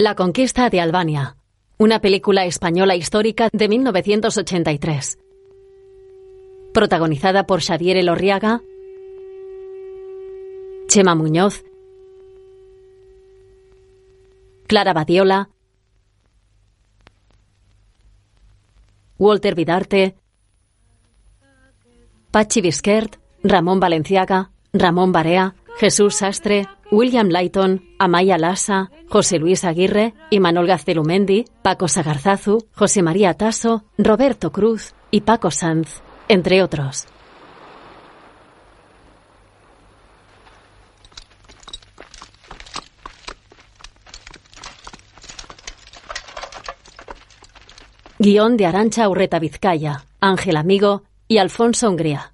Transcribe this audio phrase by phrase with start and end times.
[0.00, 1.34] La conquista de Albania.
[1.76, 5.18] Una película española histórica de 1983.
[6.72, 8.62] Protagonizada por Xavier Elorriaga,
[10.86, 11.64] Chema Muñoz,
[14.68, 15.50] Clara Badiola,
[19.18, 20.14] Walter Vidarte,
[22.30, 30.14] Pachi Bisquert, Ramón Valenciaga, Ramón Barea, Jesús Sastre, William Layton, Amaya Lassa, José Luis Aguirre,
[30.30, 37.06] Imanol Gaztelumendi, Paco Sagarzazu, José María Tasso, Roberto Cruz y Paco Sanz, entre otros.
[48.18, 52.32] Guión de Arancha Urreta Vizcaya, Ángel Amigo y Alfonso Hungría.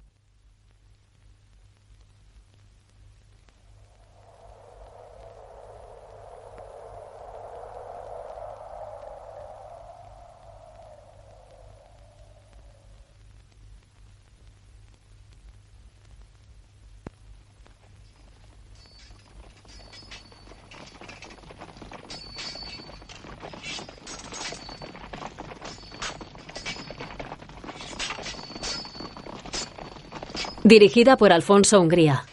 [30.75, 32.25] Dirigida por Alfonso Hungría.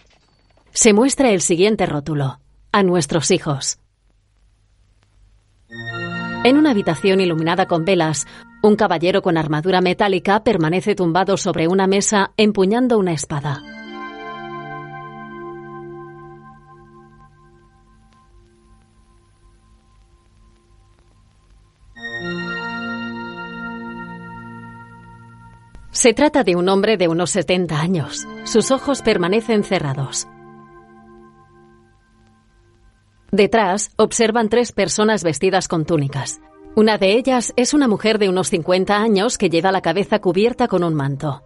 [0.73, 2.41] Se muestra el siguiente rótulo.
[2.73, 3.79] A nuestros hijos.
[6.43, 8.27] En una habitación iluminada con velas,
[8.61, 13.63] un caballero con armadura metálica permanece tumbado sobre una mesa empuñando una espada.
[26.03, 28.27] Se trata de un hombre de unos 70 años.
[28.43, 30.27] Sus ojos permanecen cerrados.
[33.31, 36.41] Detrás observan tres personas vestidas con túnicas.
[36.75, 40.67] Una de ellas es una mujer de unos 50 años que lleva la cabeza cubierta
[40.67, 41.45] con un manto.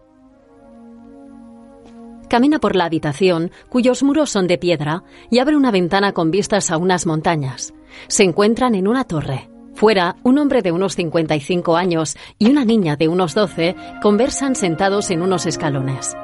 [2.30, 6.70] Camina por la habitación, cuyos muros son de piedra, y abre una ventana con vistas
[6.70, 7.74] a unas montañas.
[8.08, 9.50] Se encuentran en una torre.
[9.76, 15.10] Fuera, un hombre de unos 55 años y una niña de unos 12 conversan sentados
[15.10, 16.16] en unos escalones.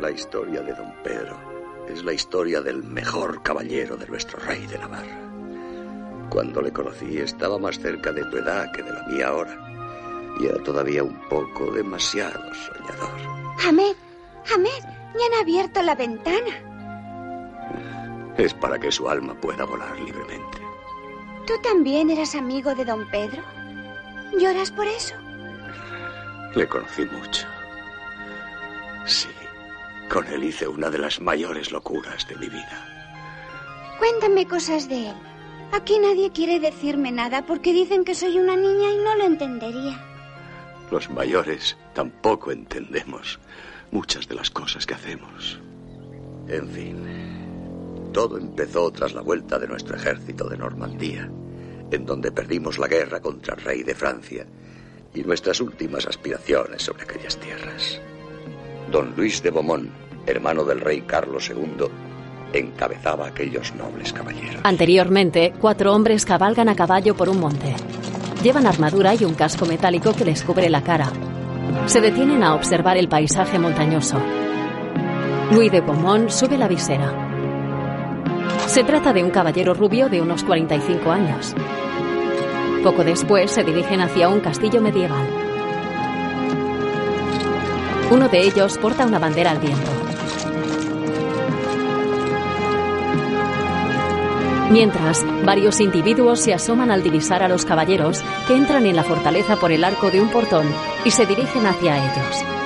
[0.00, 1.38] La historia de don Pedro
[1.88, 5.20] es la historia del mejor caballero de nuestro rey de Navarra.
[6.30, 9.56] Cuando le conocí estaba más cerca de tu edad que de la mía ahora.
[10.40, 13.20] Y era todavía un poco demasiado soñador.
[13.68, 13.94] Ahmed,
[14.52, 16.50] Ahmed, ya han abierto la ventana.
[18.36, 20.63] Es para que su alma pueda volar libremente.
[21.46, 23.42] ¿Tú también eras amigo de don Pedro?
[24.38, 25.14] ¿Lloras por eso?
[26.54, 27.46] Le conocí mucho.
[29.04, 29.28] Sí,
[30.08, 32.88] con él hice una de las mayores locuras de mi vida.
[33.98, 35.14] Cuéntame cosas de él.
[35.72, 40.00] Aquí nadie quiere decirme nada porque dicen que soy una niña y no lo entendería.
[40.90, 43.38] Los mayores tampoco entendemos
[43.90, 45.58] muchas de las cosas que hacemos.
[46.48, 47.43] En fin,
[48.14, 51.28] todo empezó tras la vuelta de nuestro ejército de Normandía,
[51.90, 54.46] en donde perdimos la guerra contra el rey de Francia
[55.12, 58.00] y nuestras últimas aspiraciones sobre aquellas tierras.
[58.90, 59.90] Don Luis de Beaumont,
[60.26, 61.86] hermano del rey Carlos II,
[62.52, 64.60] encabezaba a aquellos nobles caballeros.
[64.62, 67.74] Anteriormente, cuatro hombres cabalgan a caballo por un monte.
[68.44, 71.10] Llevan armadura y un casco metálico que les cubre la cara.
[71.86, 74.18] Se detienen a observar el paisaje montañoso.
[75.50, 77.23] Louis de Beaumont sube la visera.
[78.66, 81.54] Se trata de un caballero rubio de unos 45 años.
[82.82, 85.26] Poco después se dirigen hacia un castillo medieval.
[88.10, 89.90] Uno de ellos porta una bandera al viento.
[94.70, 99.56] Mientras, varios individuos se asoman al divisar a los caballeros que entran en la fortaleza
[99.56, 100.66] por el arco de un portón
[101.04, 102.63] y se dirigen hacia ellos.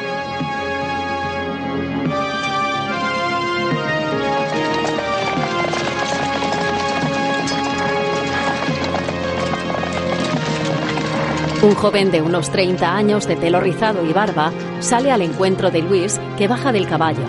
[11.68, 14.50] Un joven de unos 30 años de pelo rizado y barba
[14.80, 17.20] sale al encuentro de Luis que baja del caballo.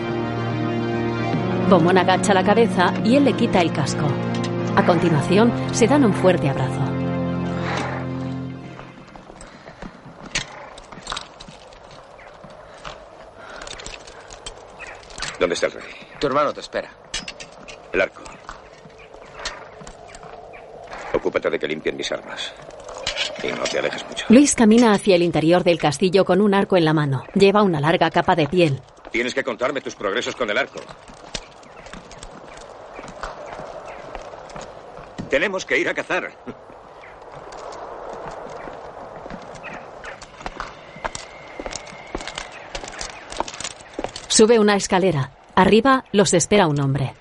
[1.68, 4.08] Beaumont agacha la cabeza y él le quita el casco.
[4.78, 6.80] A continuación, se dan un fuerte abrazo.
[15.38, 15.84] ¿Dónde está el rey?
[16.18, 16.90] Tu hermano te espera.
[17.92, 18.22] El arco.
[21.14, 22.54] Ocúpate de que limpien mis armas.
[23.44, 24.26] Y no te alejes mucho.
[24.30, 27.24] Luis camina hacia el interior del castillo con un arco en la mano.
[27.34, 28.82] Lleva una larga capa de piel.
[29.12, 30.80] Tienes que contarme tus progresos con el arco.
[35.30, 36.32] Tenemos que ir a cazar.
[44.28, 45.32] Sube una escalera.
[45.56, 47.14] Arriba los espera un hombre.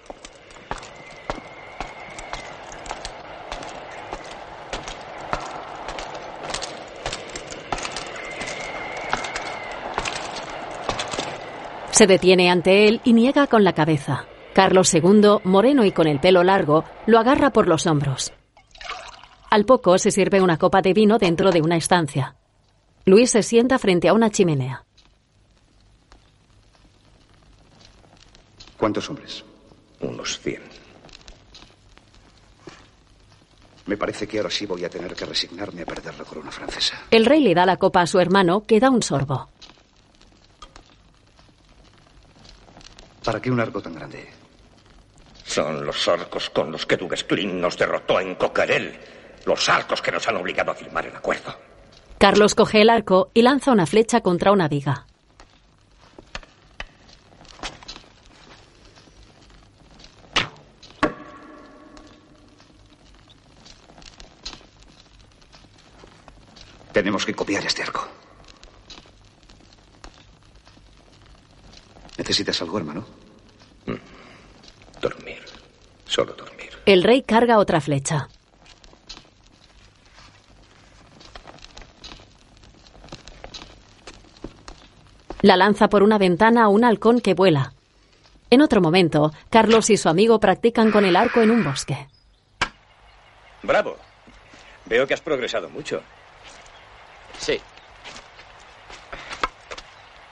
[11.99, 14.25] Se detiene ante él y niega con la cabeza.
[14.55, 18.33] Carlos II, moreno y con el pelo largo, lo agarra por los hombros.
[19.51, 22.37] Al poco se sirve una copa de vino dentro de una estancia.
[23.05, 24.85] Luis se sienta frente a una chimenea.
[28.77, 29.43] ¿Cuántos hombres?
[29.99, 30.63] Unos cien.
[33.87, 37.07] Me parece que ahora sí voy a tener que resignarme a perder la corona francesa.
[37.11, 39.49] El rey le da la copa a su hermano, que da un sorbo.
[43.25, 44.29] ¿Para qué un arco tan grande?
[45.45, 48.99] Son los arcos con los que Duguesclin nos derrotó en Cocarel.
[49.45, 51.55] Los arcos que nos han obligado a firmar el acuerdo.
[52.19, 55.07] Carlos coge el arco y lanza una flecha contra una viga.
[66.93, 68.18] Tenemos que copiar este arco.
[72.19, 73.07] ¿Necesitas algo, hermano?
[73.87, 75.01] Mm.
[75.01, 75.43] Dormir.
[76.05, 76.71] Solo dormir.
[76.85, 78.29] El rey carga otra flecha.
[85.41, 87.73] La lanza por una ventana a un halcón que vuela.
[88.51, 92.09] En otro momento, Carlos y su amigo practican con el arco en un bosque.
[93.63, 93.97] Bravo.
[94.87, 96.03] Veo que has progresado mucho.
[97.39, 97.61] Sí.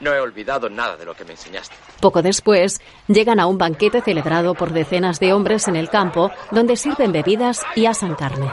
[0.01, 1.75] No he olvidado nada de lo que me enseñaste.
[2.01, 6.77] Poco después, llegan a un banquete celebrado por decenas de hombres en el campo, donde
[6.77, 8.51] sirven bebidas y asan carne.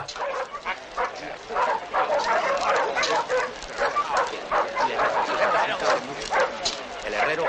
[7.06, 7.44] El herrero,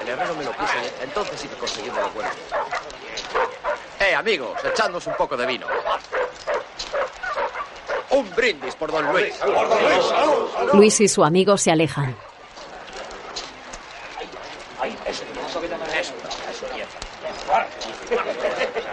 [0.00, 2.30] el herrero me lo puso y entonces sí que conseguimos lo bueno.
[3.98, 5.66] Eh, amigos, echadnos un poco de vino.
[8.10, 9.34] Un brindis por don Luis.
[10.72, 12.16] Luis y su amigo se alejan.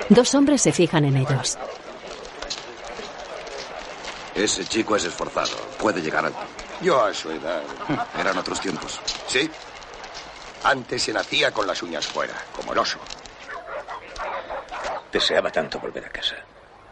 [0.10, 1.58] Dos hombres se fijan en ellos.
[4.34, 5.58] Ese chico es esforzado.
[5.80, 6.40] Puede llegar alto.
[6.82, 7.62] Yo a su edad.
[8.20, 9.02] Eran otros tiempos.
[9.28, 9.50] Sí.
[10.64, 13.00] Antes se nacía con las uñas fuera, como el oso.
[15.12, 16.36] Deseaba tanto volver a casa.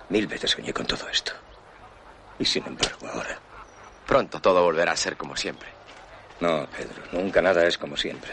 [0.09, 1.31] Mil veces soñé con todo esto.
[2.39, 3.39] Y sin embargo, ahora.
[4.05, 5.69] Pronto todo volverá a ser como siempre.
[6.39, 8.31] No, Pedro, nunca nada es como siempre.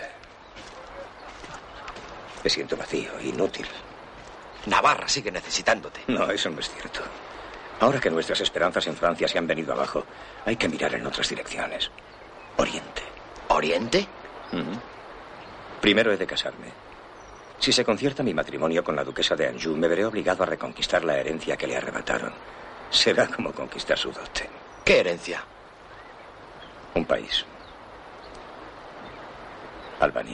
[2.42, 3.66] Me siento vacío, inútil.
[4.66, 6.00] Navarra sigue necesitándote.
[6.06, 7.00] No, eso no es cierto.
[7.80, 10.04] Ahora que nuestras esperanzas en Francia se han venido abajo,
[10.46, 11.90] hay que mirar en otras direcciones.
[12.56, 13.02] Oriente.
[13.48, 14.06] ¿Oriente?
[15.80, 16.68] Primero he de casarme.
[17.58, 21.04] Si se concierta mi matrimonio con la duquesa de Anjou, me veré obligado a reconquistar
[21.04, 22.32] la herencia que le arrebataron.
[22.90, 24.48] Será como conquistar su dote.
[24.84, 25.44] ¿Qué herencia?
[26.94, 27.44] Un país.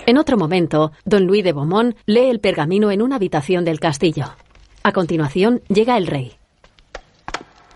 [0.07, 4.35] En otro momento, don Luis de Beaumont lee el pergamino en una habitación del castillo.
[4.83, 6.37] A continuación, llega el rey.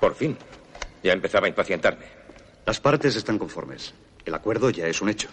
[0.00, 0.36] Por fin.
[1.02, 2.06] Ya empezaba a impacientarme.
[2.64, 3.92] Las partes están conformes.
[4.25, 5.28] El acuerdo ya es un hecho.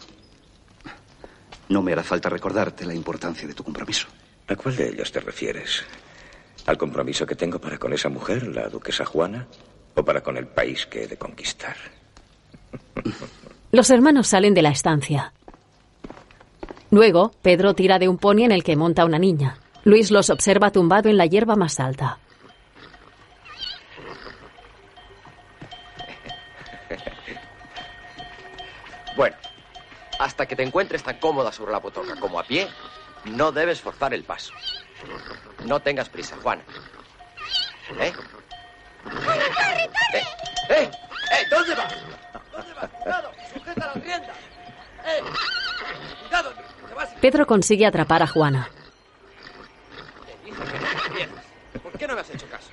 [1.70, 4.08] No me hará falta recordarte la importancia de tu compromiso.
[4.48, 5.84] ¿A cuál de ellos te refieres?
[6.66, 9.48] ¿Al compromiso que tengo para con esa mujer, la duquesa Juana?
[9.96, 11.76] ¿O para con el país que he de conquistar?
[13.72, 15.34] Los hermanos salen de la estancia.
[16.92, 19.58] Luego, Pedro tira de un pony en el que monta una niña.
[19.84, 22.18] Luis los observa tumbado en la hierba más alta.
[29.16, 29.36] Bueno,
[30.18, 32.68] hasta que te encuentres tan cómoda sobre la potoca como a pie,
[33.26, 34.54] no debes forzar el paso.
[35.66, 36.64] No tengas prisa, Juana.
[38.00, 38.14] ¿Eh?
[40.14, 40.24] ¿Eh?
[40.70, 40.92] ¿Eh?
[40.92, 41.46] ¿Eh?
[41.50, 41.94] ¿Dónde vas?
[42.52, 42.90] ¿Dónde vas?
[43.02, 43.32] ¡Cuidado!
[43.54, 44.38] ¡Sujeta las riendas!
[45.06, 45.22] ¡Eh!
[46.28, 46.69] ¡Cuidado!
[47.22, 48.70] Pedro consigue atrapar a Juana.
[50.26, 51.46] Te dije que no te pierdas.
[51.84, 52.70] ¿Por qué no me has hecho caso?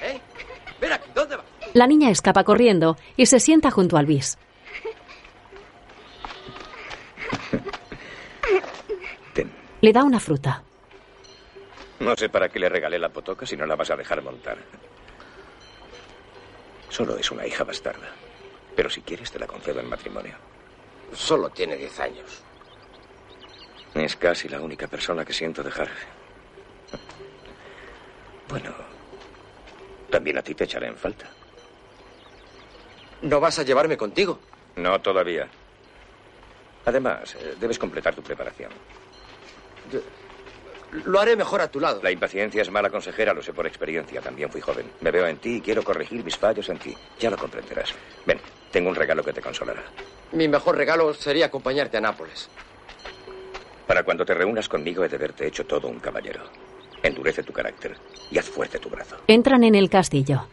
[0.00, 0.20] ¿Eh?
[0.80, 1.44] Ven aquí, ¿dónde vas?
[1.74, 4.38] La niña escapa corriendo y se sienta junto a Luis.
[9.34, 9.52] Ten.
[9.80, 10.62] Le da una fruta.
[12.00, 14.56] No sé para qué le regalé la potoca si no la vas a dejar montar.
[16.88, 18.08] Solo es una hija bastarda.
[18.76, 20.34] Pero si quieres te la concedo en matrimonio.
[21.12, 22.42] Solo tiene 10 años.
[23.94, 25.88] Es casi la única persona que siento dejar.
[28.48, 28.74] Bueno,
[30.10, 31.26] también a ti te echaré en falta.
[33.22, 34.38] ¿No vas a llevarme contigo?
[34.76, 35.48] No todavía.
[36.86, 38.70] Además, eh, debes completar tu preparación.
[41.04, 42.00] Lo haré mejor a tu lado.
[42.02, 44.22] La impaciencia es mala consejera, lo sé por experiencia.
[44.22, 44.90] También fui joven.
[45.00, 46.96] Me veo en ti y quiero corregir mis fallos en ti.
[47.18, 47.92] Ya lo comprenderás.
[48.24, 48.40] Ven,
[48.70, 49.82] tengo un regalo que te consolará.
[50.32, 52.48] Mi mejor regalo sería acompañarte a Nápoles.
[53.88, 56.42] Para cuando te reúnas conmigo he de verte hecho todo un caballero.
[57.02, 57.96] Endurece tu carácter
[58.30, 59.16] y haz fuerte tu brazo.
[59.26, 60.46] Entran en el castillo.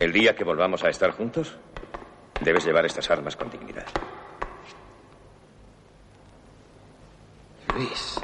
[0.00, 1.56] El día que volvamos a estar juntos,
[2.40, 3.86] debes llevar estas armas con dignidad.
[7.76, 8.20] Luis.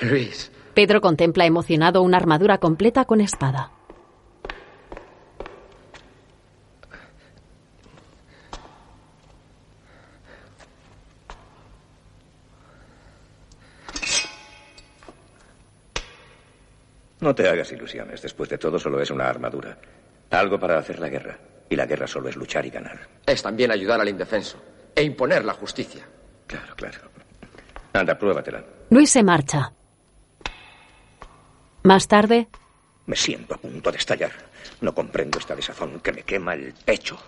[0.00, 0.50] Luis.
[0.74, 3.70] Pedro contempla emocionado una armadura completa con espada.
[17.20, 18.22] No te hagas ilusiones.
[18.22, 19.76] Después de todo, solo es una armadura.
[20.30, 21.38] Algo para hacer la guerra.
[21.68, 23.08] Y la guerra solo es luchar y ganar.
[23.26, 24.58] Es también ayudar al indefenso.
[24.94, 26.06] E imponer la justicia.
[26.46, 26.98] Claro, claro.
[27.92, 28.64] Anda, pruébatela.
[28.90, 29.72] Luis se marcha.
[31.82, 32.48] Más tarde,
[33.06, 34.30] Me siento a punto de estallar.
[34.80, 37.18] No comprendo esta desazón que me quema el pecho.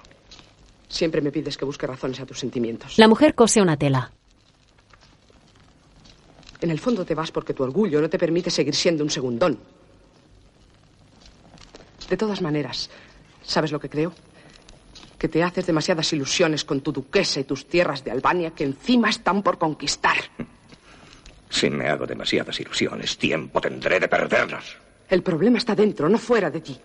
[0.88, 2.99] Siempre me pides que busque razones a tus sentimientos.
[2.99, 4.12] la mujer cose una tela.
[6.61, 9.58] En el fondo te vas porque tu orgullo no te permite seguir siendo un segundón.
[12.12, 12.90] De todas maneras,
[13.42, 14.12] ¿sabes lo que creo?
[15.19, 19.09] Que te haces demasiadas ilusiones con tu duquesa y tus tierras de Albania que encima
[19.09, 20.16] están por conquistar.
[21.49, 24.64] Si me hago demasiadas ilusiones, tiempo tendré de perderlas.
[25.09, 26.78] El problema está dentro, no fuera de ti.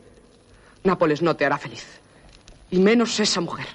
[0.83, 1.85] Nápoles no te hará feliz.
[2.71, 3.67] Y menos esa mujer.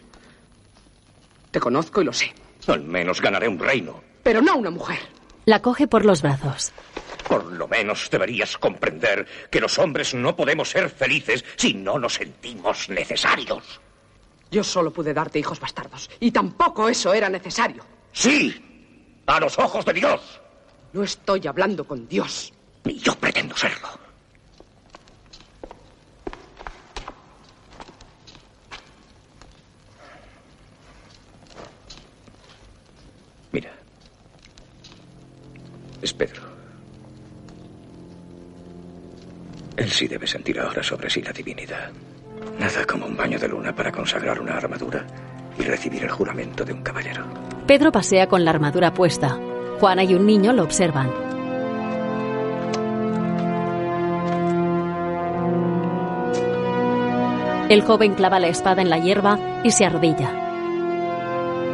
[1.51, 2.33] Te conozco y lo sé.
[2.67, 4.03] Al menos ganaré un reino.
[4.23, 4.99] Pero no una mujer.
[5.47, 6.73] La coge por los brazos.
[7.33, 12.13] Por lo menos deberías comprender que los hombres no podemos ser felices si no nos
[12.13, 13.81] sentimos necesarios.
[14.51, 16.11] Yo solo pude darte hijos bastardos.
[16.21, 17.87] Y tampoco eso era necesario.
[18.13, 20.43] Sí, a los ojos de Dios.
[20.93, 22.53] No estoy hablando con Dios.
[22.85, 23.89] Ni yo pretendo serlo.
[33.53, 33.73] Mira.
[36.03, 36.42] Es Pedro.
[39.77, 41.91] Él sí debe sentir ahora sobre sí la divinidad.
[42.59, 45.07] Nada como un baño de luna para consagrar una armadura
[45.59, 47.25] y recibir el juramento de un caballero.
[47.67, 49.39] Pedro pasea con la armadura puesta.
[49.81, 51.11] Juana y un niño lo observan.
[57.69, 60.31] El joven clava la espada en la hierba y se arrodilla.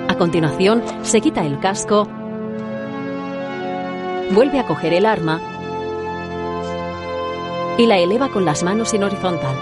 [0.08, 2.08] A continuación, se quita el casco,
[4.30, 5.57] vuelve a coger el arma
[7.78, 9.56] y la eleva con las manos en horizontal.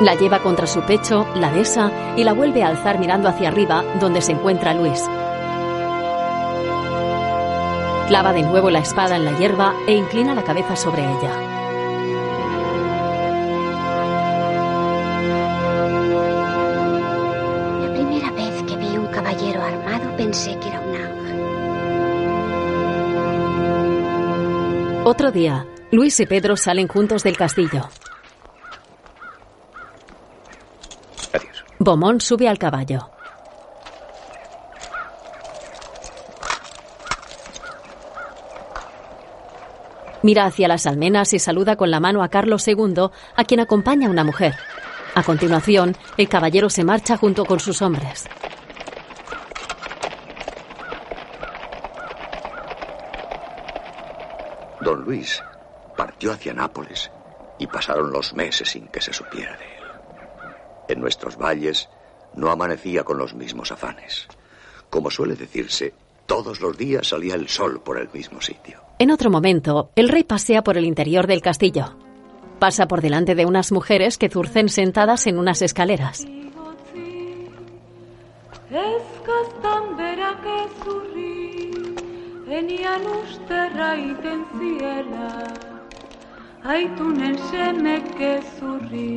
[0.00, 3.84] La lleva contra su pecho, la besa y la vuelve a alzar mirando hacia arriba,
[4.00, 5.00] donde se encuentra Luis.
[8.08, 11.51] Clava de nuevo la espada en la hierba e inclina la cabeza sobre ella.
[20.32, 21.36] Pensé que era un ángel.
[25.04, 27.90] Otro día, Luis y Pedro salen juntos del castillo.
[31.34, 31.64] Adiós.
[31.78, 33.10] Beaumont sube al caballo.
[40.22, 44.08] Mira hacia las almenas y saluda con la mano a Carlos II, a quien acompaña
[44.08, 44.54] una mujer.
[45.14, 48.30] A continuación, el caballero se marcha junto con sus hombres.
[54.92, 55.42] Don Luis
[55.96, 57.10] partió hacia Nápoles
[57.58, 59.84] y pasaron los meses sin que se supiera de él.
[60.88, 61.88] En nuestros valles
[62.34, 64.28] no amanecía con los mismos afanes.
[64.90, 65.94] Como suele decirse,
[66.26, 68.82] todos los días salía el sol por el mismo sitio.
[68.98, 71.96] En otro momento, el rey pasea por el interior del castillo.
[72.58, 76.26] Pasa por delante de unas mujeres que zurcen sentadas en unas escaleras.
[82.52, 85.28] Eskaztan berak ezurri, enian usterra iten ziela,
[86.64, 89.16] aitunen semek ezurri.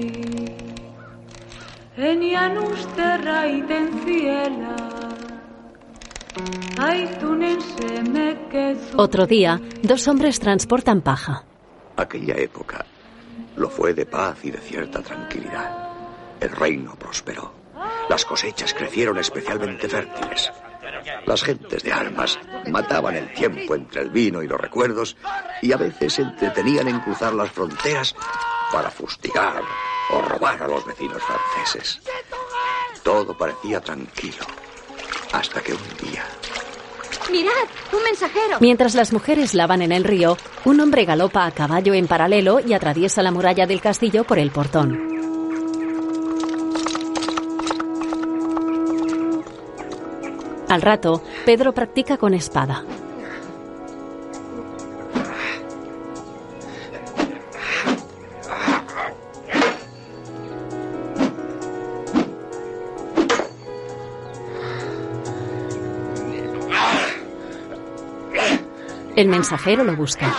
[1.97, 4.77] Enian usterra iten ziela,
[6.79, 8.97] aitunen semek ezurri.
[8.97, 11.43] Otro día, dos hombres transportan paja.
[11.97, 12.85] Aquella época
[13.57, 15.71] lo fue de paz y de cierta tranquilidad.
[16.39, 17.51] El reino prosperó.
[18.09, 20.51] Las cosechas crecieron especialmente fértiles.
[21.25, 25.15] Las gentes de armas mataban el tiempo entre el vino y los recuerdos
[25.61, 28.15] y a veces se entretenían en cruzar las fronteras
[28.71, 29.61] para fustigar
[30.11, 32.01] o robar a los vecinos franceses.
[33.03, 34.45] Todo parecía tranquilo
[35.31, 36.23] hasta que un día
[37.31, 37.51] Mirad,
[37.91, 38.57] un mensajero.
[38.59, 42.73] Mientras las mujeres lavan en el río, un hombre galopa a caballo en paralelo y
[42.73, 45.24] atraviesa la muralla del castillo por el portón.
[50.67, 52.83] Al rato, Pedro practica con espada.
[69.15, 70.33] El mensajero lo busca.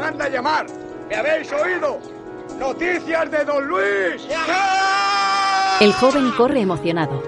[0.00, 0.66] Manda a llamar.
[1.08, 1.98] ¿Me habéis oído?
[2.58, 4.26] ¡Noticias de don Luis!
[5.80, 7.22] El joven corre emocionado.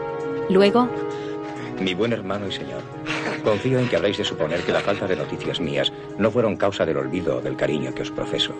[0.48, 0.88] Luego,
[1.80, 2.82] Mi buen hermano y señor,
[3.42, 6.84] confío en que habréis de suponer que la falta de noticias mías no fueron causa
[6.86, 8.54] del olvido o del cariño que os profeso.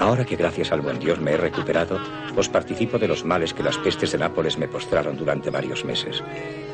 [0.00, 1.98] Ahora que gracias al buen Dios me he recuperado,
[2.36, 6.22] os participo de los males que las pestes de Nápoles me postraron durante varios meses.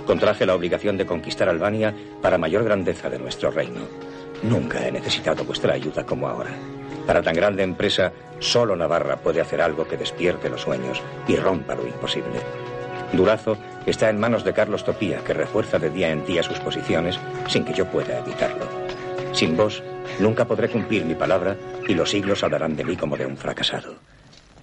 [0.07, 3.81] Contraje la obligación de conquistar Albania para mayor grandeza de nuestro reino.
[4.45, 6.51] Nunca he necesitado vuestra ayuda como ahora.
[7.07, 11.75] Para tan grande empresa, solo Navarra puede hacer algo que despierte los sueños y rompa
[11.75, 12.41] lo imposible.
[13.15, 17.19] Durazo está en manos de Carlos Topía, que refuerza de día en día sus posiciones
[17.49, 18.67] sin que yo pueda evitarlo.
[19.33, 19.83] Sin vos,
[20.19, 21.57] nunca podré cumplir mi palabra
[21.89, 23.95] y los siglos hablarán de mí como de un fracasado.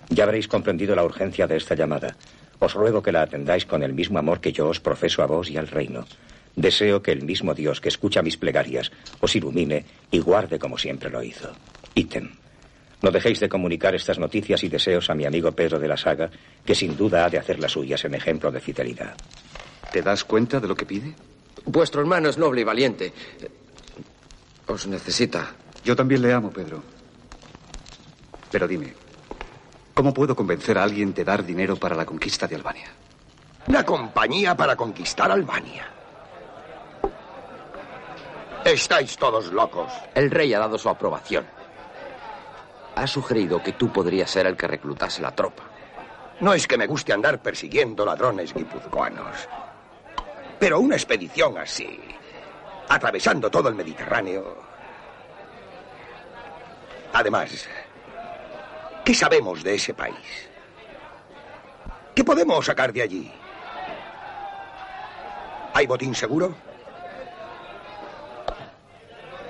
[0.09, 2.15] Ya habréis comprendido la urgencia de esta llamada.
[2.59, 5.49] Os ruego que la atendáis con el mismo amor que yo os profeso a vos
[5.49, 6.05] y al reino.
[6.55, 11.09] Deseo que el mismo Dios que escucha mis plegarias os ilumine y guarde como siempre
[11.09, 11.51] lo hizo.
[11.95, 12.31] Ítem.
[13.01, 16.29] No dejéis de comunicar estas noticias y deseos a mi amigo Pedro de la Saga,
[16.63, 19.15] que sin duda ha de hacer las suyas en ejemplo de fidelidad.
[19.91, 21.15] ¿Te das cuenta de lo que pide?
[21.65, 23.11] Vuestro hermano es noble y valiente.
[24.67, 25.55] Os necesita.
[25.83, 26.83] Yo también le amo, Pedro.
[28.51, 28.93] Pero dime,
[29.93, 32.91] ¿cómo puedo convencer a alguien de dar dinero para la conquista de Albania?
[33.67, 35.87] Una compañía para conquistar Albania.
[38.65, 39.91] Estáis todos locos.
[40.13, 41.45] El rey ha dado su aprobación.
[42.95, 45.63] Ha sugerido que tú podrías ser el que reclutase la tropa.
[46.41, 49.47] No es que me guste andar persiguiendo ladrones guipuzcoanos.
[50.59, 51.99] Pero una expedición así,
[52.87, 54.57] atravesando todo el Mediterráneo.
[57.13, 57.67] Además,
[59.03, 60.49] ¿qué sabemos de ese país?
[62.13, 63.31] ¿Qué podemos sacar de allí?
[65.73, 66.53] ¿Hay botín seguro?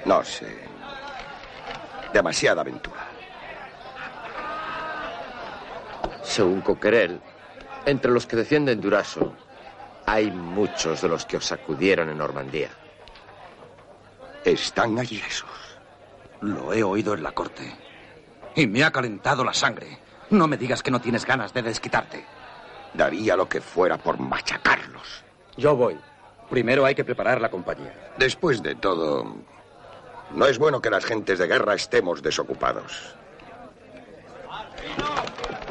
[0.05, 0.57] No sé.
[2.13, 3.07] Demasiada aventura.
[6.23, 7.19] Según Coquerel,
[7.85, 9.33] entre los que defienden Durazo,
[10.05, 12.69] hay muchos de los que os acudieron en Normandía.
[14.43, 15.49] Están allí esos.
[16.41, 17.75] Lo he oído en la corte.
[18.55, 19.99] Y me ha calentado la sangre.
[20.29, 22.25] No me digas que no tienes ganas de desquitarte.
[22.93, 25.23] Daría lo que fuera por machacarlos.
[25.57, 25.97] Yo voy.
[26.49, 28.13] Primero hay que preparar la compañía.
[28.17, 29.35] Después de todo,
[30.35, 33.15] no es bueno que las gentes de guerra estemos desocupados.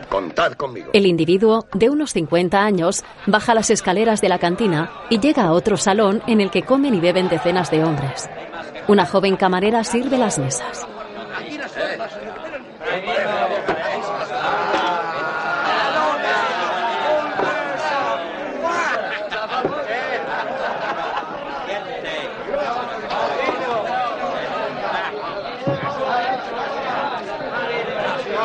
[0.09, 0.91] Contad conmigo.
[0.93, 5.53] el individuo, de unos 50 años, baja las escaleras de la cantina y llega a
[5.53, 8.29] otro salón en el que comen y beben decenas de hombres.
[8.89, 10.87] Una joven camarera sirve las mesas.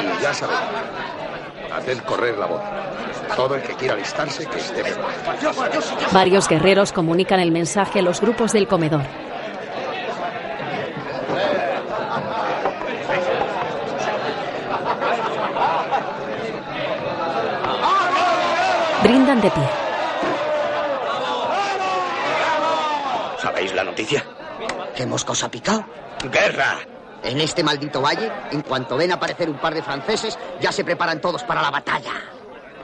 [0.01, 0.59] Y ya sabéis,
[1.99, 2.61] correr la voz.
[3.35, 5.51] Todo el que quiera alistarse, que esté preparado.
[6.11, 9.03] Varios guerreros comunican el mensaje a los grupos del comedor.
[19.03, 19.69] Brindan de pie.
[23.39, 24.25] ¿Sabéis la noticia?
[24.95, 25.85] ¿Qué moscos ha picado?
[26.31, 26.94] ¡Guerra!
[27.25, 31.19] En este maldito valle, en cuanto ven aparecer un par de franceses, ya se preparan
[31.19, 32.13] todos para la batalla.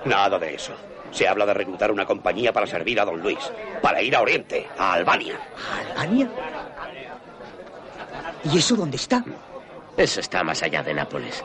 [0.05, 0.73] Nada de eso.
[1.11, 3.51] Se habla de reclutar una compañía para servir a don Luis,
[3.81, 5.39] para ir a Oriente, a Albania.
[5.69, 6.29] ¿A Albania?
[8.51, 9.23] ¿Y eso dónde está?
[9.95, 11.43] Eso está más allá de Nápoles.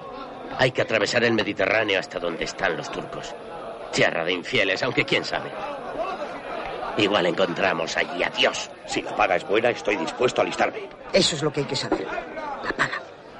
[0.58, 3.34] Hay que atravesar el Mediterráneo hasta donde están los turcos.
[3.92, 5.50] Tierra de infieles, aunque quién sabe.
[6.96, 8.70] Igual encontramos allí a Dios.
[8.86, 10.88] Si la paga es buena, estoy dispuesto a alistarme.
[11.12, 12.06] Eso es lo que hay que saber.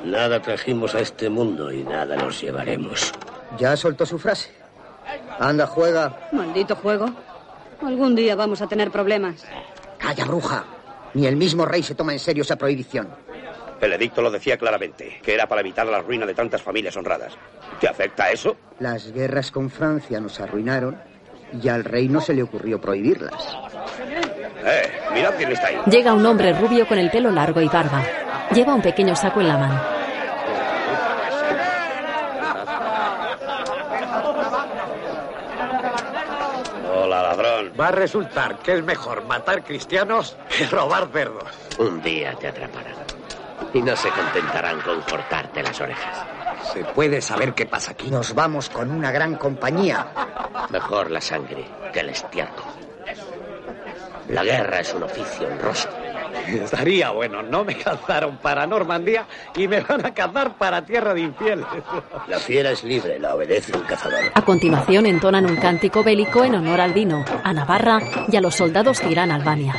[0.04, 3.12] Nada trajimos a este mundo y nada nos llevaremos.
[3.58, 4.50] Ya soltó su frase.
[5.38, 6.28] Anda, juega.
[6.32, 7.06] Maldito juego.
[7.82, 9.44] Algún día vamos a tener problemas.
[9.98, 10.64] Calla, bruja.
[11.14, 13.08] Ni el mismo rey se toma en serio esa prohibición.
[13.80, 17.34] El edicto lo decía claramente, que era para evitar la ruina de tantas familias honradas.
[17.80, 18.56] ¿Te afecta eso?
[18.80, 20.98] Las guerras con Francia nos arruinaron
[21.62, 23.56] y al rey no se le ocurrió prohibirlas.
[24.64, 25.78] Eh, mirad quién está ahí.
[25.90, 28.02] Llega un hombre rubio con el pelo largo y barba.
[28.56, 29.78] Lleva un pequeño saco en la mano.
[36.90, 37.72] Hola, ladrón.
[37.78, 41.44] Va a resultar que es mejor matar cristianos que robar cerdos.
[41.78, 42.94] Un día te atraparán.
[43.74, 46.24] Y no se contentarán con cortarte las orejas.
[46.72, 48.10] ¿Se puede saber qué pasa aquí?
[48.10, 50.06] Nos vamos con una gran compañía.
[50.70, 52.64] Mejor la sangre que el estiércol.
[54.30, 55.90] La guerra es un oficio honroso.
[56.48, 61.20] Estaría bueno, no me cazaron para Normandía y me van a cazar para Tierra de
[61.22, 61.66] Infieles.
[62.28, 64.18] La fiera es libre, la obedece un cazador.
[64.34, 68.54] A continuación entonan un cántico bélico en honor al vino, a Navarra y a los
[68.54, 69.74] soldados que irán a Albania.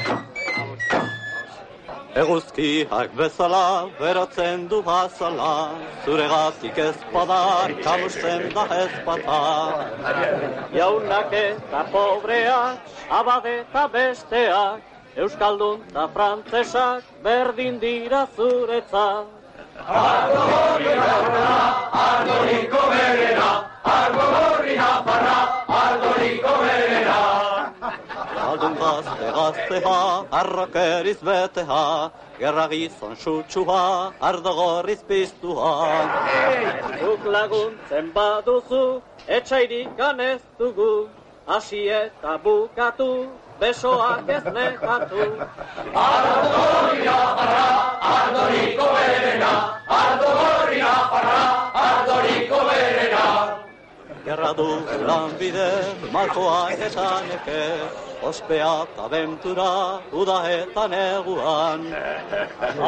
[2.17, 9.37] Eguzkiak bezala, berotzen du bazala, zuregatik ez bada, kamusten da ez bata.
[10.73, 12.89] Jaunak eta pobreak,
[13.19, 19.25] abade eta besteak, Euskaldun eta frantzesak, berdin dira zuretzat.
[19.77, 21.55] Argo gorri nafarra,
[22.01, 23.47] ardoriko berera,
[23.93, 25.39] argo gorri nafarra,
[25.77, 27.15] ardoriko berera.
[28.43, 29.95] Aldun gazte gaztea,
[30.41, 31.81] arrakeriz betea,
[32.37, 33.81] gerra gizon sutsua,
[34.21, 35.73] ardo gorriz piztua.
[37.01, 38.85] Zuk laguntzen baduzu,
[39.41, 41.09] etxairik ganez dugu,
[41.47, 43.11] hasi eta bukatu,
[43.59, 45.21] besoak ez lekatu.
[45.93, 47.67] Ardoria parra,
[48.15, 49.53] ardoriko berena,
[49.99, 51.41] ardoria parra,
[51.85, 53.25] ardoriko berena.
[54.25, 54.69] Gerra du
[55.07, 55.69] lanbide,
[56.11, 57.61] markoa eta neke,
[58.29, 59.71] ospea eta bentura,
[60.11, 61.87] uda eta neguan.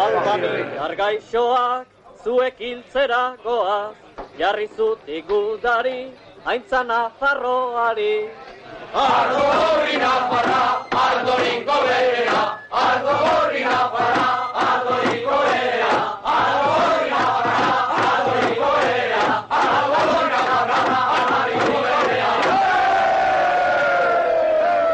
[0.03, 0.55] Altami,
[0.87, 1.87] argaixoak,
[2.23, 3.95] zuek hiltzera goaz,
[4.37, 6.11] jarri zutik udari,
[6.45, 8.29] aintzana farroari.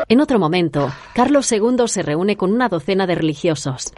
[0.07, 3.91] En otro momento, Carlos II se reúne con una docena de religiosos.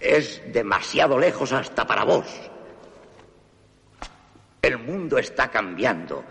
[0.00, 2.26] Es demasiado lejos hasta para vos.
[4.62, 6.24] El mundo está cambiando.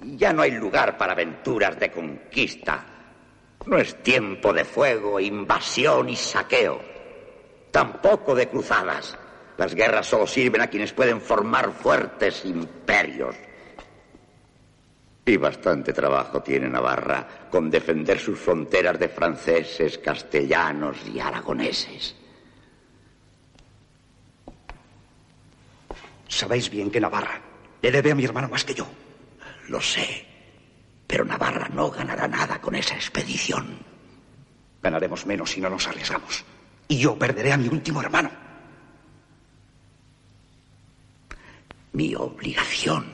[0.00, 2.84] Ya no hay lugar para aventuras de conquista.
[3.66, 6.80] No es tiempo de fuego, invasión y saqueo.
[7.70, 9.18] Tampoco de cruzadas.
[9.56, 13.34] Las guerras solo sirven a quienes pueden formar fuertes imperios.
[15.26, 22.14] Y bastante trabajo tiene Navarra con defender sus fronteras de franceses, castellanos y aragoneses.
[26.28, 27.40] Sabéis bien que Navarra
[27.82, 28.86] le debe a mi hermano más que yo.
[29.68, 30.26] Lo sé.
[31.06, 33.78] Pero Navarra no ganará nada con esa expedición.
[34.82, 36.44] Ganaremos menos si no nos arriesgamos.
[36.86, 38.30] Y yo perderé a mi último hermano.
[41.92, 43.06] Mi obligación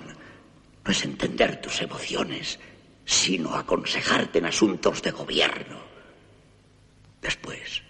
[0.85, 2.59] no es entender tus emociones,
[3.05, 5.79] sino aconsejarte en asuntos de gobierno.
[7.23, 7.83] Después,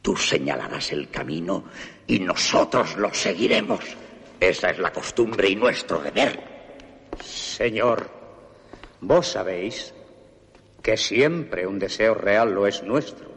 [0.00, 1.64] tú señalarás el camino
[2.06, 3.80] y nosotros lo seguiremos.
[4.40, 6.53] Esa es la costumbre y nuestro deber.
[7.20, 8.08] Señor,
[9.00, 9.94] vos sabéis
[10.82, 13.28] que siempre un deseo real lo es nuestro.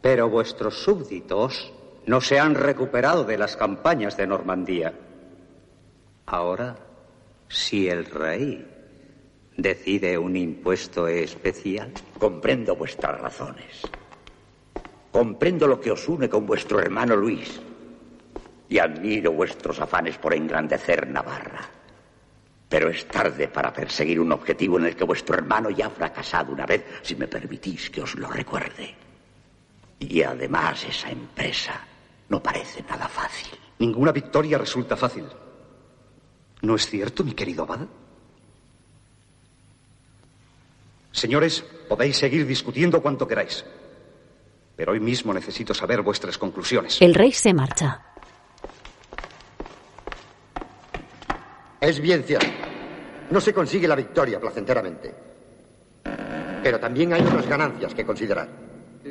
[0.00, 1.72] Pero vuestros súbditos
[2.06, 4.94] no se han recuperado de las campañas de Normandía.
[6.26, 6.76] Ahora,
[7.48, 8.66] si el rey
[9.60, 11.92] decide un impuesto especial.
[12.18, 13.82] Comprendo vuestras razones.
[15.12, 17.60] Comprendo lo que os une con vuestro hermano Luis.
[18.68, 21.68] Y admiro vuestros afanes por engrandecer Navarra.
[22.70, 26.52] Pero es tarde para perseguir un objetivo en el que vuestro hermano ya ha fracasado
[26.52, 28.94] una vez, si me permitís que os lo recuerde.
[29.98, 31.84] Y además esa empresa
[32.28, 33.58] no parece nada fácil.
[33.80, 35.24] Ninguna victoria resulta fácil.
[36.62, 37.80] ¿No es cierto, mi querido abad?
[41.10, 43.64] Señores, podéis seguir discutiendo cuanto queráis.
[44.76, 47.02] Pero hoy mismo necesito saber vuestras conclusiones.
[47.02, 48.06] El rey se marcha.
[51.80, 52.59] Es bien cierto.
[53.30, 55.14] No se consigue la victoria placenteramente.
[56.62, 58.48] Pero también hay otras ganancias que considerar.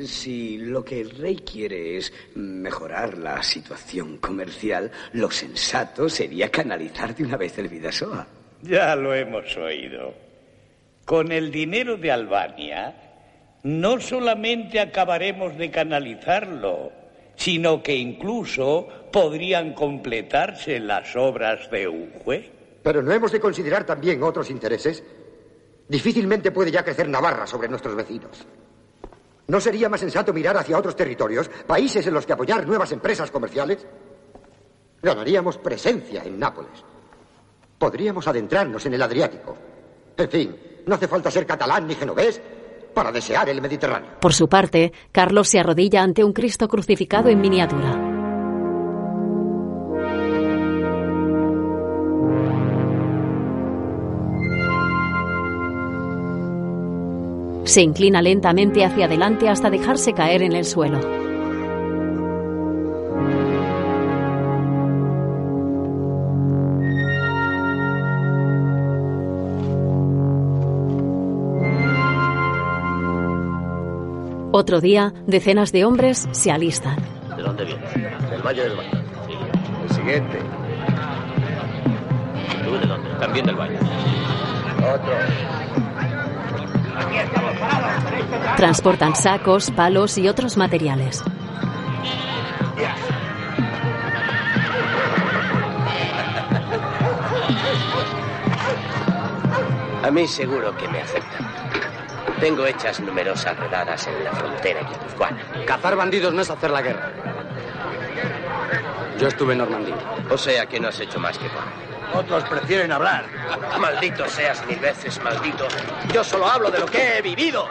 [0.04, 7.14] Si lo que el rey quiere es mejorar la situación comercial, lo sensato sería canalizar
[7.14, 8.26] de una vez el Vidasoa.
[8.62, 10.14] Ya lo hemos oído.
[11.04, 12.94] Con el dinero de Albania,
[13.64, 16.92] no solamente acabaremos de canalizarlo,
[17.34, 22.59] sino que incluso podrían completarse las obras de Ujue.
[22.82, 25.02] Pero no hemos de considerar también otros intereses.
[25.88, 28.46] Difícilmente puede ya crecer Navarra sobre nuestros vecinos.
[29.48, 33.30] ¿No sería más sensato mirar hacia otros territorios, países en los que apoyar nuevas empresas
[33.30, 33.84] comerciales?
[35.02, 36.84] Ganaríamos presencia en Nápoles.
[37.78, 39.56] Podríamos adentrarnos en el Adriático.
[40.16, 42.40] En fin, no hace falta ser catalán ni genovés
[42.94, 44.20] para desear el Mediterráneo.
[44.20, 48.09] Por su parte, Carlos se arrodilla ante un Cristo crucificado en miniatura.
[57.64, 60.98] Se inclina lentamente hacia adelante hasta dejarse caer en el suelo.
[74.52, 76.96] Otro día, decenas de hombres se alistan.
[77.36, 78.30] ¿De dónde vienes?
[78.30, 78.90] Del Valle del Valle.
[79.88, 80.38] El siguiente.
[82.64, 83.10] ¿Tú de dónde?
[83.20, 83.78] También del Valle.
[84.78, 85.89] Otro.
[88.56, 91.22] Transportan sacos, palos y otros materiales.
[100.02, 101.46] A mí seguro que me aceptan.
[102.40, 105.38] Tengo hechas numerosas redadas en la frontera guipuzcoana.
[105.66, 107.12] Cazar bandidos no es hacer la guerra.
[109.20, 109.96] Yo estuve en Normandía.
[110.30, 111.90] O sea que no has hecho más que comer.
[112.14, 113.26] Otros prefieren hablar.
[113.78, 115.68] Maldito seas mil veces, maldito.
[116.10, 117.68] Yo solo hablo de lo que he vivido.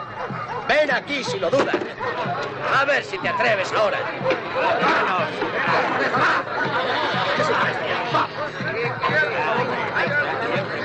[0.68, 1.74] Ven aquí si lo dudas.
[2.78, 3.98] A ver si te atreves ahora.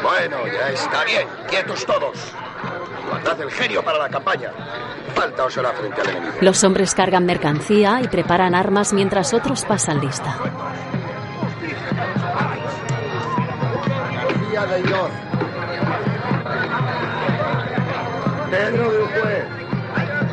[0.01, 1.27] Bueno, ya está bien.
[1.47, 2.17] Quietos todos.
[3.09, 4.51] Guardad el genio para la campaña.
[5.13, 6.33] Faltaosela frente al enemigo.
[6.41, 10.35] Los hombres cargan mercancía y preparan armas mientras otros pasan lista.
[14.13, 15.09] García de Ior.
[18.51, 19.45] Pedro de Ujue.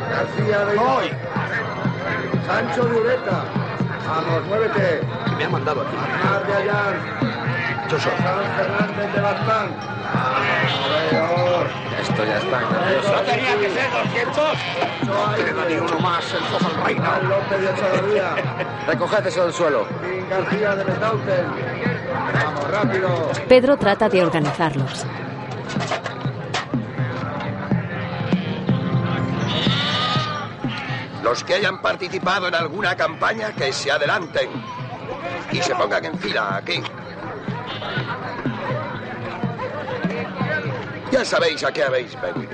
[0.09, 1.03] García de Ior.
[2.47, 3.45] Sancho de Ureta.
[4.07, 5.01] Vamos, muévete.
[5.37, 5.95] Me ha mandado aquí.
[5.95, 7.42] Aznar de Ayar.
[7.89, 8.11] Yo soy.
[8.17, 9.69] San Fernández de Baztán.
[11.11, 11.65] Veos.
[12.01, 12.59] Esto ya está.
[12.61, 14.57] No tenía que ser 200.
[15.35, 17.21] Queda ni uno más, el Foz al Reino.
[17.23, 18.35] López de Echeverría.
[18.87, 19.87] Recoged eso del suelo.
[20.29, 21.45] García de Betauten.
[22.33, 23.31] Vamos, rápido.
[23.47, 25.05] Pedro trata de organizarlos.
[31.21, 34.49] Los que hayan participado en alguna campaña, que se adelanten.
[35.51, 36.81] Y se pongan en fila aquí.
[41.11, 42.51] Ya sabéis a qué habéis venido.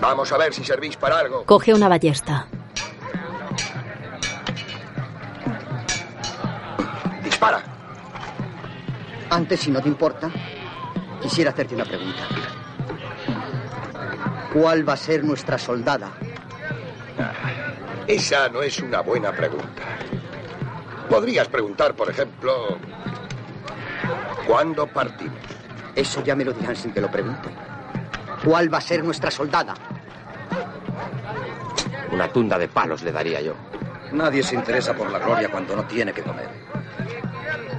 [0.00, 1.44] Vamos a ver si servís para algo.
[1.44, 2.48] Coge una ballesta.
[7.22, 7.62] Dispara.
[9.30, 10.30] Antes, si no te importa,
[11.22, 12.22] quisiera hacerte una pregunta.
[14.52, 16.10] ¿Cuál va a ser nuestra soldada?
[18.06, 19.82] Esa no es una buena pregunta.
[21.12, 22.78] Podrías preguntar, por ejemplo,
[24.46, 25.36] ¿cuándo partimos?
[25.94, 27.50] Eso ya me lo dirán sin que lo pregunte.
[28.42, 29.74] ¿Cuál va a ser nuestra soldada?
[32.10, 33.52] Una tunda de palos le daría yo.
[34.12, 36.48] Nadie se interesa por la gloria cuando no tiene que comer.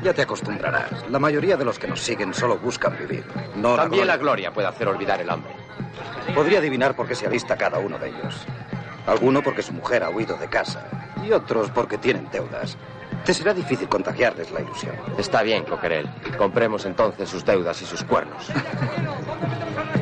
[0.03, 1.09] Ya te acostumbrarás.
[1.09, 3.25] La mayoría de los que nos siguen solo buscan vivir.
[3.55, 5.55] No También la la gloria puede hacer olvidar el hambre.
[5.55, 6.35] gloria.
[6.35, 8.45] Podría adivinar por qué se alista cada uno de ellos.
[9.07, 10.85] Alguno porque su mujer ha huido de casa
[11.25, 12.77] y otros porque tienen deudas.
[13.25, 14.95] Te será difícil contagiarles la ilusión.
[15.17, 16.09] Está bien, Coquerel.
[16.37, 18.47] Compremos entonces sus deudas y sus cuernos.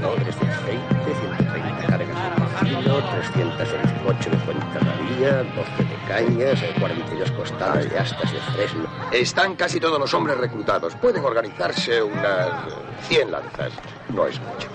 [0.01, 7.99] 320, 130 cargas de filo, 328 de Fuenterrabía, 12 de cañas, eh, 42 costales de
[7.99, 8.89] astas de fresno.
[9.11, 10.95] Están casi todos los hombres reclutados.
[10.95, 13.73] Pueden organizarse unas eh, 100 lanzas.
[14.09, 14.67] No es mucho.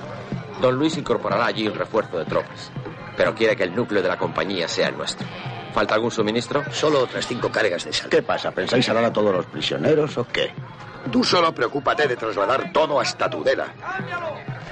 [0.61, 2.71] Don Luis incorporará allí un refuerzo de tropas,
[3.17, 5.27] pero quiere que el núcleo de la compañía sea el nuestro.
[5.77, 6.65] ¿Falta algún suministro?
[6.73, 8.09] Solo otras cinco cargas de sal.
[8.09, 8.51] ¿Qué pasa?
[8.51, 10.51] ¿Pensáis dar a todos los prisioneros o qué?
[11.13, 13.67] Tú solo preocúpate de trasladar todo hasta Tudela.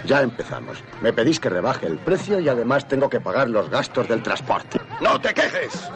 [0.07, 0.83] Ya empezamos.
[1.03, 4.81] Me pedís que rebaje el precio y además tengo que pagar los gastos del transporte.
[5.03, 5.90] ¡No te quejes!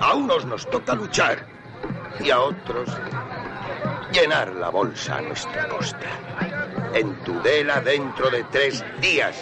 [0.00, 1.44] A unos nos toca luchar
[2.20, 2.90] y a otros
[4.12, 6.06] llenar la bolsa a nuestra costa.
[6.94, 9.36] En Tudela dentro de tres días.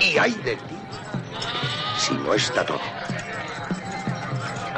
[0.00, 0.76] Y hay de ti
[1.98, 2.97] si no está todo.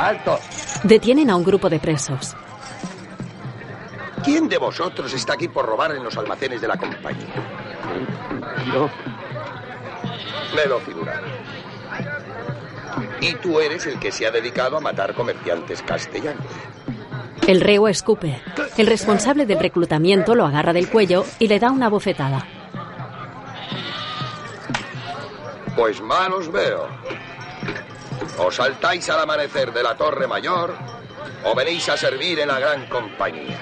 [0.01, 0.39] ¡Alto!
[0.83, 2.35] Detienen a un grupo de presos.
[4.25, 7.29] ¿Quién de vosotros está aquí por robar en los almacenes de la compañía?
[8.73, 8.89] Yo.
[10.57, 11.21] Me lo figuraba.
[13.21, 16.47] Y tú eres el que se ha dedicado a matar comerciantes castellanos.
[17.47, 18.41] El reo escupe.
[18.79, 22.47] El responsable del reclutamiento lo agarra del cuello y le da una bofetada.
[25.77, 26.89] Pues mal os veo.
[28.43, 30.75] O saltáis al amanecer de la Torre Mayor
[31.45, 33.59] o venís a servir en la gran compañía.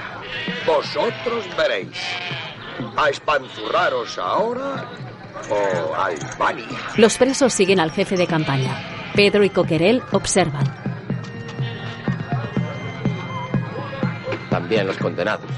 [0.64, 2.00] Vosotros veréis.
[2.96, 4.88] A espanzurraros ahora
[5.50, 6.78] o a Albania.
[6.96, 9.10] Los presos siguen al jefe de campaña.
[9.14, 10.64] Pedro y Coquerel observan.
[14.48, 15.50] También los condenados.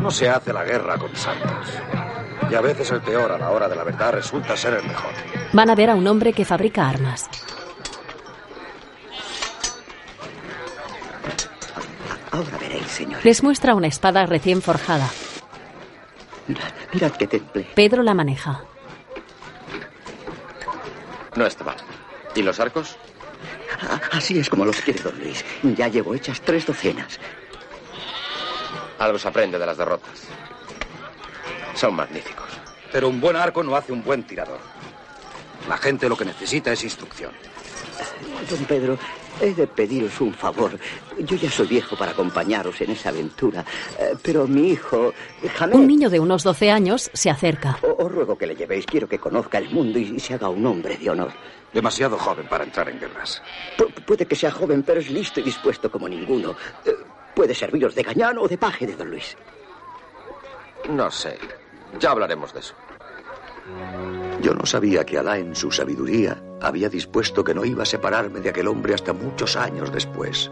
[0.00, 1.66] No se hace la guerra con santos.
[2.48, 5.10] Y a veces el peor a la hora de la verdad resulta ser el mejor.
[5.52, 7.28] Van a ver a un hombre que fabrica armas.
[12.38, 13.24] Ahora veréis, señor.
[13.24, 15.10] Les muestra una espada recién forjada.
[16.46, 17.66] Mirad, mirad qué temple.
[17.74, 18.62] Pedro la maneja.
[21.34, 21.76] No está mal.
[22.36, 22.96] ¿Y los arcos?
[24.12, 25.44] Así es como los quiere don Luis.
[25.76, 27.18] Ya llevo hechas tres docenas.
[29.00, 30.28] Algo se aprende de las derrotas.
[31.74, 32.46] Son magníficos.
[32.92, 34.60] Pero un buen arco no hace un buen tirador.
[35.68, 37.32] La gente lo que necesita es instrucción.
[38.48, 38.96] Don Pedro,
[39.40, 40.78] he de pediros un favor.
[41.18, 43.64] Yo ya soy viejo para acompañaros en esa aventura,
[43.98, 45.12] eh, pero mi hijo.
[45.72, 47.78] Un niño de unos 12 años se acerca.
[47.82, 48.86] o- Os ruego que le llevéis.
[48.86, 51.32] Quiero que conozca el mundo y se haga un hombre de honor.
[51.72, 53.42] Demasiado joven para entrar en guerras.
[53.76, 56.56] Pu- puede que sea joven, pero es listo y dispuesto como ninguno.
[56.84, 56.92] Eh,
[57.34, 59.36] puede serviros de gañán o de paje de don Luis.
[60.88, 61.38] No sé.
[62.00, 62.74] Ya hablaremos de eso.
[64.42, 68.40] Yo no sabía que Alá en su sabiduría había dispuesto que no iba a separarme
[68.40, 70.50] de aquel hombre hasta muchos años después.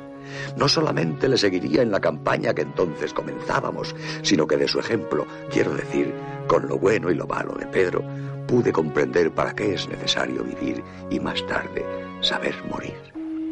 [0.56, 5.26] No solamente le seguiría en la campaña que entonces comenzábamos, sino que de su ejemplo,
[5.50, 6.12] quiero decir,
[6.48, 8.02] con lo bueno y lo malo de Pedro,
[8.48, 11.84] pude comprender para qué es necesario vivir y más tarde
[12.20, 12.94] saber morir.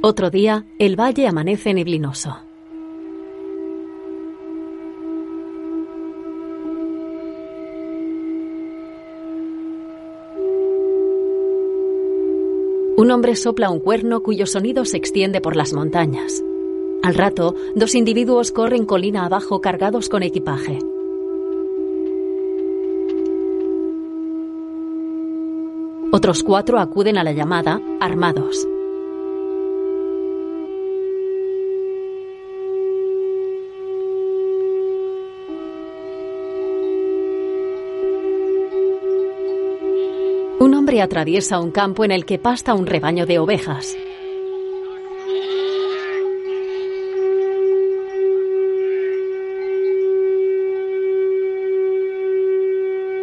[0.03, 2.41] Otro día, el valle amanece neblinoso.
[12.97, 16.45] Un hombre sopla un cuerno cuyo sonido se extiende por las montañas.
[17.03, 20.79] Al rato, dos individuos corren colina abajo cargados con equipaje.
[26.13, 28.65] Otros cuatro acuden a la llamada, armados.
[41.03, 43.97] Atraviesa un campo en el que pasta un rebaño de ovejas.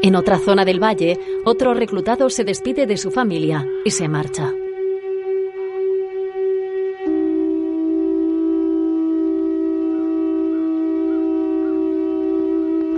[0.04, 4.52] En otra zona del valle, otro reclutado se despide de su familia y se marcha.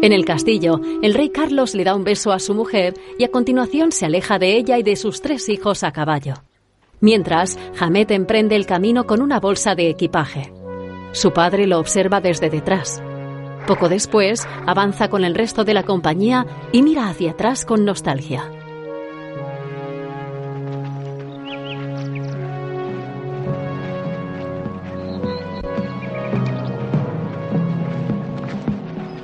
[0.04, 3.32] En el castillo, el rey Carlos le da un beso a su mujer y a
[3.32, 6.34] continuación se aleja de ella y de sus tres hijos a caballo.
[7.00, 10.52] Mientras, Hamet emprende el camino con una bolsa de equipaje.
[11.14, 13.02] Su padre lo observa desde detrás.
[13.66, 18.52] Poco después, avanza con el resto de la compañía y mira hacia atrás con nostalgia.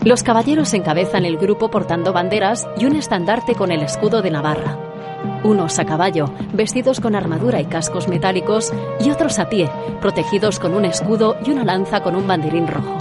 [0.05, 4.77] Los caballeros encabezan el grupo portando banderas y un estandarte con el escudo de Navarra.
[5.43, 8.71] Unos a caballo, vestidos con armadura y cascos metálicos,
[9.01, 9.69] y otros a pie,
[9.99, 12.98] protegidos con un escudo y una lanza con un banderín rojo.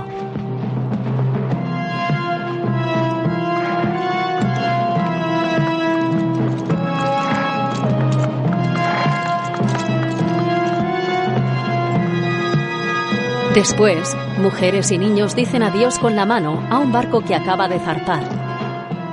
[13.59, 17.81] Después, mujeres y niños dicen adiós con la mano a un barco que acaba de
[17.81, 18.23] zarpar.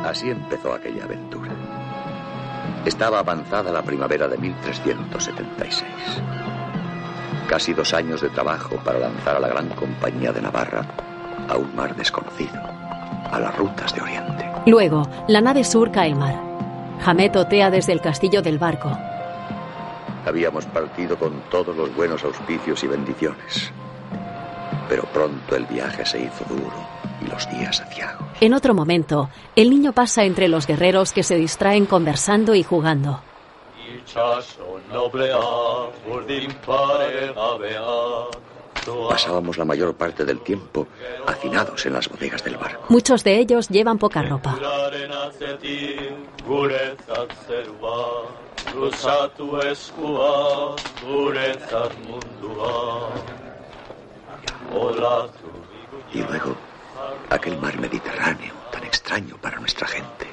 [0.05, 1.51] Así empezó aquella aventura.
[2.85, 5.83] Estaba avanzada la primavera de 1376.
[7.49, 10.85] Casi dos años de trabajo para lanzar a la gran compañía de Navarra
[11.49, 12.61] a un mar desconocido,
[13.31, 14.47] a las rutas de Oriente.
[14.67, 16.39] Luego, la nave surca el mar.
[17.03, 18.95] Hamet otea desde el castillo del barco.
[20.23, 23.73] Habíamos partido con todos los buenos auspicios y bendiciones.
[24.87, 26.73] Pero pronto el viaje se hizo duro
[27.21, 28.27] y los días aciagos.
[28.41, 33.21] En otro momento, el niño pasa entre los guerreros que se distraen conversando y jugando.
[39.09, 40.87] Pasábamos la mayor parte del tiempo
[41.25, 42.85] hacinados en las bodegas del barco.
[42.89, 44.55] Muchos de ellos llevan poca ropa.
[56.13, 56.55] Y luego,
[57.29, 60.27] aquel mar Mediterráneo tan extraño para nuestra gente.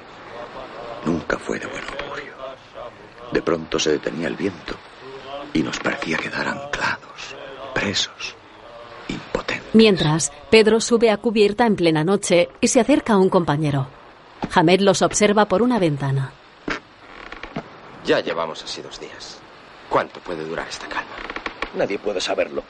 [1.05, 2.33] Nunca fue de buen augurio.
[3.33, 4.75] De pronto se detenía el viento
[5.53, 7.37] y nos parecía quedar anclados,
[7.75, 8.37] presos,
[9.09, 9.75] impotentes.
[9.75, 13.89] Mientras, Pedro sube a cubierta en plena noche y se acerca a un compañero.
[14.55, 16.33] Hamed los observa por una ventana.
[18.05, 19.39] Ya llevamos así dos días.
[19.89, 21.11] ¿Cuánto puede durar esta calma?
[21.75, 22.63] Nadie puede saberlo.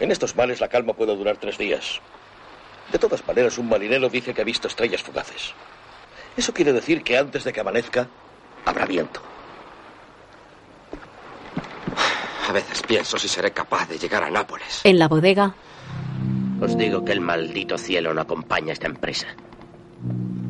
[0.00, 2.00] En estos mares la calma puede durar tres días.
[2.90, 5.54] De todas maneras, un marinero dice que ha visto estrellas fugaces.
[6.36, 8.06] Eso quiere decir que antes de que amanezca,
[8.64, 9.20] habrá viento.
[12.48, 14.80] A veces pienso si seré capaz de llegar a Nápoles.
[14.84, 15.54] En la bodega,
[16.60, 19.26] Os digo que el maldito cielo no acompaña esta empresa.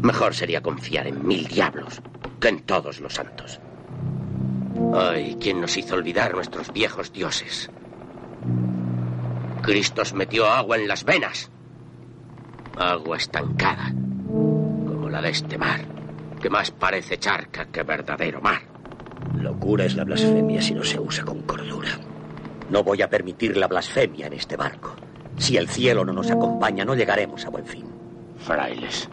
[0.02, 2.02] Mejor sería confiar en mil diablos
[2.40, 3.60] que en todos los santos.
[4.94, 7.70] Ay, ¿quién nos hizo olvidar nuestros viejos dioses?
[9.62, 11.50] Cristo os metió agua en las venas.
[12.76, 13.94] Agua estancada,
[14.26, 15.80] como la de este mar,
[16.40, 18.62] que más parece charca que verdadero mar.
[19.36, 21.90] Locura es la blasfemia si no se usa con cordura.
[22.70, 24.96] No voy a permitir la blasfemia en este barco.
[25.36, 27.84] Si el cielo no nos acompaña, no llegaremos a buen fin.
[28.38, 29.08] Frailes.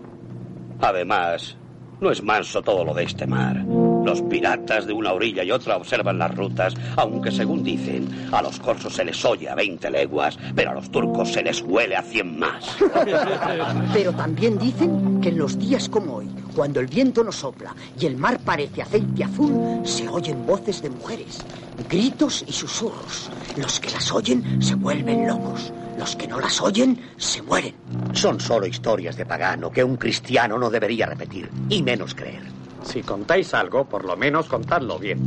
[0.82, 1.58] Además,
[2.00, 3.64] no es manso todo lo de este mar.
[4.04, 8.60] Los piratas de una orilla y otra observan las rutas, aunque según dicen, a los
[8.60, 12.02] corsos se les oye a 20 leguas, pero a los turcos se les huele a
[12.02, 12.78] 100 más.
[13.94, 18.06] Pero también dicen que en los días como hoy, cuando el viento no sopla y
[18.06, 21.46] el mar parece aceite azul, se oyen voces de mujeres,
[21.90, 23.30] gritos y susurros.
[23.58, 25.72] Los que las oyen se vuelven locos.
[25.98, 27.76] Los que no las oyen se mueren.
[28.14, 32.44] Son solo historias de pagano que un cristiano no debería repetir, y menos creer.
[32.84, 35.20] Si contáis algo, por lo menos contadlo bien.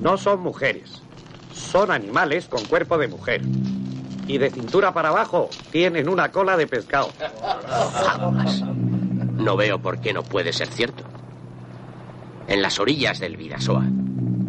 [0.00, 1.02] No son mujeres.
[1.52, 3.42] Son animales con cuerpo de mujer.
[4.26, 7.10] Y de cintura para abajo tienen una cola de pescado.
[9.36, 11.04] No veo por qué no puede ser cierto.
[12.46, 13.84] En las orillas del Vidasoa,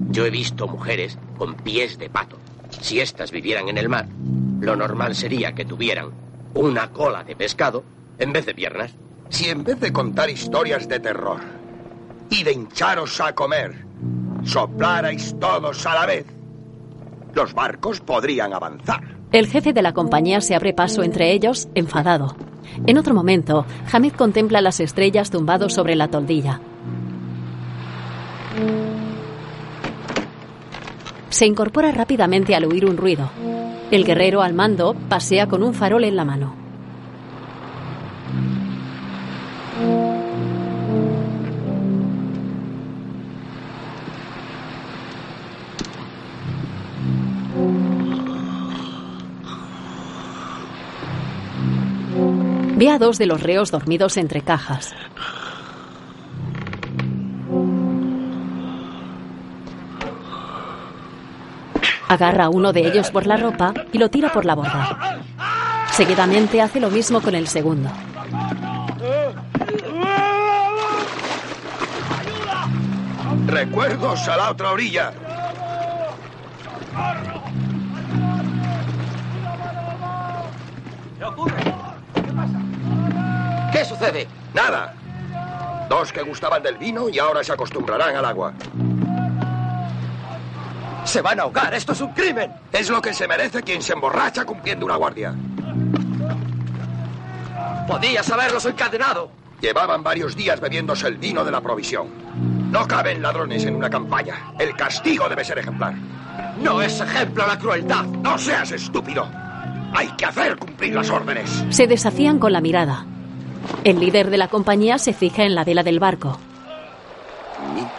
[0.10, 2.38] yo he visto mujeres con pies de pato.
[2.82, 4.08] Si éstas vivieran en el mar,
[4.60, 6.12] lo normal sería que tuvieran
[6.54, 7.84] una cola de pescado
[8.20, 8.94] en vez de piernas.
[9.30, 11.40] Si en vez de contar historias de terror
[12.30, 13.86] y de hincharos a comer,
[14.44, 16.26] soplarais todos a la vez,
[17.34, 19.02] los barcos podrían avanzar.
[19.32, 22.36] el jefe de la compañía se abre paso entre ellos, enfadado.
[22.88, 26.62] En otro momento, Hamid contempla las estrellas tumbado sobre la toldilla.
[31.30, 33.30] Se incorpora rápidamente al oír un ruido.
[33.92, 36.65] El guerrero al mando pasea con un farol en la mano.
[52.78, 54.94] Ve a dos de los reos dormidos entre cajas.
[62.10, 65.22] Agarra a uno de ellos por la ropa y lo tira por la borda.
[65.92, 67.90] Seguidamente hace lo mismo con el segundo.
[73.48, 75.14] Recuerdos a la otra orilla.
[81.18, 81.75] ¿Qué
[83.86, 84.28] sucede?
[84.54, 84.94] Nada.
[85.90, 88.54] Dos que gustaban del vino y ahora se acostumbrarán al agua.
[91.04, 91.74] Se van a ahogar.
[91.74, 92.52] Esto es un crimen.
[92.72, 95.34] Es lo que se merece quien se emborracha cumpliendo una guardia.
[97.88, 99.30] Podías haberlos encadenado.
[99.62, 102.08] Llevaban varios días bebiéndose el vino de la provisión.
[102.72, 104.54] No caben ladrones en una campaña.
[104.60, 105.94] El castigo debe ser ejemplar.
[106.62, 108.04] No es ejemplo la crueldad.
[108.06, 109.30] No seas estúpido.
[109.94, 111.64] Hay que hacer cumplir las órdenes.
[111.70, 113.06] Se desafían con la mirada.
[113.84, 116.40] El líder de la compañía se fija en la vela del barco.
[117.74, 117.92] Mira.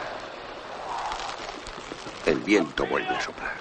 [2.26, 3.52] El viento vuelve a soplar.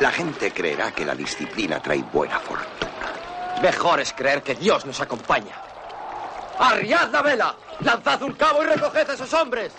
[0.00, 2.68] La gente creerá que la disciplina trae buena fortuna.
[3.62, 5.54] Mejor es creer que Dios nos acompaña.
[6.58, 7.54] ¡Arriad la vela!
[7.80, 9.72] ¡Lanzad un cabo y recoged a esos hombres!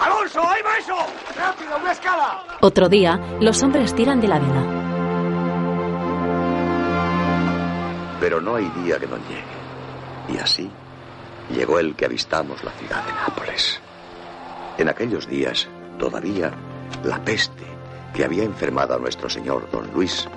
[0.00, 0.96] ¡Alonso, ahí va eso!
[1.36, 2.42] ¡Rápido, una escala!
[2.60, 4.79] Otro día, los hombres tiran de la vela.
[8.20, 9.60] Pero no hay día que no llegue.
[10.28, 10.70] Y así
[11.50, 13.80] llegó el que avistamos la ciudad de Nápoles.
[14.78, 15.68] En aquellos días,
[15.98, 16.52] todavía,
[17.04, 17.64] la peste
[18.14, 20.28] que había enfermado a nuestro señor don Luis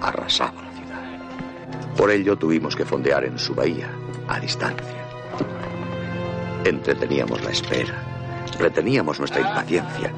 [0.00, 1.96] arrasaba la ciudad.
[1.96, 3.90] Por ello tuvimos que fondear en su bahía,
[4.28, 5.06] a distancia.
[6.64, 8.02] Entreteníamos la espera,
[8.58, 10.12] reteníamos nuestra impaciencia,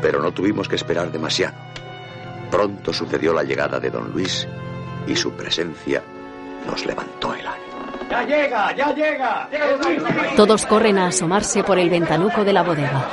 [0.00, 1.56] pero no tuvimos que esperar demasiado.
[2.50, 4.48] Pronto sucedió la llegada de don Luis
[5.06, 6.02] y su presencia
[6.66, 7.70] nos levantó el ánimo.
[8.10, 9.48] ¡Ya llega, ya llega!
[10.36, 13.08] Todos corren a asomarse por el ventanuco de la bodega.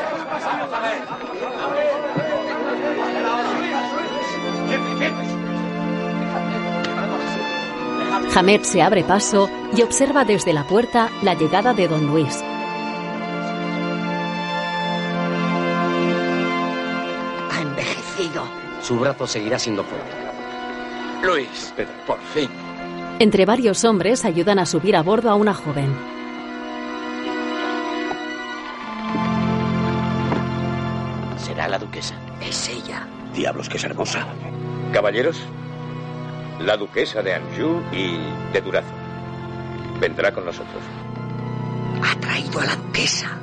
[8.35, 12.43] Hamed se abre paso y observa desde la puerta la llegada de don Luis.
[17.51, 18.43] Ha envejecido.
[18.81, 20.15] Su brazo seguirá siendo fuerte.
[21.23, 21.73] Luis,
[22.05, 22.66] por fin.
[23.19, 25.91] Entre varios hombres ayudan a subir a bordo a una joven.
[31.37, 32.13] Será la duquesa.
[32.39, 33.07] Es ella.
[33.33, 34.27] Diablos, que es hermosa.
[34.93, 35.41] Caballeros,
[36.59, 38.19] la duquesa de Anjou y
[38.53, 38.93] de Durazo.
[39.99, 40.83] Vendrá con nosotros.
[42.03, 43.35] Ha traído a la duquesa.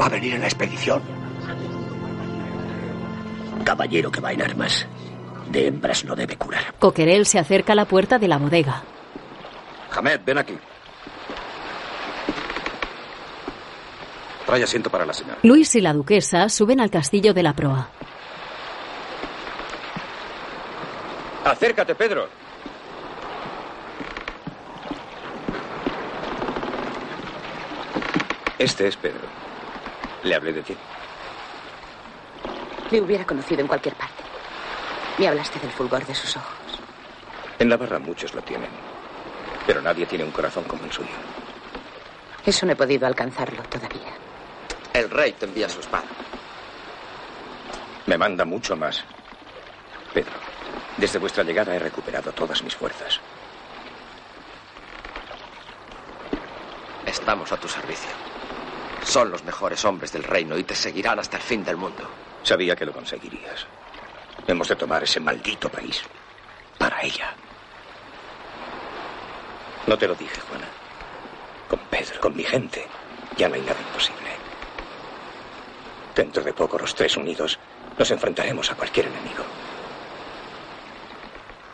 [0.00, 1.00] Va a venir en la expedición.
[3.64, 4.84] Caballero que va en armas.
[5.50, 6.74] De hembras no debe curar.
[6.78, 8.84] Coquerel se acerca a la puerta de la bodega.
[9.90, 10.56] Hamed, ven aquí.
[14.46, 15.38] Trae asiento para la señora.
[15.42, 17.88] Luis y la duquesa suben al castillo de la proa.
[21.44, 22.28] Acércate, Pedro.
[28.56, 29.26] Este es Pedro.
[30.22, 30.76] Le hablé de ti.
[32.92, 34.29] Le hubiera conocido en cualquier parte.
[35.20, 36.80] Me hablaste del fulgor de sus ojos.
[37.58, 38.70] En la barra muchos lo tienen.
[39.66, 41.10] Pero nadie tiene un corazón como el suyo.
[42.46, 44.14] Eso no he podido alcanzarlo todavía.
[44.94, 46.06] El rey te envía su espada.
[48.06, 49.04] Me manda mucho más.
[50.14, 50.32] Pedro,
[50.96, 53.20] desde vuestra llegada he recuperado todas mis fuerzas.
[57.04, 58.10] Estamos a tu servicio.
[59.04, 62.08] Son los mejores hombres del reino y te seguirán hasta el fin del mundo.
[62.42, 63.66] Sabía que lo conseguirías.
[64.46, 66.02] Hemos de tomar ese maldito país.
[66.78, 67.34] Para ella.
[69.86, 70.66] No te lo dije, Juana.
[71.68, 72.86] Con Pedro, con mi gente,
[73.36, 74.30] ya no hay nada imposible.
[76.14, 77.58] Dentro de poco, los tres unidos,
[77.98, 79.44] nos enfrentaremos a cualquier enemigo.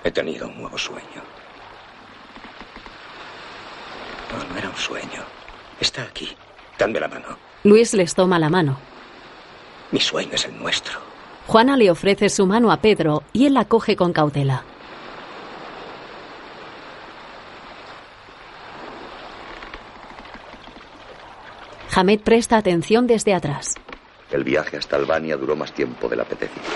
[0.05, 1.23] He tenido un nuevo sueño.
[4.33, 5.25] No, no era un sueño.
[5.81, 6.37] Está aquí.
[6.79, 7.39] Dame la mano.
[7.64, 8.79] Luis les toma la mano.
[9.91, 11.06] Mi sueño es el nuestro.
[11.47, 14.65] Juana le ofrece su mano a Pedro y él la coge con cautela.
[21.95, 23.75] Hamed presta atención desde atrás.
[24.31, 26.67] El viaje hasta Albania duró más tiempo del apetecido.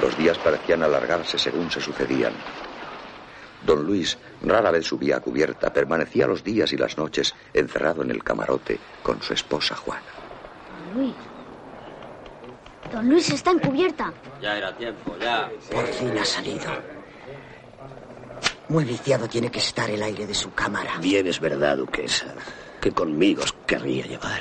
[0.00, 2.32] Los días parecían alargarse según se sucedían.
[3.66, 8.10] Don Luis rara vez subía a cubierta, permanecía los días y las noches encerrado en
[8.10, 10.02] el camarote con su esposa Juana.
[10.94, 11.33] Luis.
[12.94, 14.12] Don Luis está en cubierta.
[14.40, 15.50] Ya era tiempo, ya.
[15.72, 16.70] Por fin ha salido.
[18.68, 20.98] Muy viciado tiene que estar el aire de su cámara.
[21.00, 22.26] Bien es verdad, duquesa,
[22.80, 24.40] que conmigo os querría llevar.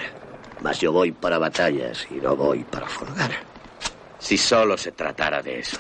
[0.61, 3.31] Mas yo voy para batallas y no voy para folgar.
[4.19, 5.77] Si solo se tratara de eso.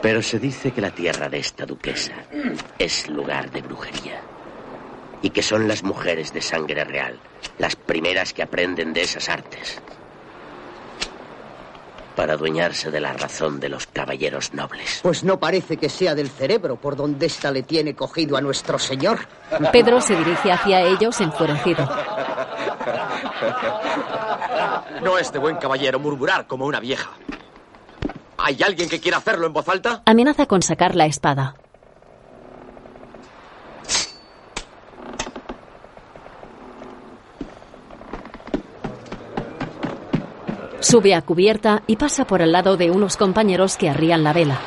[0.00, 2.14] Pero se dice que la tierra de esta duquesa
[2.78, 4.22] es lugar de brujería.
[5.20, 7.20] Y que son las mujeres de sangre real
[7.58, 9.82] las primeras que aprenden de esas artes.
[12.16, 15.00] Para adueñarse de la razón de los caballeros nobles.
[15.02, 18.78] Pues no parece que sea del cerebro por donde ésta le tiene cogido a nuestro
[18.78, 19.20] señor.
[19.72, 21.88] Pedro se dirige hacia ellos enfurecido.
[25.02, 27.10] No es de buen caballero murmurar como una vieja.
[28.38, 30.02] ¿Hay alguien que quiera hacerlo en voz alta?
[30.04, 31.54] Amenaza con sacar la espada.
[40.92, 44.60] Sube a cubierta y pasa por al lado de unos compañeros que arrían la vela.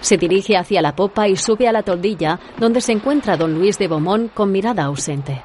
[0.00, 3.76] Se dirige hacia la popa y sube a la toldilla, donde se encuentra don Luis
[3.76, 5.42] de Beaumont con mirada ausente.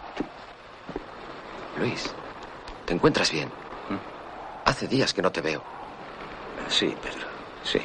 [1.77, 2.09] Luis,
[2.85, 3.49] ¿te encuentras bien?
[4.63, 5.61] Hace días que no te veo.
[6.69, 7.27] Sí, Pedro,
[7.65, 7.81] sí.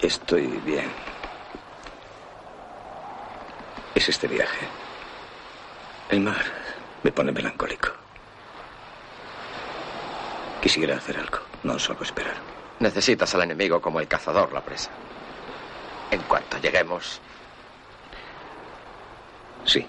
[0.00, 1.03] Estoy bien.
[3.94, 4.66] Es este viaje.
[6.08, 6.44] El mar
[7.02, 7.88] me pone melancólico.
[10.60, 12.34] Quisiera hacer algo, no solo esperar.
[12.80, 14.90] Necesitas al enemigo como el cazador la presa.
[16.10, 17.20] En cuanto lleguemos.
[19.64, 19.86] Sí,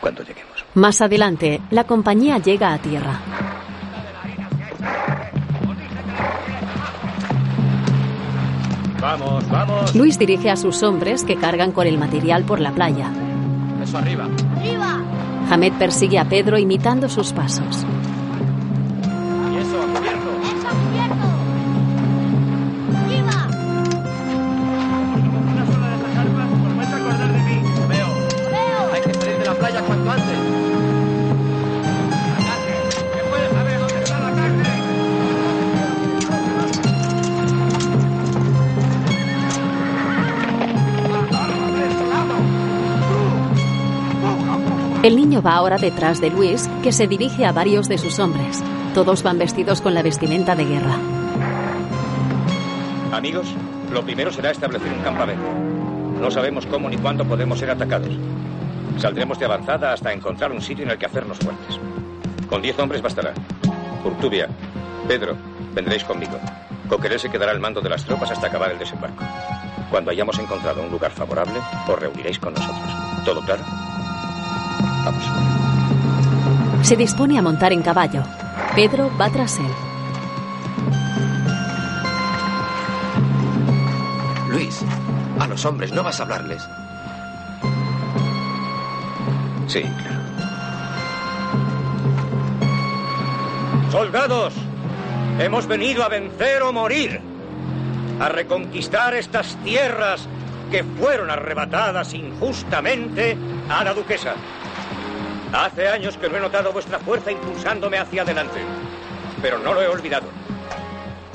[0.00, 0.64] cuando lleguemos.
[0.74, 3.20] Más adelante, la compañía llega a tierra.
[9.02, 9.94] Vamos, vamos.
[9.96, 13.10] Luis dirige a sus hombres que cargan con el material por la playa.
[13.82, 14.28] Eso arriba.
[14.56, 15.00] ¡Arriba!
[15.50, 17.84] Hamed persigue a Pedro imitando sus pasos.
[45.02, 48.62] El niño va ahora detrás de Luis, que se dirige a varios de sus hombres.
[48.94, 50.96] Todos van vestidos con la vestimenta de guerra.
[53.10, 53.52] Amigos,
[53.90, 55.42] lo primero será establecer un campamento.
[56.20, 58.12] No sabemos cómo ni cuándo podemos ser atacados.
[58.96, 61.80] Saldremos de avanzada hasta encontrar un sitio en el que hacernos fuertes.
[62.48, 63.34] Con diez hombres bastará.
[64.04, 64.48] Urtubia,
[65.08, 65.36] Pedro,
[65.74, 66.38] vendréis conmigo.
[66.88, 69.24] Coquerel se quedará al mando de las tropas hasta acabar el desembarco.
[69.90, 72.94] Cuando hayamos encontrado un lugar favorable, os reuniréis con nosotros.
[73.24, 73.64] ¿Todo claro?
[75.04, 75.24] Vamos.
[76.82, 78.22] Se dispone a montar en caballo.
[78.74, 79.72] Pedro va tras él.
[84.48, 84.84] Luis,
[85.38, 86.68] a los hombres no vas a hablarles.
[89.66, 90.22] Sí, claro.
[93.90, 94.54] Soldados,
[95.38, 97.20] hemos venido a vencer o morir.
[98.20, 100.28] A reconquistar estas tierras
[100.70, 103.36] que fueron arrebatadas injustamente
[103.68, 104.34] a la duquesa.
[105.52, 108.60] Hace años que no he notado vuestra fuerza impulsándome hacia adelante,
[109.42, 110.28] pero no lo he olvidado.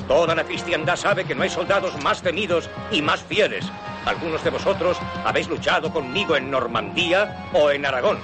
[0.08, 3.64] Toda la cristiandad sabe que no hay soldados más temidos y más fieles.
[4.06, 8.18] Algunos de vosotros habéis luchado conmigo en Normandía o en Aragón.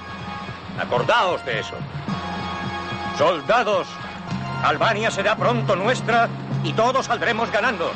[0.77, 1.75] Acordaos de eso.
[3.17, 3.87] Soldados,
[4.63, 6.27] Albania será pronto nuestra
[6.65, 7.89] y todos saldremos ganando.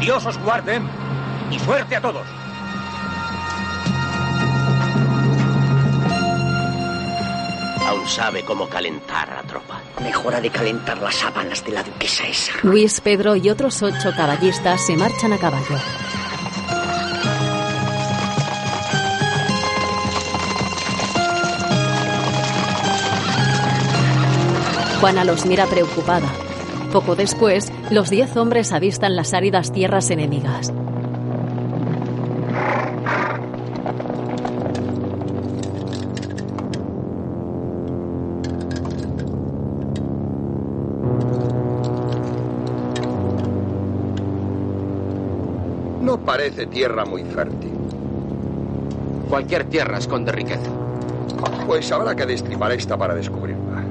[0.00, 0.80] Dios os guarde
[1.52, 2.26] y suerte a todos.
[8.08, 9.80] Sabe cómo calentar a la tropa.
[10.02, 12.52] Mejora de calentar las sábanas de la duquesa esa.
[12.62, 15.76] Luis, Pedro y otros ocho caballistas se marchan a caballo.
[25.00, 26.28] Juana los mira preocupada.
[26.92, 30.72] Poco después, los diez hombres avistan las áridas tierras enemigas.
[46.48, 47.72] Parece tierra muy fértil.
[49.28, 50.70] Cualquier tierra esconde riqueza.
[51.66, 53.84] Pues habrá que destripar esta para descubrirla.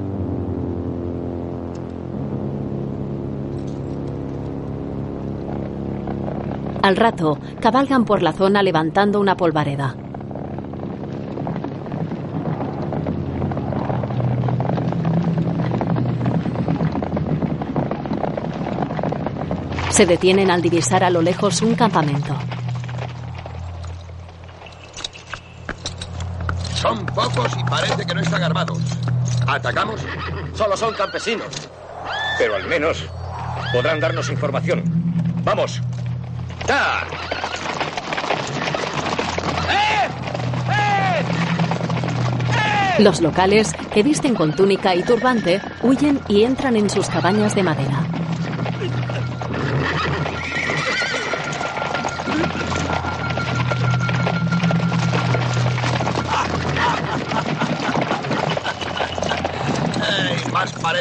[6.82, 9.94] Al rato, cabalgan por la zona levantando una polvareda.
[19.98, 22.32] Se detienen al divisar a lo lejos un campamento.
[26.72, 28.78] Son pocos y parece que no están armados.
[29.48, 30.00] ¿Atacamos?
[30.54, 31.48] Solo son campesinos.
[32.38, 33.06] Pero al menos
[33.72, 34.84] podrán darnos información.
[35.42, 35.82] Vamos.
[36.68, 37.04] ¡Ya!
[43.00, 47.64] Los locales, que visten con túnica y turbante, huyen y entran en sus cabañas de
[47.64, 48.07] madera.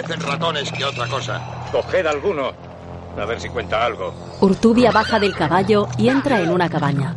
[0.07, 1.41] Parecen ratones que otra cosa.
[1.71, 2.51] Coged alguno.
[3.17, 4.13] A ver si cuenta algo.
[4.41, 7.13] Urtubia baja del caballo y entra en una cabaña.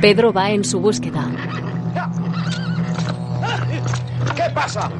[0.00, 1.28] Pedro va en su búsqueda.
[4.34, 4.90] ¿Qué pasa?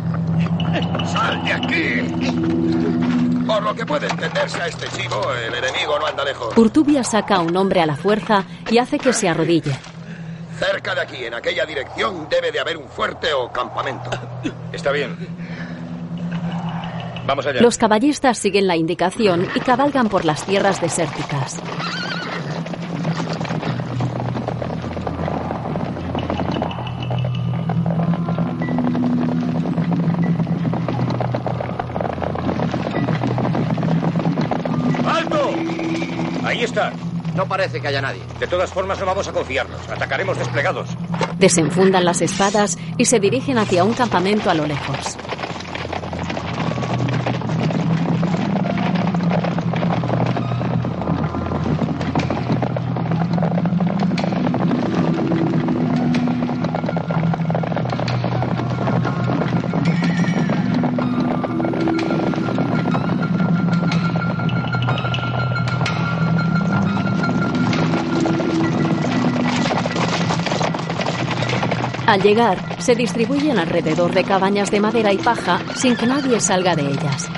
[1.06, 2.99] ¡Sal de aquí!
[3.50, 6.56] Por lo que puede entenderse a este chico, el enemigo no anda lejos.
[6.56, 9.76] Urtubia saca a un hombre a la fuerza y hace que se arrodille.
[10.56, 14.08] Cerca de aquí, en aquella dirección, debe de haber un fuerte o campamento.
[14.72, 15.16] Está bien.
[17.26, 17.60] Vamos allá.
[17.60, 21.60] Los caballistas siguen la indicación y cabalgan por las tierras desérticas.
[37.34, 38.22] No parece que haya nadie.
[38.38, 39.88] De todas formas, no vamos a confiarnos.
[39.88, 40.88] Atacaremos desplegados.
[41.38, 45.16] Desenfundan las espadas y se dirigen hacia un campamento a lo lejos.
[72.10, 76.74] Al llegar, se distribuyen alrededor de cabañas de madera y paja sin que nadie salga
[76.74, 77.30] de ellas.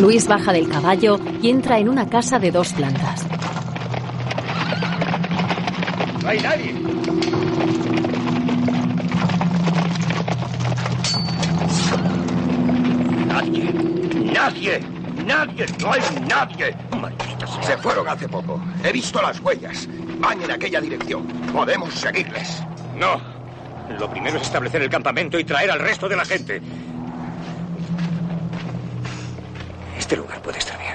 [0.00, 3.26] Luis baja del caballo y entra en una casa de dos plantas.
[6.22, 6.74] No hay nadie.
[14.50, 14.80] Nadie.
[15.26, 15.66] Nadie.
[15.80, 16.76] No hay nadie.
[17.00, 17.62] Maldita sea.
[17.62, 18.60] Se fueron hace poco.
[18.82, 19.88] He visto las huellas.
[20.18, 21.24] Van en aquella dirección.
[21.52, 22.60] Podemos seguirles.
[22.96, 23.20] No.
[23.96, 26.60] Lo primero es establecer el campamento y traer al resto de la gente.
[29.96, 30.94] Este lugar puede estar bien.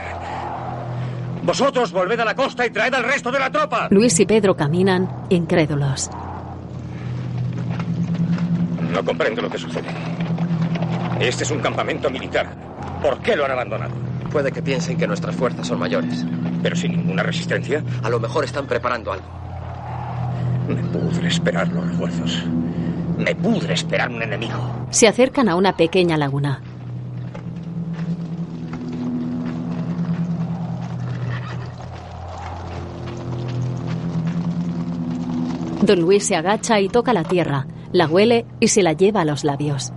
[1.43, 3.88] Vosotros volved a la costa y traed al resto de la tropa.
[3.89, 6.10] Luis y Pedro caminan incrédulos.
[8.91, 9.88] No comprendo lo que sucede.
[11.20, 12.64] Este es un campamento militar.
[13.06, 13.93] ¿Por qué lo han abandonado?
[14.32, 16.26] Puede que piensen que nuestras fuerzas son mayores.
[16.64, 17.84] Pero sin ninguna resistencia.
[18.01, 19.28] A lo mejor están preparando algo.
[20.68, 22.43] Me pudre esperar los refuerzos.
[23.16, 24.88] Me pudre esperar un enemigo.
[24.89, 26.64] Se acercan a una pequeña laguna.
[35.84, 39.26] Don Luis se agacha y toca la tierra, la huele y se la lleva a
[39.26, 39.93] los labios.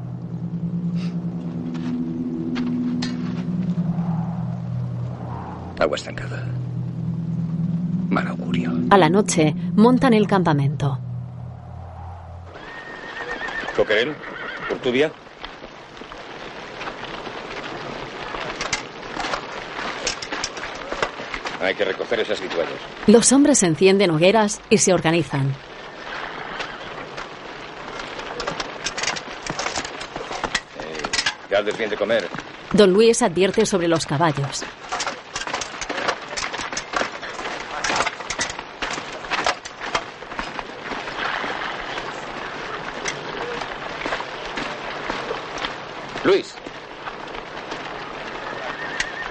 [5.79, 6.45] Agua estancada.
[8.11, 8.73] Mal augurio.
[8.91, 10.99] A la noche montan el campamento.
[13.77, 14.15] Coquerel,
[14.71, 15.13] Urtubia.
[21.61, 22.73] Hay que recoger esas vituallas.
[23.07, 25.55] Los hombres encienden hogueras y se organizan.
[31.49, 32.29] Que Aldes bien de comer.
[32.73, 34.65] Don Luis advierte sobre los caballos.
[46.29, 46.55] Luis.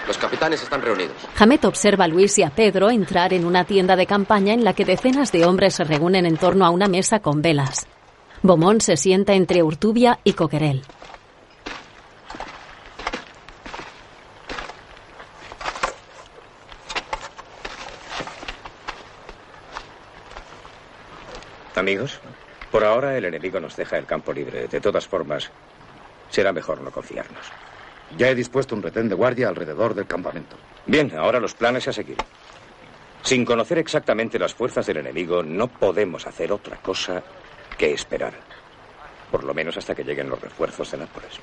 [0.08, 1.16] Los capitanes están reunidos.
[1.38, 4.74] Hamet observa a Luis y a Pedro entrar en una tienda de campaña en la
[4.74, 7.86] que decenas de hombres se reúnen en torno a una mesa con velas.
[8.42, 10.82] Beaumont se sienta entre Urtubia y Coquerel.
[21.76, 22.20] Amigos,
[22.72, 24.68] por ahora el enemigo nos deja el campo libre.
[24.68, 25.52] De todas formas,
[26.30, 27.46] será mejor no confiarnos.
[28.18, 30.56] Ya he dispuesto un retén de guardia alrededor del campamento.
[30.86, 32.18] Bien, ahora los planes a seguir.
[33.22, 37.22] Sin conocer exactamente las fuerzas del enemigo, no podemos hacer otra cosa
[37.78, 38.34] que esperar.
[39.30, 41.34] Por lo menos hasta que lleguen los refuerzos de Nápoles.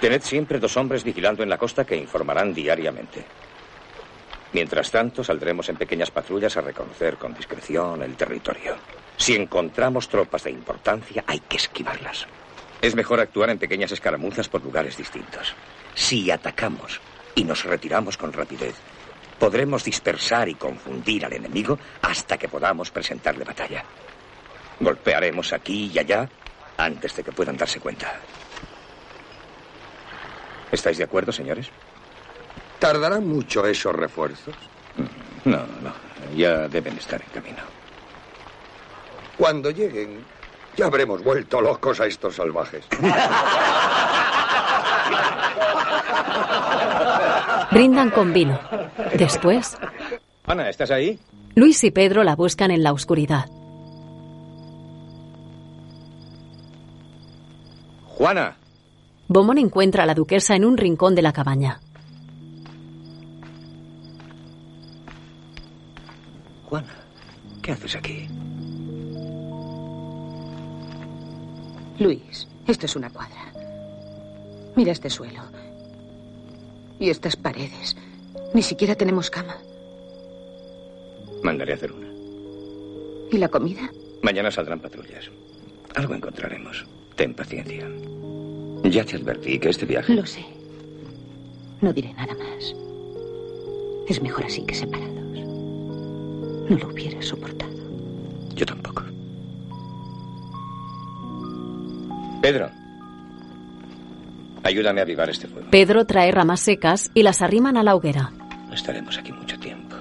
[0.00, 3.24] Tened siempre dos hombres vigilando en la costa que informarán diariamente.
[4.52, 8.76] Mientras tanto, saldremos en pequeñas patrullas a reconocer con discreción el territorio.
[9.16, 12.26] Si encontramos tropas de importancia, hay que esquivarlas.
[12.80, 15.54] Es mejor actuar en pequeñas escaramuzas por lugares distintos.
[15.94, 17.00] Si atacamos
[17.34, 18.74] y nos retiramos con rapidez,
[19.38, 23.84] podremos dispersar y confundir al enemigo hasta que podamos presentarle batalla.
[24.80, 26.28] Golpearemos aquí y allá
[26.76, 28.14] antes de que puedan darse cuenta.
[30.70, 31.68] ¿Estáis de acuerdo, señores?
[32.78, 34.54] ¿Tardarán mucho esos refuerzos?
[35.44, 35.92] No, no.
[36.36, 37.62] Ya deben estar en camino.
[39.36, 40.24] Cuando lleguen,
[40.78, 42.86] ya habremos vuelto locos a estos salvajes.
[47.72, 48.58] Brindan con vino.
[49.18, 49.76] Después,
[50.46, 51.18] Ana, ¿estás ahí?
[51.56, 53.46] Luis y Pedro la buscan en la oscuridad.
[58.06, 58.56] Juana.
[59.26, 61.80] Beaumont encuentra a la duquesa en un rincón de la cabaña.
[66.66, 66.94] Juana,
[67.62, 68.28] ¿qué haces aquí?
[71.98, 73.52] Luis, esto es una cuadra.
[74.76, 75.42] Mira este suelo.
[77.00, 77.96] Y estas paredes.
[78.54, 79.56] Ni siquiera tenemos cama.
[81.42, 82.08] Mandaré a hacer una.
[83.30, 83.90] ¿Y la comida?
[84.22, 85.30] Mañana saldrán patrullas.
[85.94, 86.86] Algo encontraremos.
[87.16, 87.88] Ten paciencia.
[88.84, 90.14] Ya te advertí que este viaje...
[90.14, 90.44] Lo sé.
[91.80, 92.74] No diré nada más.
[94.08, 95.14] Es mejor así que separados.
[96.70, 97.72] No lo hubiera soportado.
[98.54, 99.02] Yo tampoco.
[102.40, 102.70] Pedro.
[104.62, 105.70] Ayúdame a avivar este fuego.
[105.70, 108.32] Pedro trae ramas secas y las arriman a la hoguera.
[108.68, 109.96] No estaremos aquí mucho tiempo.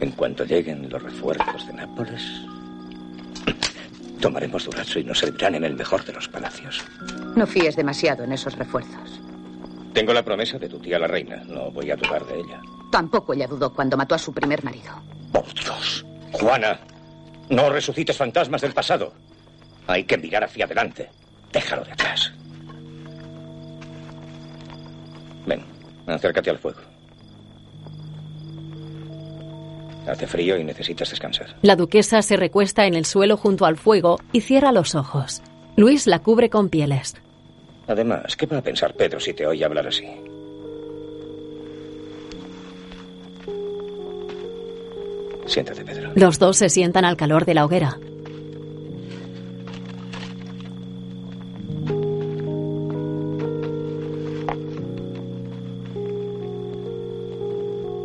[0.00, 2.22] En cuanto lleguen los refuerzos de Nápoles,
[4.20, 6.82] tomaremos Durazzo y nos servirán en el mejor de los palacios.
[7.36, 9.20] No fíes demasiado en esos refuerzos.
[9.92, 11.42] Tengo la promesa de tu tía la reina.
[11.46, 12.60] No voy a dudar de ella.
[12.90, 14.90] Tampoco ella dudó cuando mató a su primer marido.
[15.32, 16.04] Por Dios.
[16.32, 16.80] Juana,
[17.48, 19.12] no resucites fantasmas del pasado.
[19.86, 21.08] Hay que mirar hacia adelante.
[21.52, 22.32] Déjalo de atrás.
[25.46, 25.64] Ven,
[26.06, 26.80] acércate al fuego.
[30.06, 31.56] Hace frío y necesitas descansar.
[31.62, 35.42] La duquesa se recuesta en el suelo junto al fuego y cierra los ojos.
[35.76, 37.14] Luis la cubre con pieles.
[37.86, 40.06] Además, ¿qué va a pensar Pedro si te oye hablar así?
[45.46, 46.12] Siéntate, Pedro.
[46.14, 47.98] Los dos se sientan al calor de la hoguera.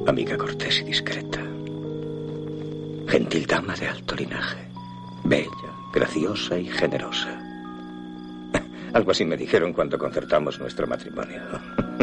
[0.08, 1.40] Amiga cortés y discreta.
[3.08, 4.58] Gentil dama de alto linaje.
[5.26, 5.50] Bella,
[5.94, 7.40] graciosa y generosa.
[8.94, 11.42] Algo así me dijeron cuando concertamos nuestro matrimonio.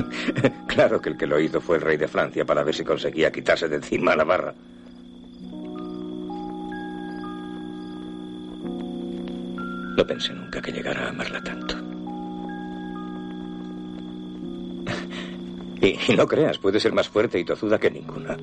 [0.68, 3.32] claro que el que lo hizo fue el rey de Francia para ver si conseguía
[3.32, 4.54] quitarse de encima a Navarra.
[9.96, 11.76] No pensé nunca que llegara a amarla tanto.
[15.80, 18.36] Y, y, no creas, puede ser más fuerte y tozuda que ninguna.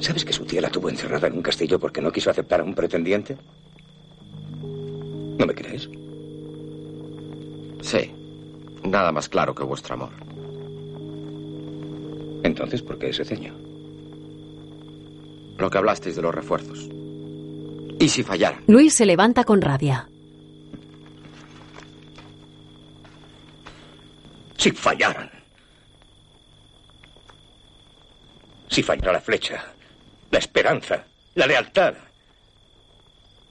[0.00, 2.64] ¿Sabes que su tía la tuvo encerrada en un castillo porque no quiso aceptar a
[2.64, 3.36] un pretendiente?
[5.38, 5.88] ¿No me crees?
[7.82, 8.10] Sí.
[8.82, 10.10] Nada más claro que vuestro amor.
[12.42, 13.54] Entonces, ¿por qué ese ceño?
[15.58, 16.90] Lo que hablasteis de los refuerzos.
[17.98, 18.62] ¿Y si fallaran?
[18.66, 20.08] Luis se levanta con rabia.
[24.64, 25.30] Si fallaran.
[28.70, 29.62] Si fallara la flecha,
[30.30, 31.04] la esperanza,
[31.34, 31.92] la lealtad.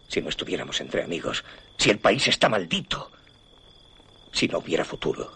[0.08, 1.44] Si no estuviéramos entre amigos,
[1.78, 3.12] si el país está maldito,
[4.32, 5.32] si no hubiera futuro.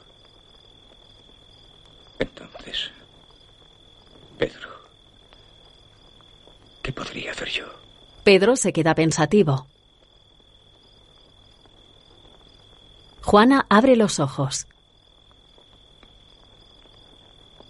[2.18, 2.90] Entonces,
[4.40, 4.70] Pedro,
[6.82, 7.66] ¿qué podría hacer yo?
[8.24, 9.68] Pedro se queda pensativo.
[13.22, 14.66] Juana abre los ojos.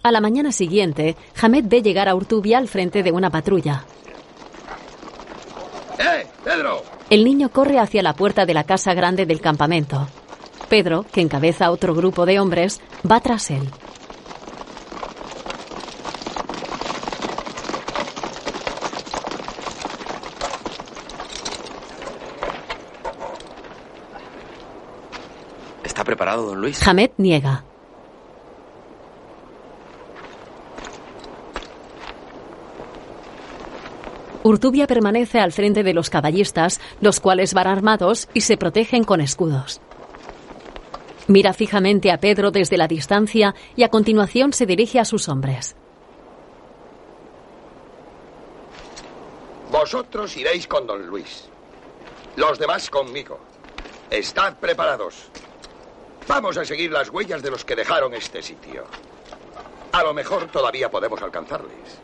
[0.02, 3.84] A la mañana siguiente, Hamed ve llegar a Urtubia al frente de una patrulla.
[5.98, 6.82] ¡Eh, Pedro!
[7.10, 10.08] El niño corre hacia la puerta de la casa grande del campamento.
[10.68, 12.80] Pedro, que encabeza otro grupo de hombres,
[13.10, 13.68] va tras él.
[25.82, 26.86] ¿Está preparado, don Luis?
[26.86, 27.64] Hamed niega.
[34.48, 39.20] Urtubia permanece al frente de los caballistas, los cuales van armados y se protegen con
[39.20, 39.82] escudos.
[41.26, 45.76] Mira fijamente a Pedro desde la distancia y a continuación se dirige a sus hombres.
[49.70, 51.44] Vosotros iréis con don Luis.
[52.36, 53.38] Los demás conmigo.
[54.08, 55.28] Estad preparados.
[56.26, 58.84] Vamos a seguir las huellas de los que dejaron este sitio.
[59.92, 62.00] A lo mejor todavía podemos alcanzarles.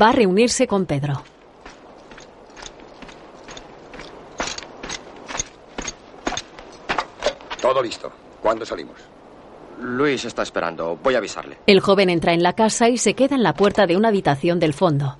[0.00, 1.22] Va a reunirse con Pedro.
[7.62, 8.12] Todo listo.
[8.42, 8.96] ¿Cuándo salimos?
[9.80, 10.98] Luis está esperando.
[11.00, 11.58] Voy a avisarle.
[11.68, 14.58] El joven entra en la casa y se queda en la puerta de una habitación
[14.58, 15.16] del fondo.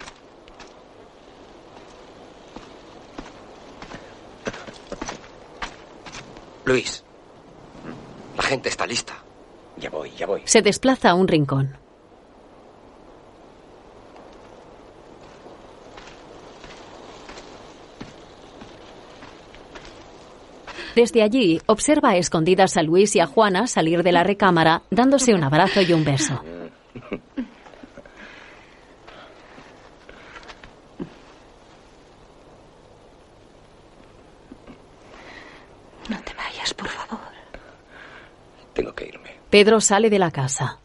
[6.64, 7.04] Luis,
[8.36, 9.14] la gente está lista.
[9.76, 10.42] Ya voy, ya voy.
[10.44, 11.76] Se desplaza a un rincón.
[20.94, 25.34] Desde allí, observa a escondidas a Luis y a Juana salir de la recámara, dándose
[25.34, 26.42] un abrazo y un beso.
[36.08, 37.20] No te vayas, por favor.
[38.74, 39.30] Tengo que irme.
[39.50, 40.78] Pedro sale de la casa.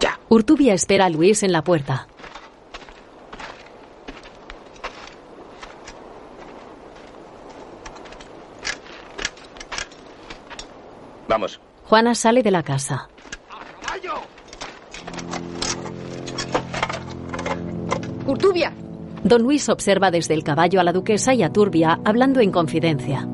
[0.00, 0.18] Ya.
[0.28, 2.06] Urtubia espera a Luis en la puerta.
[11.28, 11.60] Vamos.
[11.84, 13.08] Juana sale de la casa.
[18.26, 18.72] Urtubia.
[19.24, 23.26] Don Luis observa desde el caballo a la duquesa y a Turbia hablando en confidencia.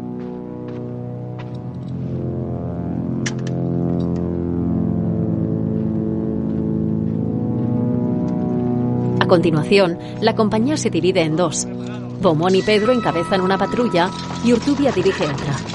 [9.20, 11.66] A continuación, la compañía se divide en dos.
[12.20, 14.11] Beaumont y Pedro encabezan una patrulla
[14.45, 15.74] y Urtubia dirige otra.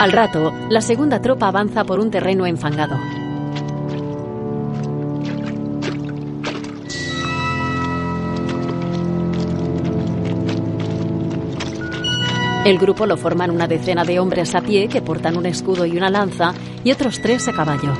[0.00, 2.96] Al rato, la segunda tropa avanza por un terreno enfangado.
[12.64, 15.98] El grupo lo forman una decena de hombres a pie que portan un escudo y
[15.98, 17.92] una lanza y otros tres a caballo.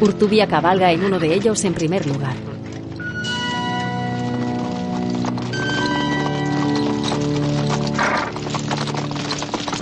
[0.00, 2.45] Urtubia cabalga en uno de ellos en primer lugar.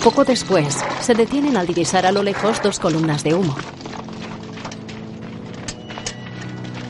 [0.05, 3.57] Poco después, se detienen al divisar a lo lejos dos columnas de humo.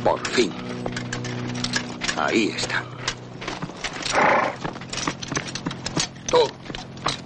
[0.03, 0.53] Por fin.
[2.17, 2.83] Ahí están.
[6.29, 6.39] Tú,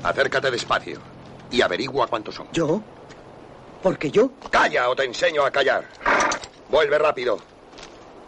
[0.03, 1.01] acércate despacio
[1.51, 2.49] y averigua cuántos son.
[2.53, 2.83] ¿Yo?
[3.83, 4.31] ¿Por qué yo?
[4.51, 5.87] Calla o te enseño a callar.
[6.69, 7.39] Vuelve rápido.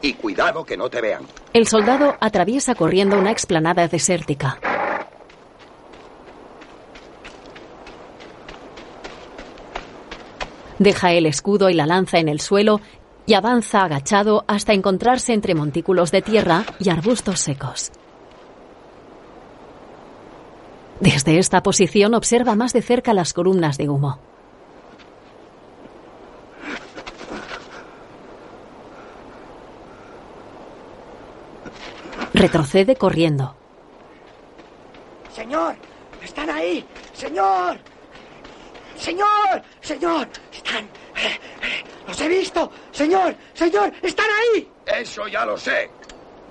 [0.01, 1.27] Y cuidado que no te vean.
[1.53, 4.59] El soldado atraviesa corriendo una explanada desértica.
[10.81, 12.81] Deja el escudo y la lanza en el suelo
[13.27, 17.93] y avanza agachado hasta encontrarse entre montículos de tierra y arbustos secos.
[20.99, 24.21] Desde esta posición observa más de cerca las columnas de humo.
[32.33, 33.55] Retrocede corriendo.
[35.35, 35.75] Señor,
[36.23, 36.87] están ahí.
[37.13, 37.77] Señor.
[39.01, 40.85] Señor, señor, están.
[41.17, 42.71] eh, eh, Los he visto.
[42.93, 44.71] Señor, señor, están ahí.
[44.87, 45.91] Eso ya lo sé.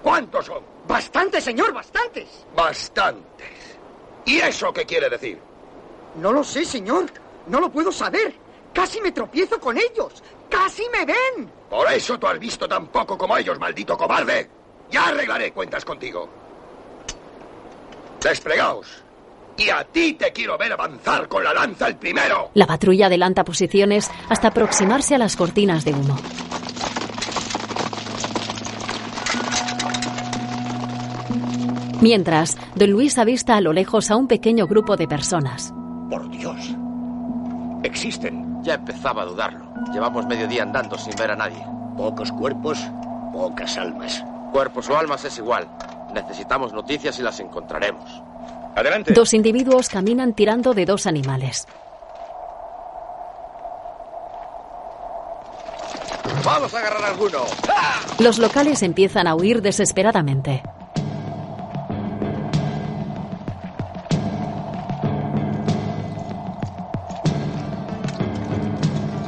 [0.02, 0.64] ¿Cuántos son?
[0.88, 2.28] Bastante, señor, bastantes.
[2.56, 3.78] Bastantes.
[4.26, 5.40] ¿Y eso qué quiere decir?
[6.16, 7.06] No lo sé, señor.
[7.48, 8.34] No lo puedo saber.
[8.74, 10.24] Casi me tropiezo con ellos.
[10.50, 11.52] Casi me ven.
[11.70, 14.50] Por eso tú has visto tan poco como ellos, maldito cobarde.
[14.90, 16.28] Ya arreglaré cuentas contigo.
[18.22, 19.04] Desplegaos.
[19.60, 22.52] Y a ti te quiero ver avanzar con la lanza el primero.
[22.54, 26.16] La patrulla adelanta posiciones hasta aproximarse a las cortinas de humo.
[32.02, 35.74] Mientras, don Luis avista a lo lejos a un pequeño grupo de personas.
[36.10, 36.76] Por Dios.
[37.84, 38.64] Existen.
[38.64, 39.66] Ya empezaba a dudarlo.
[39.94, 41.62] Llevamos medio día andando sin ver a nadie.
[41.98, 42.80] Pocos cuerpos,
[43.34, 44.24] pocas almas.
[44.54, 45.68] Cuerpos o almas es igual.
[46.14, 48.22] Necesitamos noticias y las encontraremos.
[48.76, 49.14] Adelante.
[49.14, 51.68] Dos individuos caminan tirando de dos animales.
[56.44, 57.40] ¡Vamos a agarrar alguno!
[58.20, 60.64] Los locales empiezan a huir desesperadamente.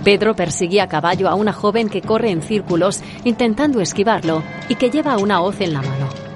[0.04, 4.90] Pedro persigue a caballo a una joven que corre en círculos intentando esquivarlo y que
[4.90, 6.31] lleva una hoz en la mano.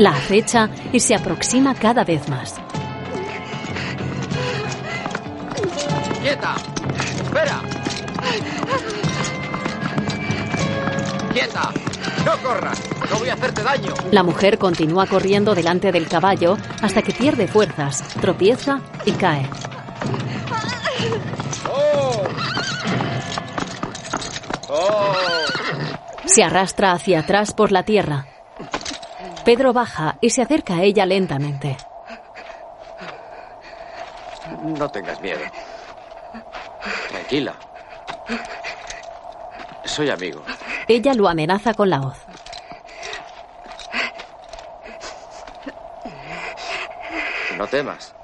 [0.00, 2.54] La acecha y se aproxima cada vez más.
[6.22, 6.54] ¡Quieta!
[7.22, 7.60] ¡Espera!
[11.34, 11.70] ¡Quieta!
[12.24, 12.82] ¡No corras!
[13.10, 13.92] ¡No voy a hacerte daño!
[14.10, 19.50] La mujer continúa corriendo delante del caballo hasta que pierde fuerzas, tropieza y cae.
[21.70, 22.22] ¡Oh!
[24.70, 25.14] ¡Oh!
[26.24, 28.39] Se arrastra hacia atrás por la tierra.
[29.44, 31.76] Pedro baja y se acerca a ella lentamente.
[34.62, 35.40] No tengas miedo.
[37.08, 37.54] Tranquila.
[39.84, 40.42] Soy amigo.
[40.88, 42.18] Ella lo amenaza con la hoz.
[47.56, 48.14] No temas.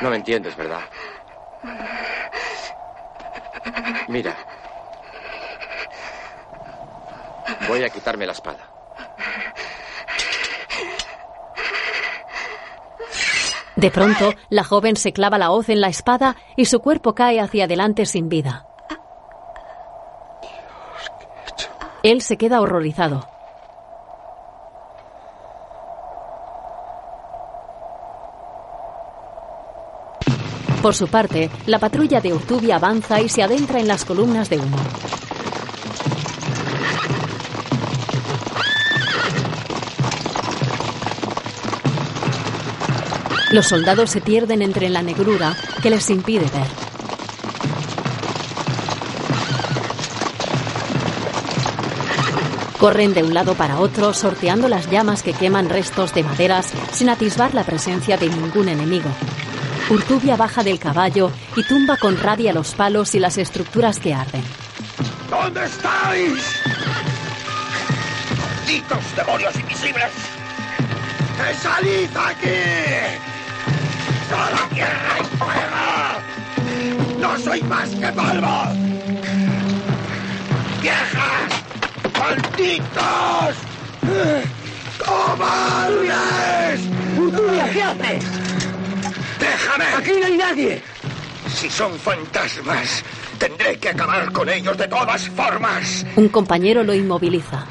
[0.00, 0.80] No me entiendes, ¿verdad?
[4.08, 4.34] Mira.
[7.68, 8.70] Voy a quitarme la espada.
[13.76, 17.40] De pronto, la joven se clava la hoz en la espada y su cuerpo cae
[17.40, 18.66] hacia adelante sin vida.
[22.02, 23.26] Él se queda horrorizado.
[30.82, 34.58] Por su parte, la patrulla de Urtubia avanza y se adentra en las columnas de
[34.58, 34.78] humo.
[43.50, 46.68] Los soldados se pierden entre la negrura que les impide ver.
[52.78, 57.08] Corren de un lado para otro, sorteando las llamas que queman restos de maderas sin
[57.08, 59.10] atisbar la presencia de ningún enemigo.
[59.90, 64.44] Urtubia baja del caballo y tumba con rabia los palos y las estructuras que arden.
[65.28, 66.62] ¿Dónde estáis?
[68.38, 70.12] ¡Malditos demonios invisibles!
[71.36, 73.39] ¡Que salid aquí!
[74.30, 75.84] ¡Solo tierra y fuego!
[77.20, 78.64] ¡No soy más que polvo!
[80.80, 81.52] ¡Viejas!
[82.18, 83.56] ¡Malditos!
[85.04, 86.80] ¡Cobardes!
[87.18, 88.24] ¡Urtubia, qué haces!
[89.40, 89.84] ¡Déjame!
[89.96, 90.82] ¡Aquí no hay nadie!
[91.52, 93.02] Si son fantasmas,
[93.38, 96.06] tendré que acabar con ellos de todas formas.
[96.16, 97.66] Un compañero lo inmoviliza.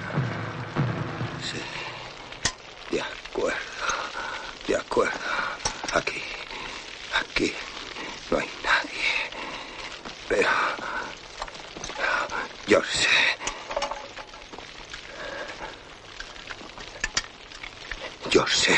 [2.92, 3.56] De acuerdo,
[4.68, 5.20] de acuerdo.
[5.94, 6.22] Aquí,
[7.20, 7.52] aquí
[8.30, 9.10] no hay nadie.
[10.28, 10.50] Pero
[12.68, 13.08] yo sé.
[18.30, 18.76] Yo sé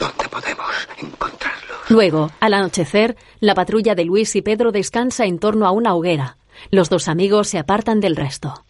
[0.00, 1.74] dónde podemos encontrarlo.
[1.88, 6.36] Luego, al anochecer, la patrulla de Luis y Pedro descansa en torno a una hoguera.
[6.70, 8.64] Los dos amigos se apartan del resto.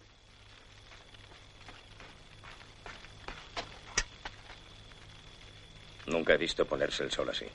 [6.05, 7.45] Nunca he visto ponerse el sol así.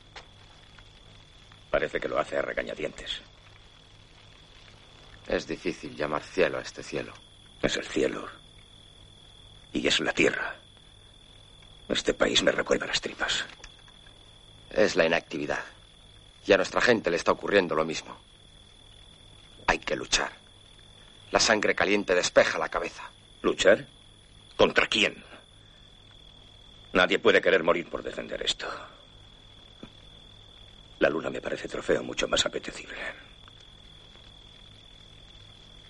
[1.71, 3.23] Parece que lo hace a regañadientes.
[5.27, 7.13] Es difícil llamar cielo a este cielo.
[7.63, 8.29] Es el cielo.
[9.73, 10.62] Y es la tierra.
[11.89, 13.45] Este país me recuerda las tripas.
[14.71, 15.63] Es la inactividad.
[16.47, 18.17] Y a nuestra gente le está ocurriendo lo mismo.
[19.67, 20.33] Hay que luchar.
[21.31, 23.11] La sangre caliente despeja la cabeza.
[23.43, 23.87] ¿Luchar?
[24.57, 25.23] ¿Contra quién?
[26.93, 28.67] Nadie puede querer morir por defender esto.
[30.99, 32.97] La luna me parece trofeo mucho más apetecible.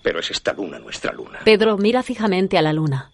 [0.01, 1.39] Pero es esta luna nuestra luna.
[1.45, 3.12] Pedro mira fijamente a la luna.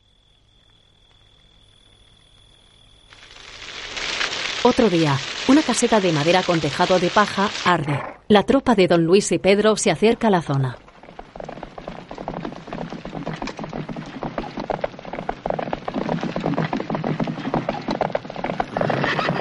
[4.70, 5.18] Otro día,
[5.48, 8.00] una caseta de madera con tejado de paja arde.
[8.28, 10.78] La tropa de don Luis y Pedro se acerca a la zona.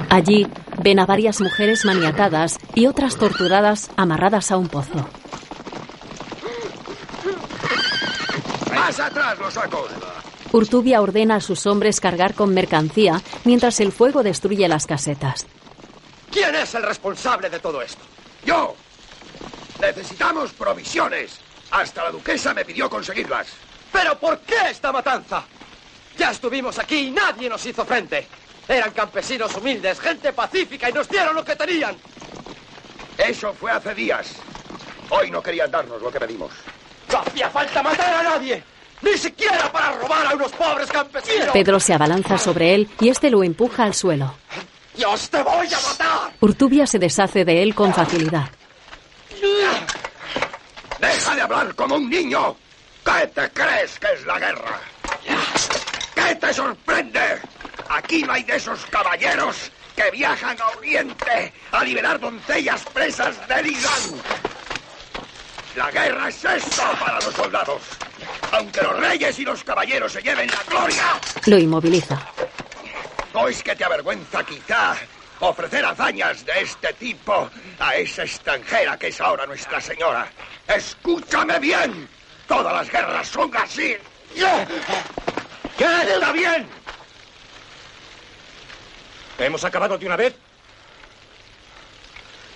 [0.08, 0.46] Allí
[0.82, 5.06] ven a varias mujeres maniatadas y otras torturadas amarradas a un pozo.
[8.74, 10.17] ¡Más atrás los sacos!
[10.52, 15.46] Urtubia ordena a sus hombres cargar con mercancía mientras el fuego destruye las casetas.
[16.30, 18.02] ¿Quién es el responsable de todo esto?
[18.44, 18.74] Yo.
[19.80, 21.38] Necesitamos provisiones.
[21.70, 23.48] Hasta la duquesa me pidió conseguirlas.
[23.92, 25.44] ¿Pero por qué esta matanza?
[26.16, 28.26] Ya estuvimos aquí y nadie nos hizo frente.
[28.66, 31.96] Eran campesinos humildes, gente pacífica y nos dieron lo que tenían.
[33.16, 34.34] Eso fue hace días.
[35.10, 36.52] Hoy no querían darnos lo que pedimos.
[37.10, 38.62] No hacía falta matar a nadie.
[39.02, 41.48] Ni siquiera para robar a unos pobres campesinos.
[41.52, 44.34] Pedro se abalanza sobre él y este lo empuja al suelo.
[44.94, 46.32] ¡Dios te voy a matar!
[46.40, 48.48] Urtubia se deshace de él con facilidad.
[50.98, 52.56] ¡Deja de hablar como un niño!
[53.04, 54.80] ¿Qué te crees que es la guerra?
[56.14, 57.40] ¿Qué te sorprende?
[57.88, 63.68] Aquí no hay de esos caballeros que viajan a Oriente a liberar doncellas presas del
[63.68, 64.20] Islam.
[65.76, 67.82] La guerra es esto para los soldados.
[68.52, 72.18] Aunque los reyes y los caballeros se lleven la gloria, Lo inmoviliza.
[73.34, 74.96] ¿no es que te avergüenza quizá
[75.40, 80.26] ofrecer hazañas de este tipo a esa extranjera que es ahora Nuestra Señora?
[80.66, 82.08] Escúchame bien.
[82.48, 83.96] Todas las guerras son así.
[84.34, 86.66] ¡Ya está bien!
[89.38, 90.34] ¿Hemos acabado de una vez?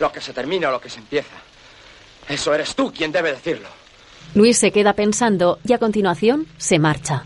[0.01, 1.37] Lo que se termina o lo que se empieza.
[2.29, 3.69] Eso eres tú quien debe decirlo.
[4.35, 7.25] Luis se queda pensando y a continuación se marcha.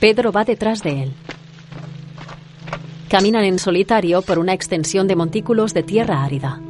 [0.00, 1.12] Pedro va detrás de él.
[3.08, 6.60] Caminan en solitario por una extensión de montículos de tierra árida.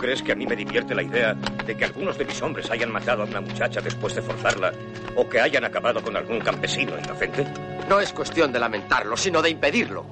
[0.00, 2.90] Crees que a mí me divierte la idea de que algunos de mis hombres hayan
[2.90, 4.72] matado a una muchacha después de forzarla
[5.14, 7.46] o que hayan acabado con algún campesino inocente.
[7.88, 10.06] No es cuestión de lamentarlo, sino de impedirlo.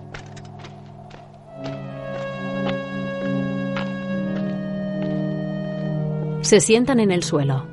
[6.43, 7.67] Se sientan en el suelo.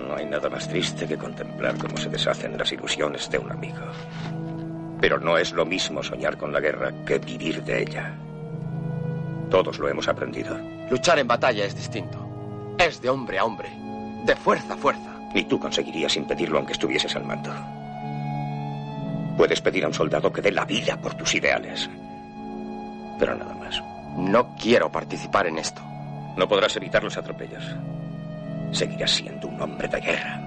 [0.00, 3.82] No hay nada más triste que contemplar cómo se deshacen las ilusiones de un amigo.
[5.00, 8.14] Pero no es lo mismo soñar con la guerra que vivir de ella.
[9.50, 10.58] Todos lo hemos aprendido.
[10.92, 12.18] Luchar en batalla es distinto.
[12.78, 13.70] Es de hombre a hombre,
[14.26, 15.10] de fuerza a fuerza.
[15.32, 17.50] Y tú conseguirías impedirlo aunque estuvieses al mando.
[19.38, 21.88] Puedes pedir a un soldado que dé la vida por tus ideales.
[23.18, 23.82] Pero nada más.
[24.18, 25.80] No quiero participar en esto.
[26.36, 27.64] No podrás evitar los atropellos.
[28.72, 30.42] Seguirás siendo un hombre de guerra.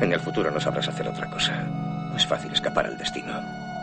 [0.00, 1.52] En el futuro no sabrás hacer otra cosa.
[1.52, 3.32] No es fácil escapar al destino.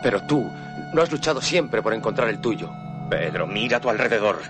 [0.02, 0.46] Pero tú
[0.92, 2.70] no has luchado siempre por encontrar el tuyo.
[3.08, 4.42] Pedro, mira a tu alrededor.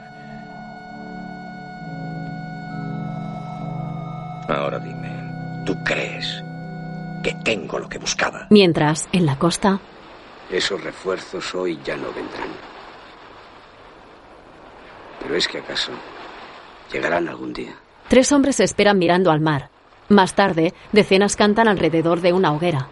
[4.49, 6.43] Ahora dime, ¿tú crees
[7.23, 8.47] que tengo lo que buscaba?
[8.51, 9.81] Mientras, en la costa,
[10.51, 12.49] Esos refuerzos hoy ya no vendrán.
[15.21, 15.93] Pero es que acaso
[16.93, 17.75] llegarán algún día.
[18.09, 19.71] tres hombres esperan mirando al mar.
[20.11, 22.89] Más tarde, decenas cantan alrededor de una hoguera.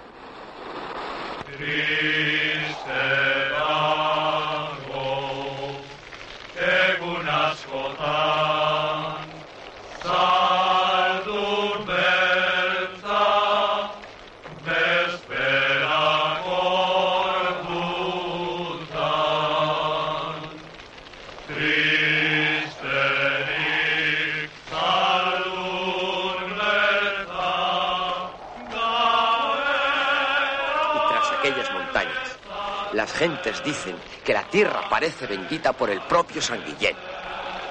[33.23, 33.95] Gentes dicen
[34.25, 36.97] que la tierra parece bendita por el propio San Guillén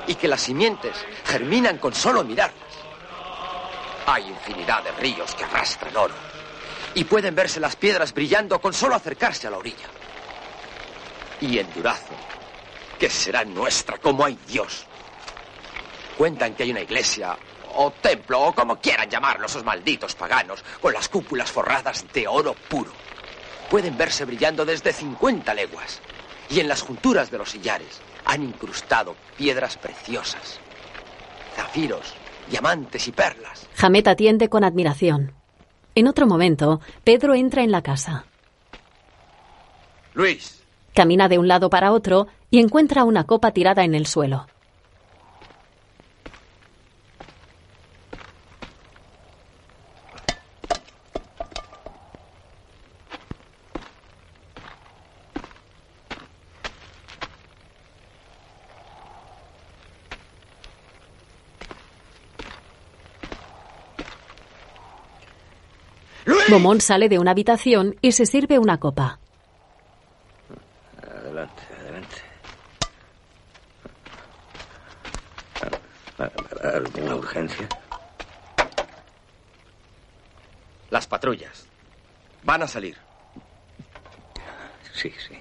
[0.08, 0.96] y que las simientes
[1.26, 2.74] germinan con solo mirarlas.
[4.06, 6.14] Hay infinidad de ríos que arrastran oro
[6.96, 9.90] y pueden verse las piedras brillando con solo acercarse a la orilla.
[11.42, 12.16] Y en Durazo,
[12.98, 14.86] que será nuestra como hay Dios.
[16.18, 17.38] Cuentan que hay una iglesia
[17.76, 22.54] o templo o como quieran llamarlo esos malditos paganos con las cúpulas forradas de oro
[22.54, 23.02] puro
[23.72, 26.02] pueden verse brillando desde 50 leguas.
[26.50, 30.60] Y en las junturas de los sillares han incrustado piedras preciosas,
[31.56, 32.14] zafiros,
[32.50, 33.68] diamantes y perlas.
[33.76, 35.32] Jamet atiende con admiración.
[35.96, 38.26] En otro momento, Pedro entra en la casa.
[40.14, 40.62] Luis,
[40.94, 44.48] Camina de un lado para otro y encuentra una copa tirada en el suelo.
[66.52, 69.20] Momón sale de una habitación y se sirve una copa.
[71.02, 72.18] Adelante, adelante.
[76.62, 77.68] ¿Alguna urgencia?
[80.92, 81.66] las patrullas
[82.44, 82.98] van a salir.
[84.94, 85.36] Sí, sí.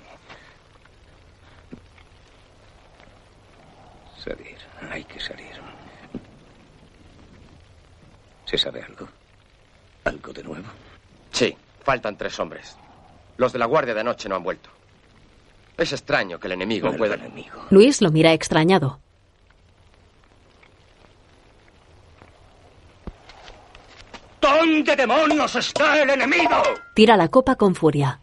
[4.24, 4.56] Salir,
[4.90, 5.60] hay que salir.
[8.46, 9.08] ¿Se sabe algo?
[10.04, 10.68] ¿Algo de nuevo?
[11.40, 12.76] Sí, faltan tres hombres.
[13.38, 14.68] Los de la guardia de anoche no han vuelto.
[15.78, 17.16] Es extraño que el enemigo pueda...
[17.70, 19.00] Luis lo mira extrañado.
[24.38, 26.62] ¿Dónde demonios está el enemigo?
[26.92, 28.20] Tira la copa con furia.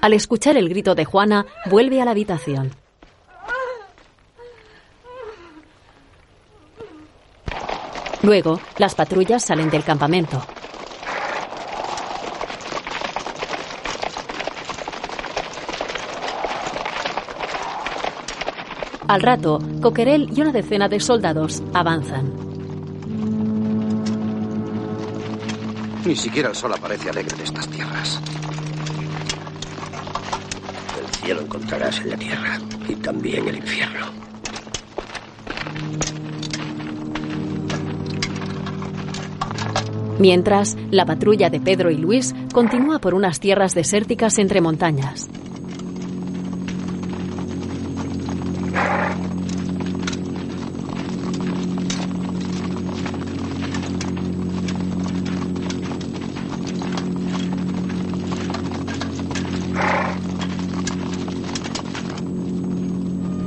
[0.00, 2.79] Al escuchar el grito de Juana, vuelve a la habitación.
[8.22, 10.42] Luego, las patrullas salen del campamento.
[19.08, 22.32] Al rato, Coquerel y una decena de soldados avanzan.
[26.04, 28.20] Ni siquiera el sol aparece alegre de estas tierras.
[31.20, 34.19] cielo encontrarás en la tierra y también el infierno.
[40.20, 45.30] Mientras, la patrulla de Pedro y Luis continúa por unas tierras desérticas entre montañas.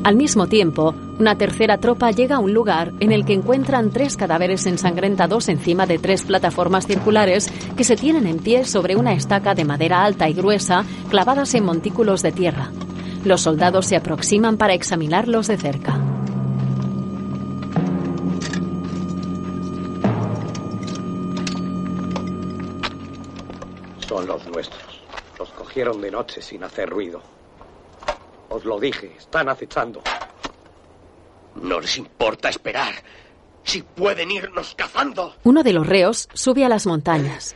[0.04, 4.18] Al mismo tiempo, una tercera tropa llega a un lugar en el que encuentran tres
[4.18, 9.54] cadáveres ensangrentados encima de tres plataformas circulares que se tienen en pie sobre una estaca
[9.54, 12.72] de madera alta y gruesa clavadas en montículos de tierra.
[13.24, 16.00] Los soldados se aproximan para examinarlos de cerca.
[24.08, 25.02] Son los nuestros.
[25.40, 27.22] Los cogieron de noche sin hacer ruido.
[28.50, 30.02] Os lo dije, están acechando.
[31.64, 32.94] No les importa esperar.
[33.64, 35.38] Si pueden irnos cazando.
[35.44, 37.56] Uno de los reos sube a las montañas.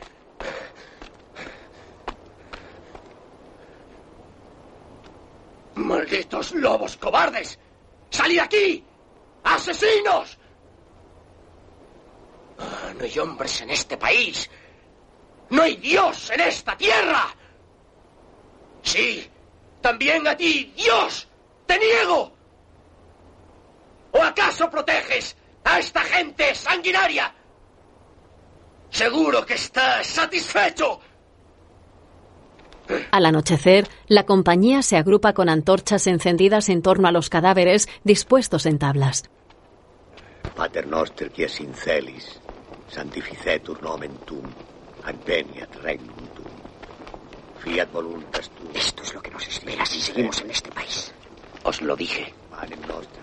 [5.75, 7.59] ¡Malditos lobos cobardes!
[8.09, 8.81] ¡Salid aquí!
[9.43, 10.37] ¡Asesinos!
[12.59, 14.49] Ah, no hay hombres en este país.
[15.49, 17.27] No hay Dios en esta tierra.
[18.83, 19.29] Sí,
[19.81, 21.27] también a ti, Dios.
[21.65, 22.36] Te niego.
[24.11, 27.33] ¿O acaso proteges a esta gente sanguinaria?
[28.89, 30.99] Seguro que estás satisfecho.
[33.11, 38.65] Al anochecer, la compañía se agrupa con antorchas encendidas en torno a los cadáveres dispuestos
[38.65, 39.23] en tablas.
[40.55, 42.39] Pater noster qui es in celis,
[42.89, 44.47] sanctificetur nomen tuum,
[45.03, 46.55] adveniat regnum tuum.
[47.59, 48.71] Fiat voluntas tuum.
[48.73, 51.13] Esto es lo que nos espera si seguimos en este país.
[51.63, 52.33] Os lo dije.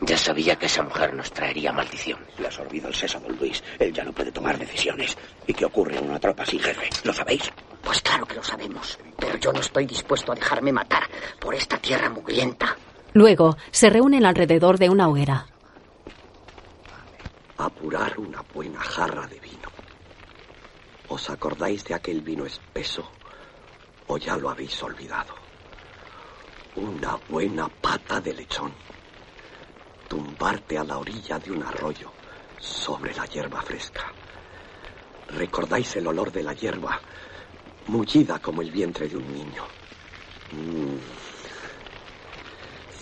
[0.01, 2.19] Ya sabía que esa mujer nos traería maldición.
[2.39, 3.63] Le ha sorbido el seso, don Luis.
[3.79, 5.17] Él ya no puede tomar decisiones.
[5.47, 6.91] ¿Y qué ocurre en una tropa sin jefe?
[7.05, 7.51] ¿Lo sabéis?
[7.83, 8.99] Pues claro que lo sabemos.
[9.19, 11.05] Pero yo no estoy dispuesto a dejarme matar
[11.41, 12.77] por esta tierra mugrienta.
[13.15, 15.47] Luego, se reúnen alrededor de una hoguera.
[17.57, 19.71] Apurar una buena jarra de vino.
[21.09, 23.09] ¿Os acordáis de aquel vino espeso?
[24.09, 25.35] ¿O ya lo habéis olvidado?
[26.77, 28.73] Una buena pata de lechón.
[30.09, 32.11] Tumbarte a la orilla de un arroyo
[32.59, 34.13] sobre la hierba fresca.
[35.29, 37.01] ¿Recordáis el olor de la hierba
[37.87, 39.65] mullida como el vientre de un niño?
[40.53, 40.97] Mm.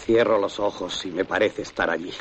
[0.04, 2.12] Cierro los ojos y me parece estar allí.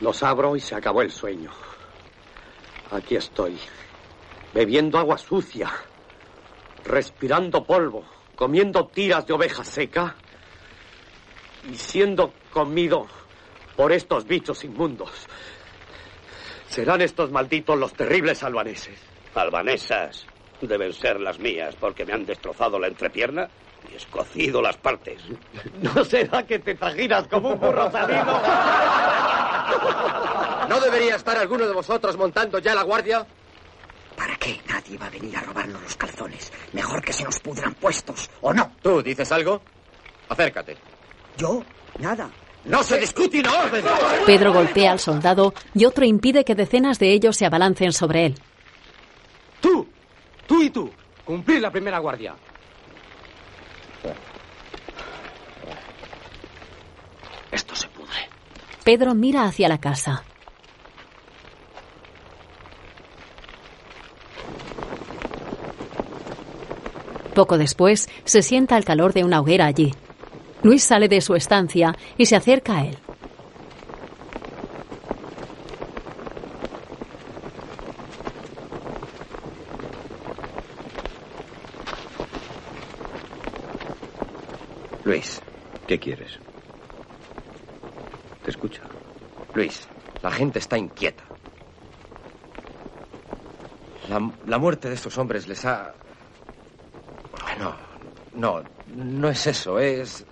[0.00, 1.50] Los abro y se acabó el sueño.
[2.90, 3.58] Aquí estoy,
[4.52, 5.70] bebiendo agua sucia,
[6.84, 10.16] respirando polvo, comiendo tiras de oveja seca
[11.70, 13.06] y siendo comido
[13.76, 15.10] por estos bichos inmundos.
[16.68, 18.98] Serán estos malditos los terribles albaneses.
[19.34, 20.26] Albanesas
[20.60, 23.48] deben ser las mías porque me han destrozado la entrepierna
[23.90, 25.20] y escocido las partes.
[25.82, 28.24] ¿No será que te trajinas como un burro salido?
[30.68, 33.26] ¿No debería estar alguno de vosotros montando ya la guardia?
[34.16, 34.60] ¿Para qué?
[34.68, 36.52] Nadie va a venir a robarnos los calzones.
[36.72, 38.72] Mejor que se nos pudran puestos, ¿o no?
[38.82, 39.60] ¿Tú dices algo?
[40.28, 40.76] Acércate.
[41.36, 41.62] ¿Yo?
[41.98, 42.30] Nada.
[42.64, 43.84] ¡No se discute una orden!
[44.24, 48.34] Pedro golpea al soldado y otro impide que decenas de ellos se abalancen sobre él.
[49.60, 49.86] Tú,
[50.46, 50.90] tú y tú,
[51.24, 52.34] cumplir la primera guardia.
[57.50, 58.28] Esto se pudre.
[58.84, 60.24] Pedro mira hacia la casa.
[67.34, 69.92] Poco después, se sienta al calor de una hoguera allí.
[70.62, 72.98] Luis sale de su estancia y se acerca a él.
[85.04, 85.42] Luis,
[85.86, 86.38] ¿Qué quieres?
[88.44, 88.80] Te escucho.
[89.52, 89.86] Luis,
[90.22, 91.24] la gente está inquieta.
[94.08, 95.92] La, la muerte de estos hombres les ha...
[97.58, 97.74] No,
[98.34, 98.62] no,
[98.96, 100.24] no es eso, es...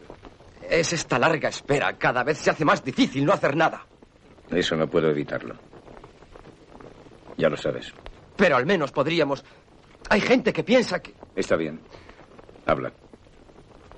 [0.71, 1.99] Es esta larga espera.
[1.99, 3.85] Cada vez se hace más difícil no hacer nada.
[4.51, 5.57] Eso no puedo evitarlo.
[7.37, 7.93] Ya lo sabes.
[8.37, 9.45] Pero al menos podríamos...
[10.09, 11.13] Hay gente que piensa que...
[11.35, 11.81] Está bien.
[12.67, 12.93] Habla.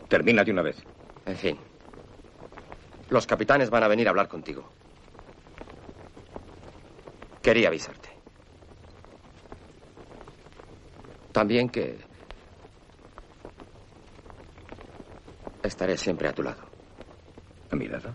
[0.09, 0.83] Termina de una vez.
[1.27, 1.59] En fin.
[3.11, 4.67] Los capitanes van a venir a hablar contigo.
[7.43, 8.09] Quería avisarte.
[11.33, 11.99] También que...
[15.63, 16.63] Estaré siempre a tu lado.
[17.71, 18.13] ¿A mi lado?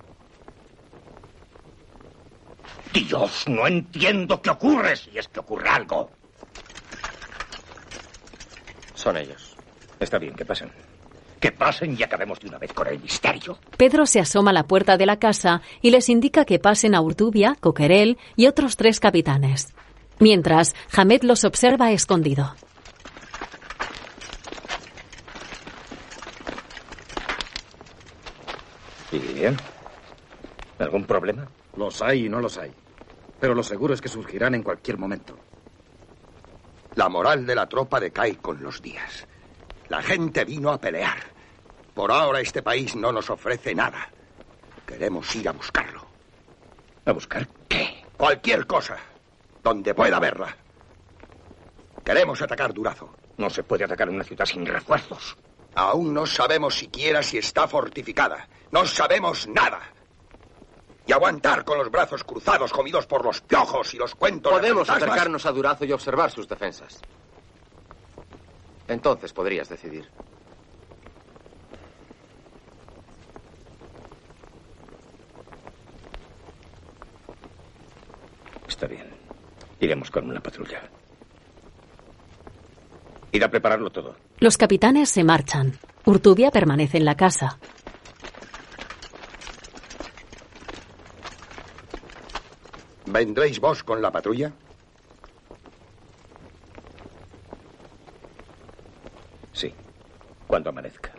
[2.93, 6.09] Dios, no entiendo qué ocurre si es que ocurre algo.
[8.93, 9.55] Son ellos.
[9.99, 10.71] Está bien, que pasen.
[11.39, 13.59] Que pasen y acabemos de una vez con el misterio.
[13.77, 17.01] Pedro se asoma a la puerta de la casa y les indica que pasen a
[17.01, 19.73] Urtubia, Coquerel y otros tres capitanes.
[20.19, 22.55] Mientras, Hamed los observa escondido.
[29.19, 29.57] Bien?
[30.79, 31.47] ¿Algún problema?
[31.75, 32.71] Los hay y no los hay.
[33.39, 35.37] Pero lo seguro es que surgirán en cualquier momento.
[36.95, 39.27] La moral de la tropa decae con los días.
[39.89, 41.17] La gente vino a pelear.
[41.93, 44.09] Por ahora este país no nos ofrece nada.
[44.85, 46.05] Queremos ir a buscarlo.
[47.05, 48.03] ¿A buscar qué?
[48.17, 48.97] Cualquier cosa.
[49.63, 50.55] Donde pueda verla.
[52.03, 53.13] Queremos atacar Durazo.
[53.37, 55.37] No se puede atacar una ciudad sin refuerzos.
[55.77, 58.47] Aún no sabemos siquiera si está fortificada.
[58.71, 59.79] No sabemos nada.
[61.05, 64.51] Y aguantar con los brazos cruzados, comidos por los piojos y los cuentos.
[64.53, 65.11] de Podemos fantasmas.
[65.11, 66.99] acercarnos a Durazo y observar sus defensas.
[68.87, 70.09] Entonces podrías decidir.
[78.67, 79.07] Está bien.
[79.79, 80.81] Iremos con una patrulla.
[83.31, 84.15] Ir a prepararlo todo.
[84.39, 85.79] Los capitanes se marchan.
[86.05, 87.57] Urtubia permanece en la casa.
[93.07, 94.51] ¿Vendréis vos con la patrulla?
[99.53, 99.73] Sí,
[100.45, 101.11] cuando amanezca.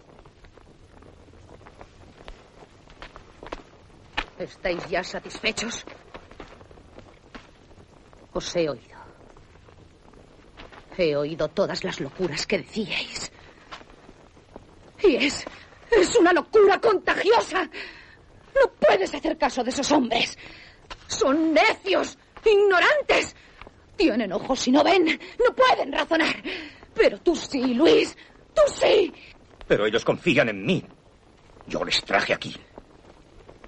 [4.39, 5.85] ¿Estáis ya satisfechos?
[8.33, 8.88] Os he oído.
[10.99, 13.31] He oído todas las locuras que decíais.
[15.01, 15.45] Y es.
[15.93, 17.63] es una locura contagiosa.
[17.63, 20.37] No puedes hacer caso de esos hombres.
[21.07, 23.37] Son necios, ignorantes.
[23.97, 25.05] Tienen ojos y no ven.
[25.39, 26.43] No pueden razonar.
[26.95, 28.17] Pero tú sí, Luis.
[28.53, 29.13] Tú sí.
[29.69, 30.85] Pero ellos confían en mí.
[31.69, 32.57] Yo les traje aquí.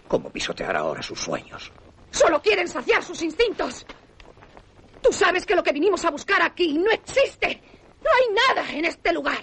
[0.09, 1.71] ¿Cómo pisotear ahora sus sueños?
[2.11, 3.87] Solo quieren saciar sus instintos.
[5.03, 7.63] Tú sabes que lo que vinimos a buscar aquí no existe.
[8.03, 9.43] No hay nada en este lugar.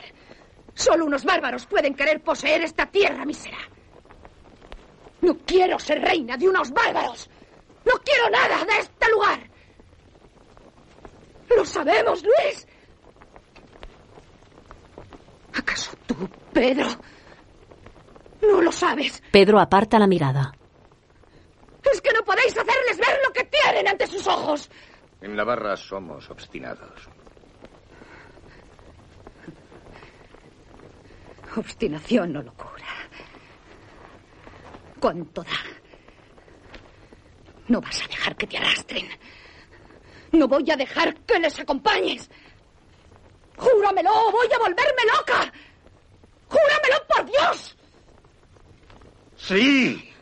[0.73, 3.57] Solo unos bárbaros pueden querer poseer esta tierra mísera.
[5.21, 7.29] No quiero ser reina de unos bárbaros.
[7.85, 9.39] No quiero nada de este lugar.
[11.55, 12.67] Lo sabemos, Luis.
[15.53, 16.15] ¿Acaso tú,
[16.53, 16.87] Pedro?
[18.41, 19.23] No lo sabes.
[19.31, 20.53] Pedro aparta la mirada.
[21.91, 24.69] Es que no podéis hacerles ver lo que tienen ante sus ojos.
[25.21, 27.09] En Navarra somos obstinados.
[31.55, 32.85] Obstinación o locura.
[34.99, 35.59] ¿Cuánto da?
[37.67, 39.07] No vas a dejar que te arrastren.
[40.31, 42.29] No voy a dejar que les acompañes.
[43.57, 45.51] Júramelo, o voy a volverme loca.
[46.47, 47.77] Júramelo por Dios.
[49.35, 50.13] Sí.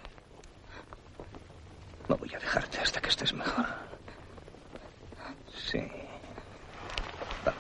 [2.08, 3.85] No voy a dejarte hasta que estés mejor.
[5.76, 5.88] Sí.
[7.44, 7.60] Vamos.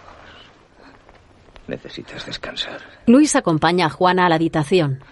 [1.67, 2.79] Necesitas descansar.
[3.07, 5.03] Luis acompaña a Juana a la habitación.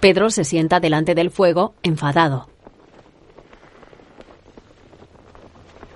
[0.00, 2.48] Pedro se sienta delante del fuego, enfadado.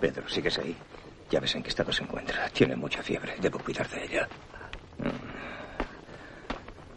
[0.00, 0.76] Pedro, ¿sigues ahí?
[1.30, 2.48] Ya ves en qué estado se encuentra.
[2.50, 3.36] Tiene mucha fiebre.
[3.40, 4.28] Debo cuidar de ella.
[4.98, 5.10] Mm.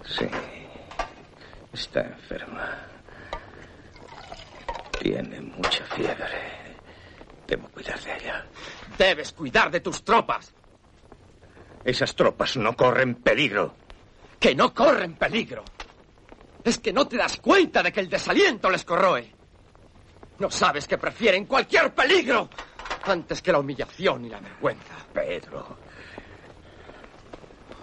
[0.03, 0.27] Sí.
[1.71, 2.94] Está enferma.
[5.05, 6.75] Tiene mucha fiebre.
[7.45, 8.43] Debo cuidar de ella.
[8.97, 10.51] Debes cuidar de tus tropas.
[11.83, 13.75] Esas tropas no corren peligro.
[14.39, 15.63] Que no corren peligro.
[16.63, 19.31] Es que no te das cuenta de que el desaliento les corroe.
[20.39, 22.49] No sabes que prefieren cualquier peligro
[23.03, 24.95] antes que la humillación y la vergüenza.
[25.13, 25.77] Pedro.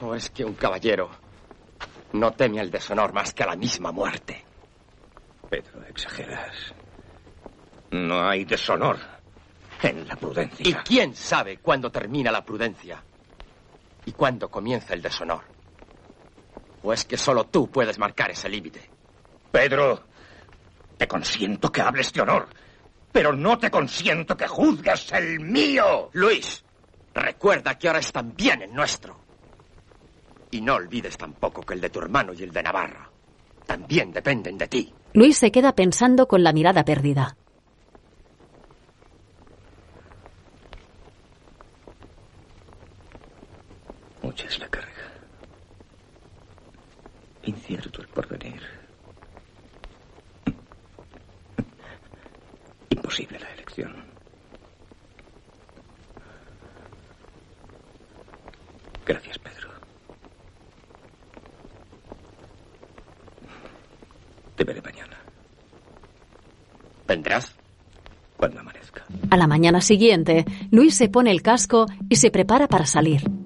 [0.00, 1.08] ¿O es que un caballero
[2.14, 4.44] no teme al deshonor más que a la misma muerte?
[5.48, 6.74] Pedro, exageras.
[7.92, 8.98] No hay deshonor
[9.82, 10.66] en la prudencia.
[10.66, 13.02] ¿Y quién sabe cuándo termina la prudencia?
[14.06, 15.42] ¿Y cuándo comienza el deshonor?
[16.82, 18.88] ¿O es que solo tú puedes marcar ese límite?
[19.50, 20.04] Pedro,
[20.96, 22.48] te consiento que hables de honor,
[23.12, 26.08] pero no te consiento que juzgues el mío.
[26.12, 26.64] Luis,
[27.14, 29.20] recuerda que ahora es también el nuestro.
[30.50, 33.10] Y no olvides tampoco que el de tu hermano y el de Navarra
[33.66, 34.94] también dependen de ti.
[35.14, 37.36] Luis se queda pensando con la mirada perdida.
[44.32, 44.88] Mucha es la carga.
[47.42, 48.62] Incierto el porvenir.
[52.88, 53.94] Imposible la elección.
[59.04, 59.68] Gracias, Pedro.
[64.56, 65.18] Te veré mañana.
[67.06, 67.54] ¿Vendrás?
[68.38, 69.04] Cuando amanezca.
[69.28, 73.41] A la mañana siguiente, Luis se pone el casco y se prepara para salir.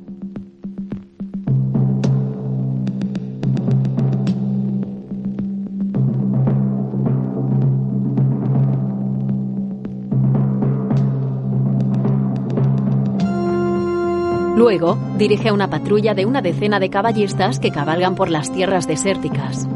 [14.67, 18.89] Luego, dirige a una patrulla de una decena de caballistas que cabalgan por las tierras
[18.89, 19.69] desérticas.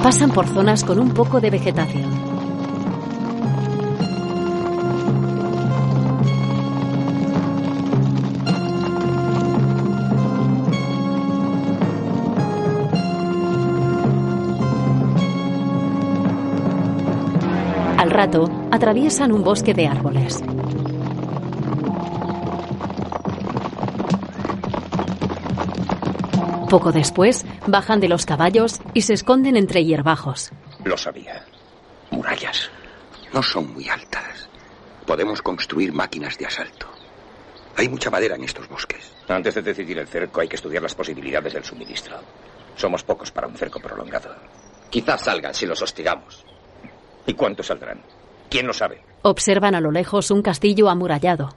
[0.00, 2.27] Pasan por zonas con un poco de vegetación.
[18.18, 20.42] Rato, atraviesan un bosque de árboles.
[26.68, 30.50] Poco después, bajan de los caballos y se esconden entre hierbajos.
[30.82, 31.44] Lo sabía.
[32.10, 32.68] Murallas.
[33.32, 34.48] No son muy altas.
[35.06, 36.88] Podemos construir máquinas de asalto.
[37.76, 39.14] Hay mucha madera en estos bosques.
[39.28, 42.16] Antes de decidir el cerco hay que estudiar las posibilidades del suministro.
[42.74, 44.34] Somos pocos para un cerco prolongado.
[44.90, 46.44] Quizás salgan si los hostigamos.
[47.28, 48.00] ¿Y cuántos saldrán?
[48.48, 49.02] ¿Quién lo sabe?
[49.20, 51.50] Observan a lo lejos un castillo amurallado.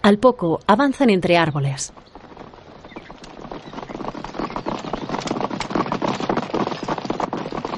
[0.00, 1.92] Al poco, avanzan entre árboles.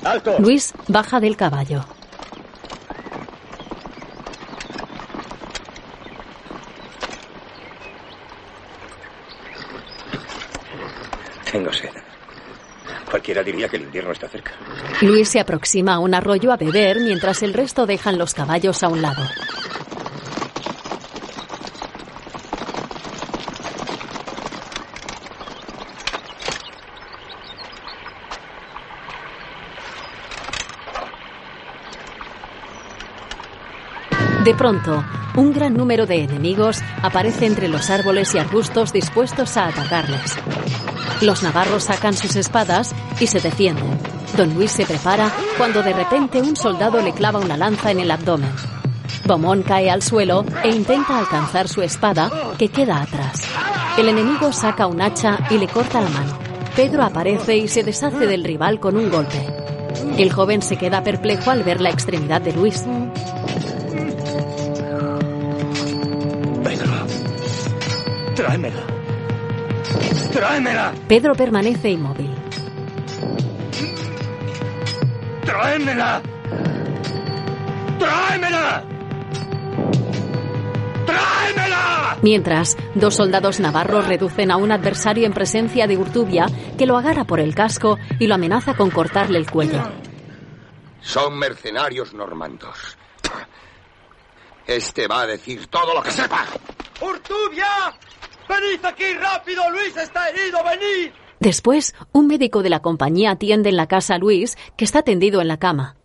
[0.05, 0.39] ¡Alto!
[0.39, 1.85] Luis baja del caballo.
[11.51, 12.02] Tengo sed.
[13.13, 14.53] Cualquiera diría que el invierno está cerca.
[15.03, 18.89] Luis se aproxima a un arroyo a beber mientras el resto dejan los caballos a
[18.89, 19.23] un lado.
[34.43, 35.05] De pronto,
[35.37, 40.39] un gran número de enemigos aparece entre los árboles y arbustos dispuestos a atacarles.
[41.23, 43.97] Los navarros sacan sus espadas y se defienden.
[44.37, 48.11] Don Luis se prepara cuando de repente un soldado le clava una lanza en el
[48.11, 48.51] abdomen.
[49.25, 52.29] Beaumont cae al suelo e intenta alcanzar su espada,
[52.59, 53.45] que queda atrás.
[53.97, 56.37] El enemigo saca un hacha y le corta la mano.
[56.75, 59.47] Pedro aparece y se deshace del rival con un golpe.
[60.19, 62.83] El joven se queda perplejo al ver la extremidad de Luis.
[66.65, 66.93] Pedro.
[68.35, 68.92] Tráemela.
[70.33, 70.95] Tráemela.
[71.09, 72.35] Pedro permanece inmóvil.
[75.45, 76.23] Tráemela.
[77.99, 78.85] Tráemela.
[81.05, 82.17] ¡Tráemela!
[82.23, 86.47] Mientras, dos soldados navarros reducen a un adversario en presencia de Urtubia,
[86.79, 89.83] que lo agarra por el casco y lo amenaza con cortarle el cuello.
[91.03, 92.97] Son mercenarios normandos.
[94.67, 96.47] Este va a decir todo lo que sepa.
[97.01, 97.93] ¡Urtubia!
[98.49, 99.71] ¡Venid aquí rápido!
[99.71, 100.59] ¡Luis está herido!
[100.65, 101.13] ¡Venid!
[101.41, 105.41] Después, un médico de la compañía atiende en la casa a Luis, que está tendido
[105.41, 105.97] en la cama.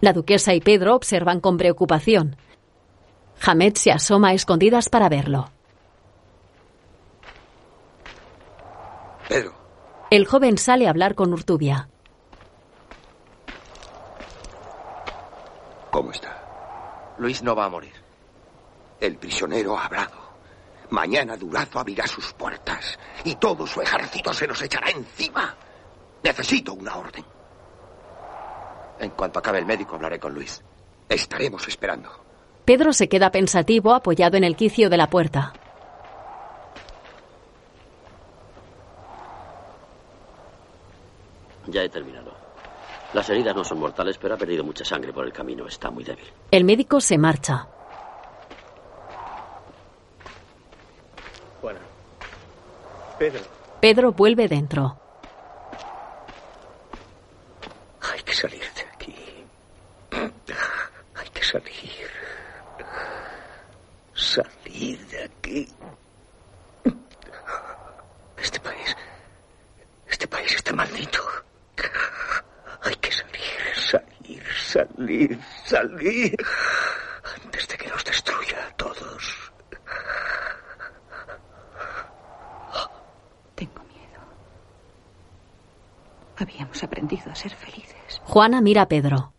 [0.00, 2.36] La duquesa y Pedro observan con preocupación.
[3.44, 5.50] Hamed se asoma a escondidas para verlo.
[9.28, 9.54] Pedro,
[10.10, 11.88] El joven sale a hablar con Urtubia.
[15.90, 17.14] ¿Cómo está?
[17.18, 17.92] Luis no va a morir.
[19.00, 20.28] El prisionero ha hablado.
[20.90, 25.54] Mañana Durazo abrirá sus puertas y todo su ejército se nos echará encima.
[26.22, 27.24] Necesito una orden.
[28.98, 30.62] En cuanto acabe el médico hablaré con Luis.
[31.08, 32.10] Estaremos esperando.
[32.64, 35.52] Pedro se queda pensativo apoyado en el quicio de la puerta.
[41.66, 42.27] Ya he terminado.
[43.14, 45.66] Las heridas no son mortales, pero ha perdido mucha sangre por el camino.
[45.66, 46.30] Está muy débil.
[46.50, 47.66] El médico se marcha.
[51.62, 51.80] Bueno.
[53.18, 53.40] Pedro.
[53.80, 54.98] Pedro vuelve dentro.
[58.12, 59.14] Hay que salir de aquí.
[61.14, 62.10] Hay que salir.
[64.14, 65.68] Salir de aquí.
[68.36, 68.96] Este país.
[70.08, 71.20] Este país está maldito.
[74.68, 76.34] Salid, salid.
[77.44, 79.52] Antes de que nos destruya a todos.
[83.54, 84.20] Tengo miedo.
[86.36, 88.20] Habíamos aprendido a ser felices.
[88.24, 89.32] Juana mira a Pedro.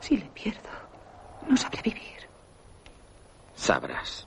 [0.00, 0.68] Si le pierdo,
[1.48, 2.28] no sabré vivir.
[3.54, 4.26] Sabrás.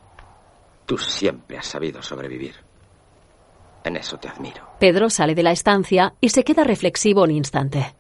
[0.86, 2.65] Tú siempre has sabido sobrevivir.
[3.86, 4.68] En eso te admiro.
[4.80, 7.96] Pedro sale de la estancia y se queda reflexivo un instante.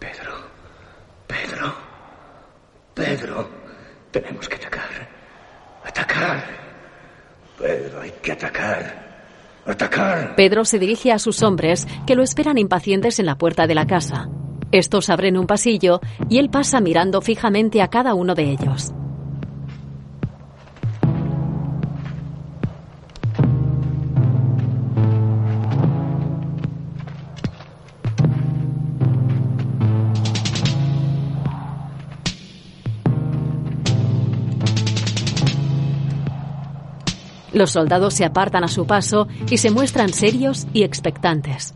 [0.00, 0.32] Pedro.
[1.28, 1.74] Pedro.
[2.94, 3.48] Pedro.
[4.10, 5.08] Tenemos que atacar.
[5.84, 6.44] Atacar.
[7.58, 9.02] Pedro, hay que atacar.
[9.64, 10.34] Atacar.
[10.34, 13.86] Pedro se dirige a sus hombres, que lo esperan impacientes en la puerta de la
[13.86, 14.28] casa.
[14.72, 16.00] Estos abren un pasillo
[16.30, 18.92] y él pasa mirando fijamente a cada uno de ellos.
[37.52, 41.74] Los soldados se apartan a su paso y se muestran serios y expectantes.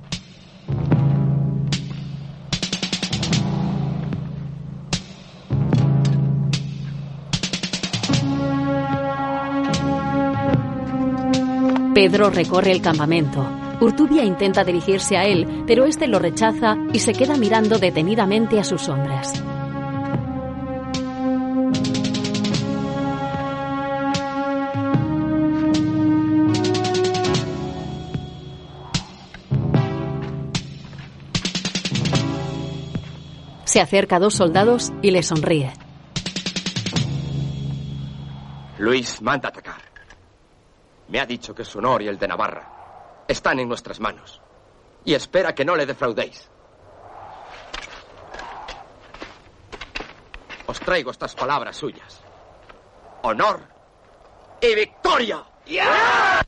[11.97, 13.41] Pedro recorre el campamento.
[13.81, 18.65] Urtubia intenta dirigirse a él, pero este lo rechaza y se queda mirando detenidamente a
[18.65, 19.33] sus hombres.
[33.65, 35.73] Se acerca a dos soldados y le sonríe.
[38.77, 39.86] Luis manda atacar.
[41.09, 44.41] Me ha dicho que su honor y el de Navarra están en nuestras manos.
[45.05, 46.49] Y espera que no le defraudéis.
[50.67, 52.21] Os traigo estas palabras suyas.
[53.23, 53.61] Honor
[54.61, 55.45] y victoria.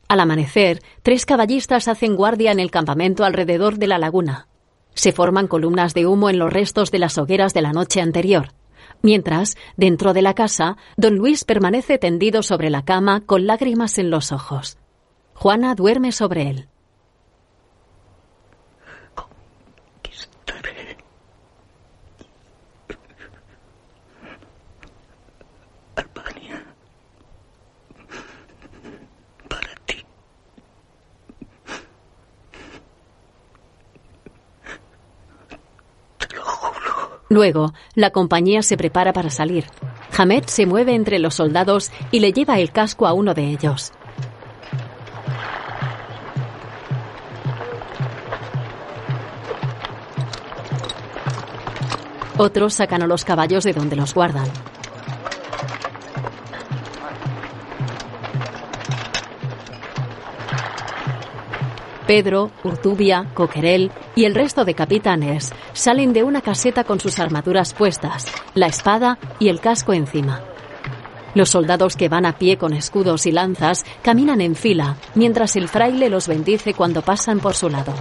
[0.09, 4.48] Al amanecer, tres caballistas hacen guardia en el campamento alrededor de la laguna.
[4.94, 8.52] Se forman columnas de humo en los restos de las hogueras de la noche anterior.
[9.03, 14.11] Mientras, dentro de la casa, don Luis permanece tendido sobre la cama con lágrimas en
[14.11, 14.79] los ojos.
[15.35, 16.69] Juana duerme sobre él.
[37.29, 39.67] Luego, la compañía se prepara para salir.
[40.17, 43.93] Hamed se mueve entre los soldados y le lleva el casco a uno de ellos.
[52.39, 54.49] Otros sacan a los caballos de donde los guardan.
[62.09, 67.74] Pedro, Urtubia, Coquerel y el resto de capitanes salen de una caseta con sus armaduras
[67.74, 70.40] puestas, la espada y el casco encima.
[71.35, 75.68] Los soldados que van a pie con escudos y lanzas caminan en fila, mientras el
[75.68, 77.93] fraile los bendice cuando pasan por su lado.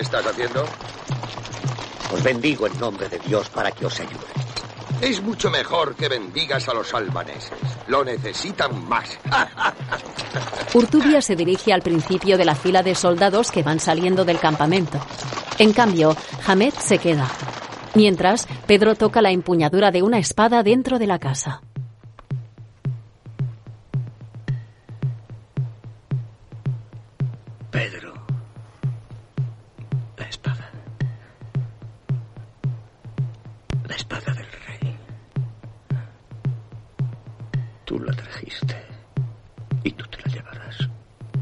[0.00, 0.64] Qué estás haciendo?
[2.10, 4.32] Os bendigo en nombre de Dios para que os ayude.
[5.02, 7.58] Es mucho mejor que bendigas a los albaneses.
[7.86, 9.18] Lo necesitan más.
[10.74, 14.98] Urtubia se dirige al principio de la fila de soldados que van saliendo del campamento.
[15.58, 16.16] En cambio,
[16.46, 17.30] Hamed se queda.
[17.94, 21.60] Mientras, Pedro toca la empuñadura de una espada dentro de la casa.
[27.70, 28.09] Pedro.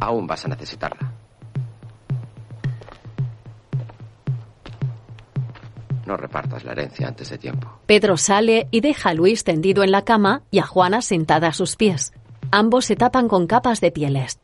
[0.09, 1.13] Aún vas a necesitarla.
[6.07, 7.69] No repartas la herencia antes de tiempo.
[7.85, 11.53] Pedro sale y deja a Luis tendido en la cama y a Juana sentada a
[11.53, 12.15] sus pies.
[12.51, 14.41] Ambos se tapan con capas de pieles.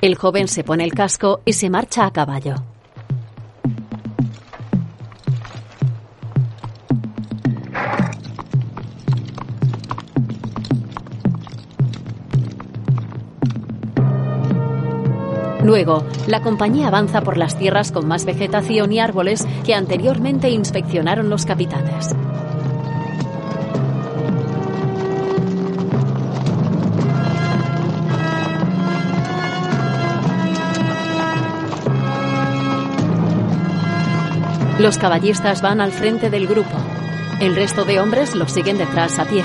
[0.00, 2.69] El joven se pone el casco y se marcha a caballo.
[15.70, 21.30] Luego, la compañía avanza por las tierras con más vegetación y árboles que anteriormente inspeccionaron
[21.30, 22.08] los capitanes.
[34.80, 36.76] Los caballistas van al frente del grupo.
[37.40, 39.44] El resto de hombres los siguen detrás a pie.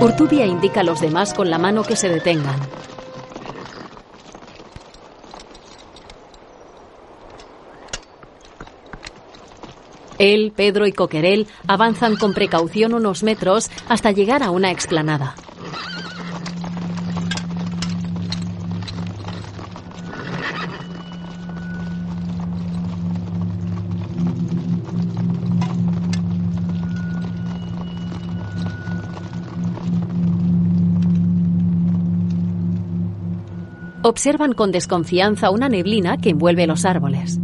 [0.00, 2.58] Urtubia indica a los demás con la mano que se detengan.
[10.18, 15.34] Él, Pedro y Coquerel avanzan con precaución unos metros hasta llegar a una explanada.
[34.20, 37.40] Observan con desconfianza una neblina que envuelve los árboles.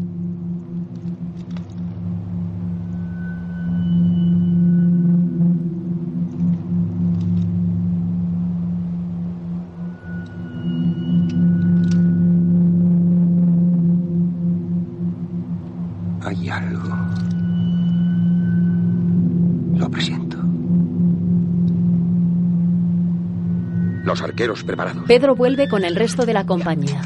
[24.36, 25.02] Arqueros preparados.
[25.06, 27.00] Pedro vuelve con el resto de la compañía.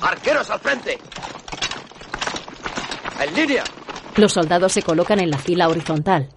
[0.00, 0.96] ¡Arqueros al frente!
[3.20, 3.64] ¡En línea!
[4.14, 6.28] Los soldados se colocan en la fila horizontal.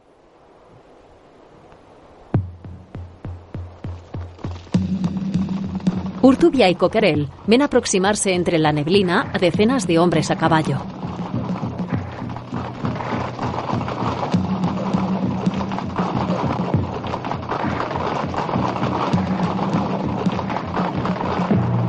[6.24, 10.99] Urtubia y Coquerel ven aproximarse entre la neblina a decenas de hombres a caballo.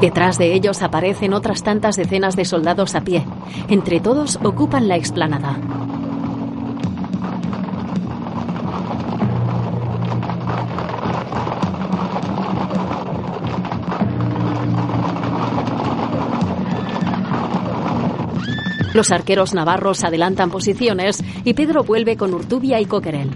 [0.00, 3.26] Detrás de ellos aparecen otras tantas decenas de soldados a pie.
[3.68, 5.58] Entre todos ocupan la explanada.
[18.94, 23.30] Los arqueros navarros adelantan posiciones y Pedro vuelve con Urtubia y Coquerel.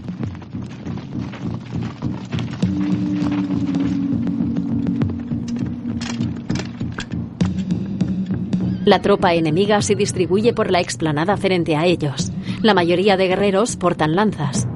[8.85, 12.32] La tropa enemiga se distribuye por la explanada frente a ellos.
[12.61, 14.69] La mayoría de guerreros portan lanzas.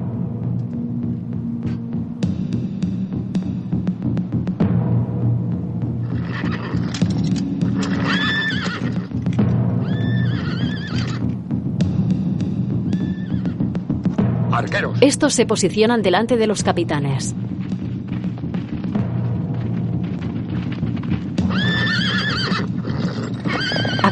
[14.51, 14.97] Arqueros.
[15.01, 17.35] Estos se posicionan delante de los capitanes.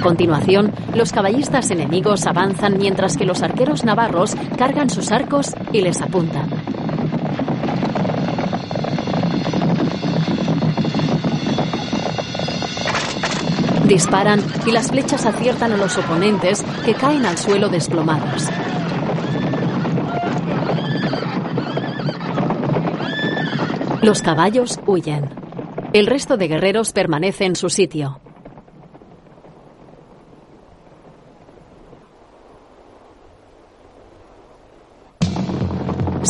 [0.07, 6.01] Continuación, los caballistas enemigos avanzan mientras que los arqueros navarros cargan sus arcos y les
[6.01, 6.49] apuntan.
[13.85, 18.47] Disparan y las flechas aciertan a los oponentes que caen al suelo desplomados.
[24.01, 25.29] Los caballos huyen.
[25.91, 28.21] El resto de guerreros permanece en su sitio.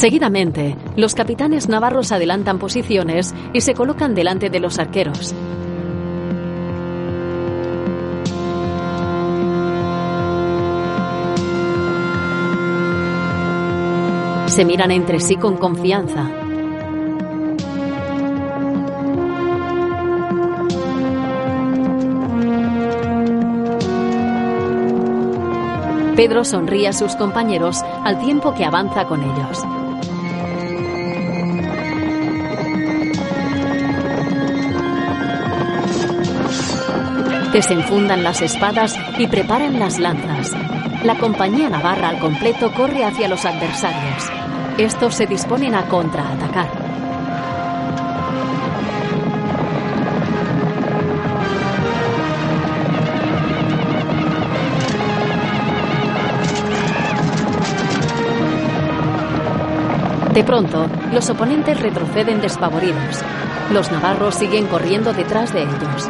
[0.08, 5.36] Seguidamente, los capitanes navarros adelantan posiciones y se colocan delante de los arqueros.
[14.46, 16.32] Se miran entre sí con confianza.
[26.16, 29.66] Pedro sonríe a sus compañeros al tiempo que avanza con ellos.
[37.58, 40.56] Desenfundan las espadas y preparan las lanzas.
[41.04, 44.30] La compañía navarra al completo corre hacia los adversarios.
[44.78, 46.70] Estos se disponen a contraatacar.
[60.32, 63.24] De pronto, los oponentes retroceden despavoridos.
[63.72, 66.08] Los navarros siguen corriendo detrás de ellos.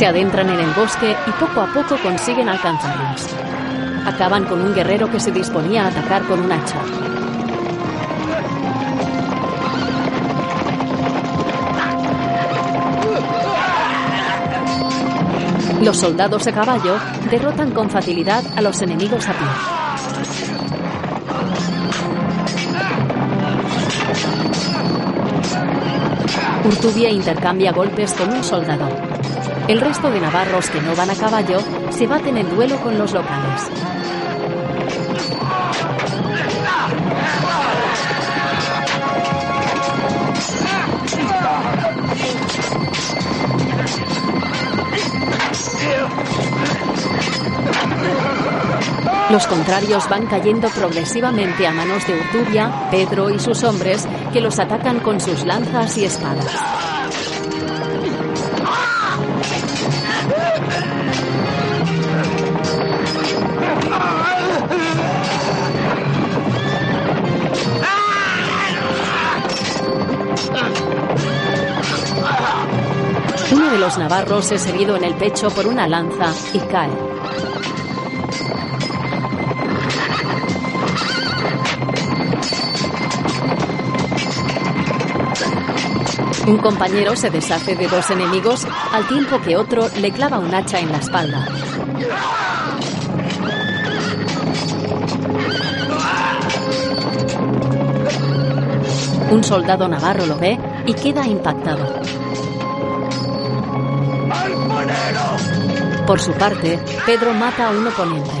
[0.00, 3.28] Se adentran en el bosque y poco a poco consiguen alcanzarlos.
[4.06, 6.80] Acaban con un guerrero que se disponía a atacar con un hacha.
[15.82, 16.96] Los soldados a caballo
[17.30, 19.48] derrotan con facilidad a los enemigos a pie.
[26.64, 29.19] Urtubia intercambia golpes con un soldado.
[29.70, 31.60] El resto de navarros que no van a caballo
[31.90, 33.70] se baten en duelo con los locales.
[49.30, 54.58] Los contrarios van cayendo progresivamente a manos de Urtubia, Pedro y sus hombres, que los
[54.58, 56.69] atacan con sus lanzas y espadas.
[74.10, 76.90] Navarros es herido en el pecho por una lanza y cae.
[86.48, 90.80] Un compañero se deshace de dos enemigos al tiempo que otro le clava un hacha
[90.80, 91.46] en la espalda.
[99.30, 101.99] Un soldado navarro lo ve y queda impactado.
[106.10, 106.76] Por su parte,
[107.06, 108.32] Pedro mata a un oponente.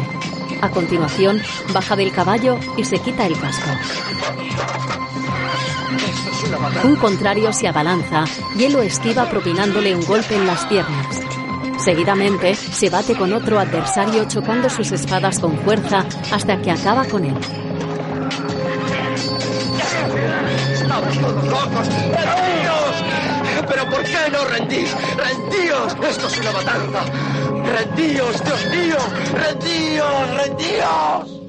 [0.60, 1.40] A continuación,
[1.72, 3.70] baja del caballo y se quita el casco.
[6.82, 8.24] Un contrario se abalanza
[8.56, 11.20] y él lo esquiva propinándole un golpe en las piernas.
[11.78, 17.24] Seguidamente, se bate con otro adversario chocando sus espadas con fuerza hasta que acaba con
[17.24, 17.36] él.
[22.18, 23.04] ¡Rendíos!
[23.68, 24.92] ¿Pero por qué no rendís?
[25.16, 25.96] ¡Rendíos!
[26.02, 27.39] ¡Esto es una matanza!
[27.70, 28.96] ¡Rendíos, Dios mío!
[29.32, 31.40] ¡Rendíos, rendíos!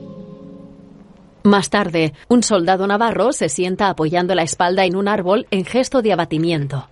[1.44, 6.04] Más tarde, un soldado navarro se sienta apoyando la espalda en un árbol en gesto
[6.04, 6.88] de abatimiento.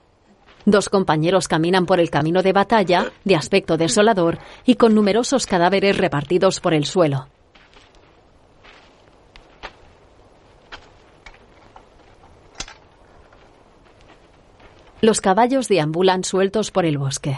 [0.66, 5.98] Dos compañeros caminan por el camino de batalla, de aspecto desolador y con numerosos cadáveres
[5.98, 7.28] repartidos por el suelo.
[15.02, 17.38] Los caballos deambulan sueltos por el bosque.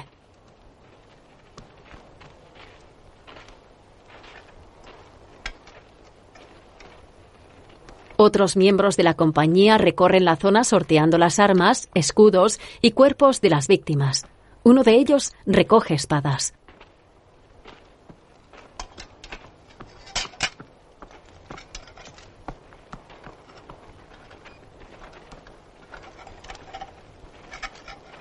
[8.24, 13.50] Otros miembros de la compañía recorren la zona sorteando las armas, escudos y cuerpos de
[13.50, 14.28] las víctimas.
[14.62, 16.54] Uno de ellos recoge espadas.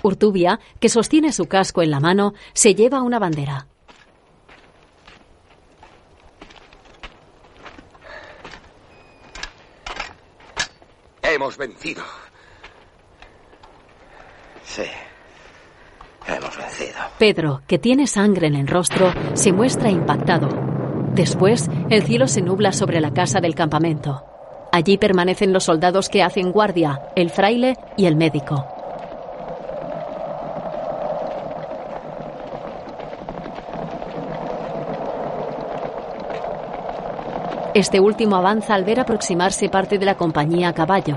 [0.03, 3.70] Urtubia, que sostiene su casco en la mano, se lleva una bandera.
[11.23, 12.03] Hemos vencido.
[14.65, 14.85] Sí.
[16.27, 16.99] Hemos vencido.
[17.19, 20.49] Pedro, que tiene sangre en el rostro, se muestra impactado.
[21.15, 24.25] Después, el cielo se nubla sobre la casa del campamento.
[24.73, 28.80] Allí permanecen los soldados que hacen guardia, el fraile y el médico.
[37.73, 41.17] Este último avanza al ver aproximarse parte de la compañía a caballo.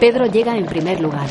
[0.00, 1.28] Pedro llega en primer lugar.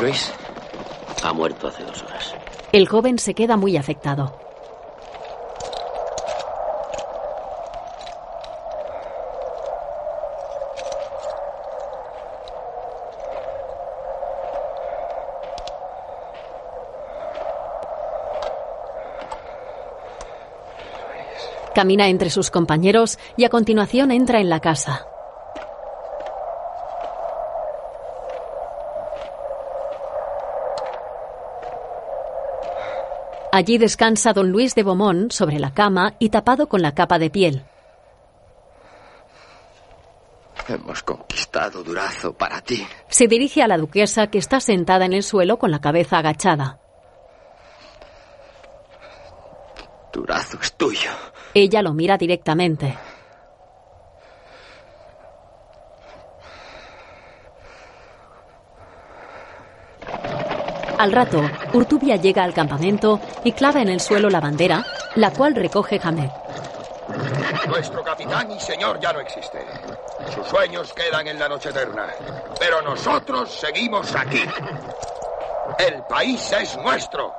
[0.00, 0.32] Luis
[1.24, 2.34] ha muerto hace dos horas.
[2.72, 4.41] El joven se queda muy afectado.
[21.74, 25.06] Camina entre sus compañeros y a continuación entra en la casa.
[33.54, 37.28] Allí descansa don Luis de Beaumont sobre la cama y tapado con la capa de
[37.28, 37.64] piel.
[40.68, 42.86] Hemos conquistado Durazo para ti.
[43.08, 46.78] Se dirige a la duquesa que está sentada en el suelo con la cabeza agachada.
[50.12, 51.10] Durazo es tuyo.
[51.54, 52.96] Ella lo mira directamente.
[60.98, 61.42] Al rato,
[61.72, 64.84] Urtubia llega al campamento y clava en el suelo la bandera,
[65.16, 66.30] la cual recoge Hamed.
[67.66, 69.58] Nuestro capitán y señor ya no existe.
[70.32, 72.06] Sus sueños quedan en la noche eterna.
[72.58, 74.42] Pero nosotros seguimos aquí.
[75.78, 77.34] El país es nuestro.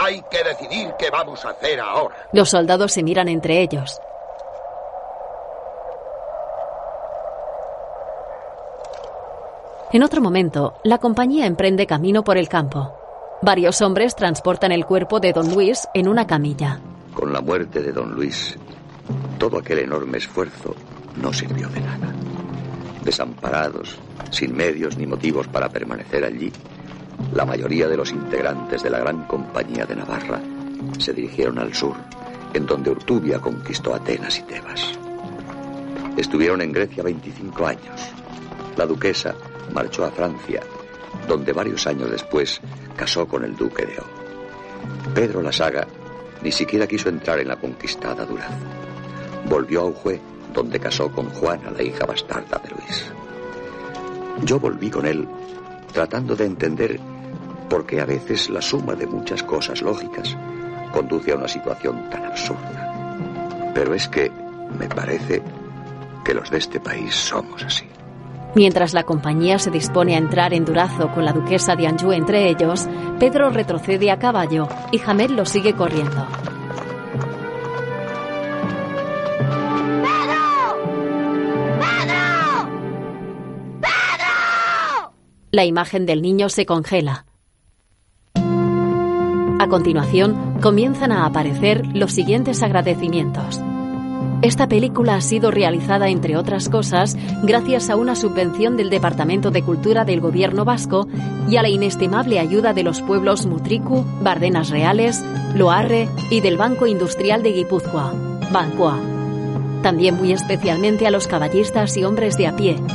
[0.00, 2.14] Hay que decidir qué vamos a hacer ahora.
[2.32, 4.00] Los soldados se miran entre ellos.
[9.92, 12.94] En otro momento, la compañía emprende camino por el campo.
[13.42, 16.78] Varios hombres transportan el cuerpo de don Luis en una camilla.
[17.12, 18.56] Con la muerte de don Luis,
[19.36, 20.76] todo aquel enorme esfuerzo
[21.16, 22.12] no sirvió de nada.
[23.02, 23.98] Desamparados,
[24.30, 26.52] sin medios ni motivos para permanecer allí,
[27.32, 30.40] la mayoría de los integrantes de la gran compañía de Navarra
[30.98, 31.96] se dirigieron al sur,
[32.54, 34.98] en donde Urtubia conquistó Atenas y Tebas.
[36.16, 38.12] Estuvieron en Grecia 25 años.
[38.76, 39.34] La duquesa
[39.72, 40.62] marchó a Francia,
[41.26, 42.60] donde varios años después
[42.96, 45.14] casó con el duque de O.
[45.14, 45.86] Pedro la Saga
[46.42, 48.50] ni siquiera quiso entrar en la conquistada Duraz.
[49.48, 50.20] Volvió a Ujue,
[50.52, 53.12] donde casó con Juana, la hija bastarda de Luis.
[54.44, 55.26] Yo volví con él
[55.92, 57.00] tratando de entender
[57.68, 60.36] por qué a veces la suma de muchas cosas lógicas
[60.92, 63.72] conduce a una situación tan absurda.
[63.74, 64.30] Pero es que
[64.78, 65.42] me parece
[66.24, 67.84] que los de este país somos así.
[68.54, 72.48] Mientras la compañía se dispone a entrar en Durazo con la duquesa de Anjou entre
[72.48, 72.88] ellos,
[73.20, 76.26] Pedro retrocede a caballo y Hamed lo sigue corriendo.
[85.50, 87.24] La imagen del niño se congela.
[88.34, 93.58] A continuación, comienzan a aparecer los siguientes agradecimientos.
[94.42, 99.62] Esta película ha sido realizada, entre otras cosas, gracias a una subvención del Departamento de
[99.62, 101.08] Cultura del Gobierno vasco
[101.48, 106.86] y a la inestimable ayuda de los pueblos Mutriku, Bardenas Reales, Loarre y del Banco
[106.86, 108.12] Industrial de Guipúzcoa,
[108.52, 109.00] Bancoa.
[109.82, 112.76] También muy especialmente a los caballistas y hombres de a pie,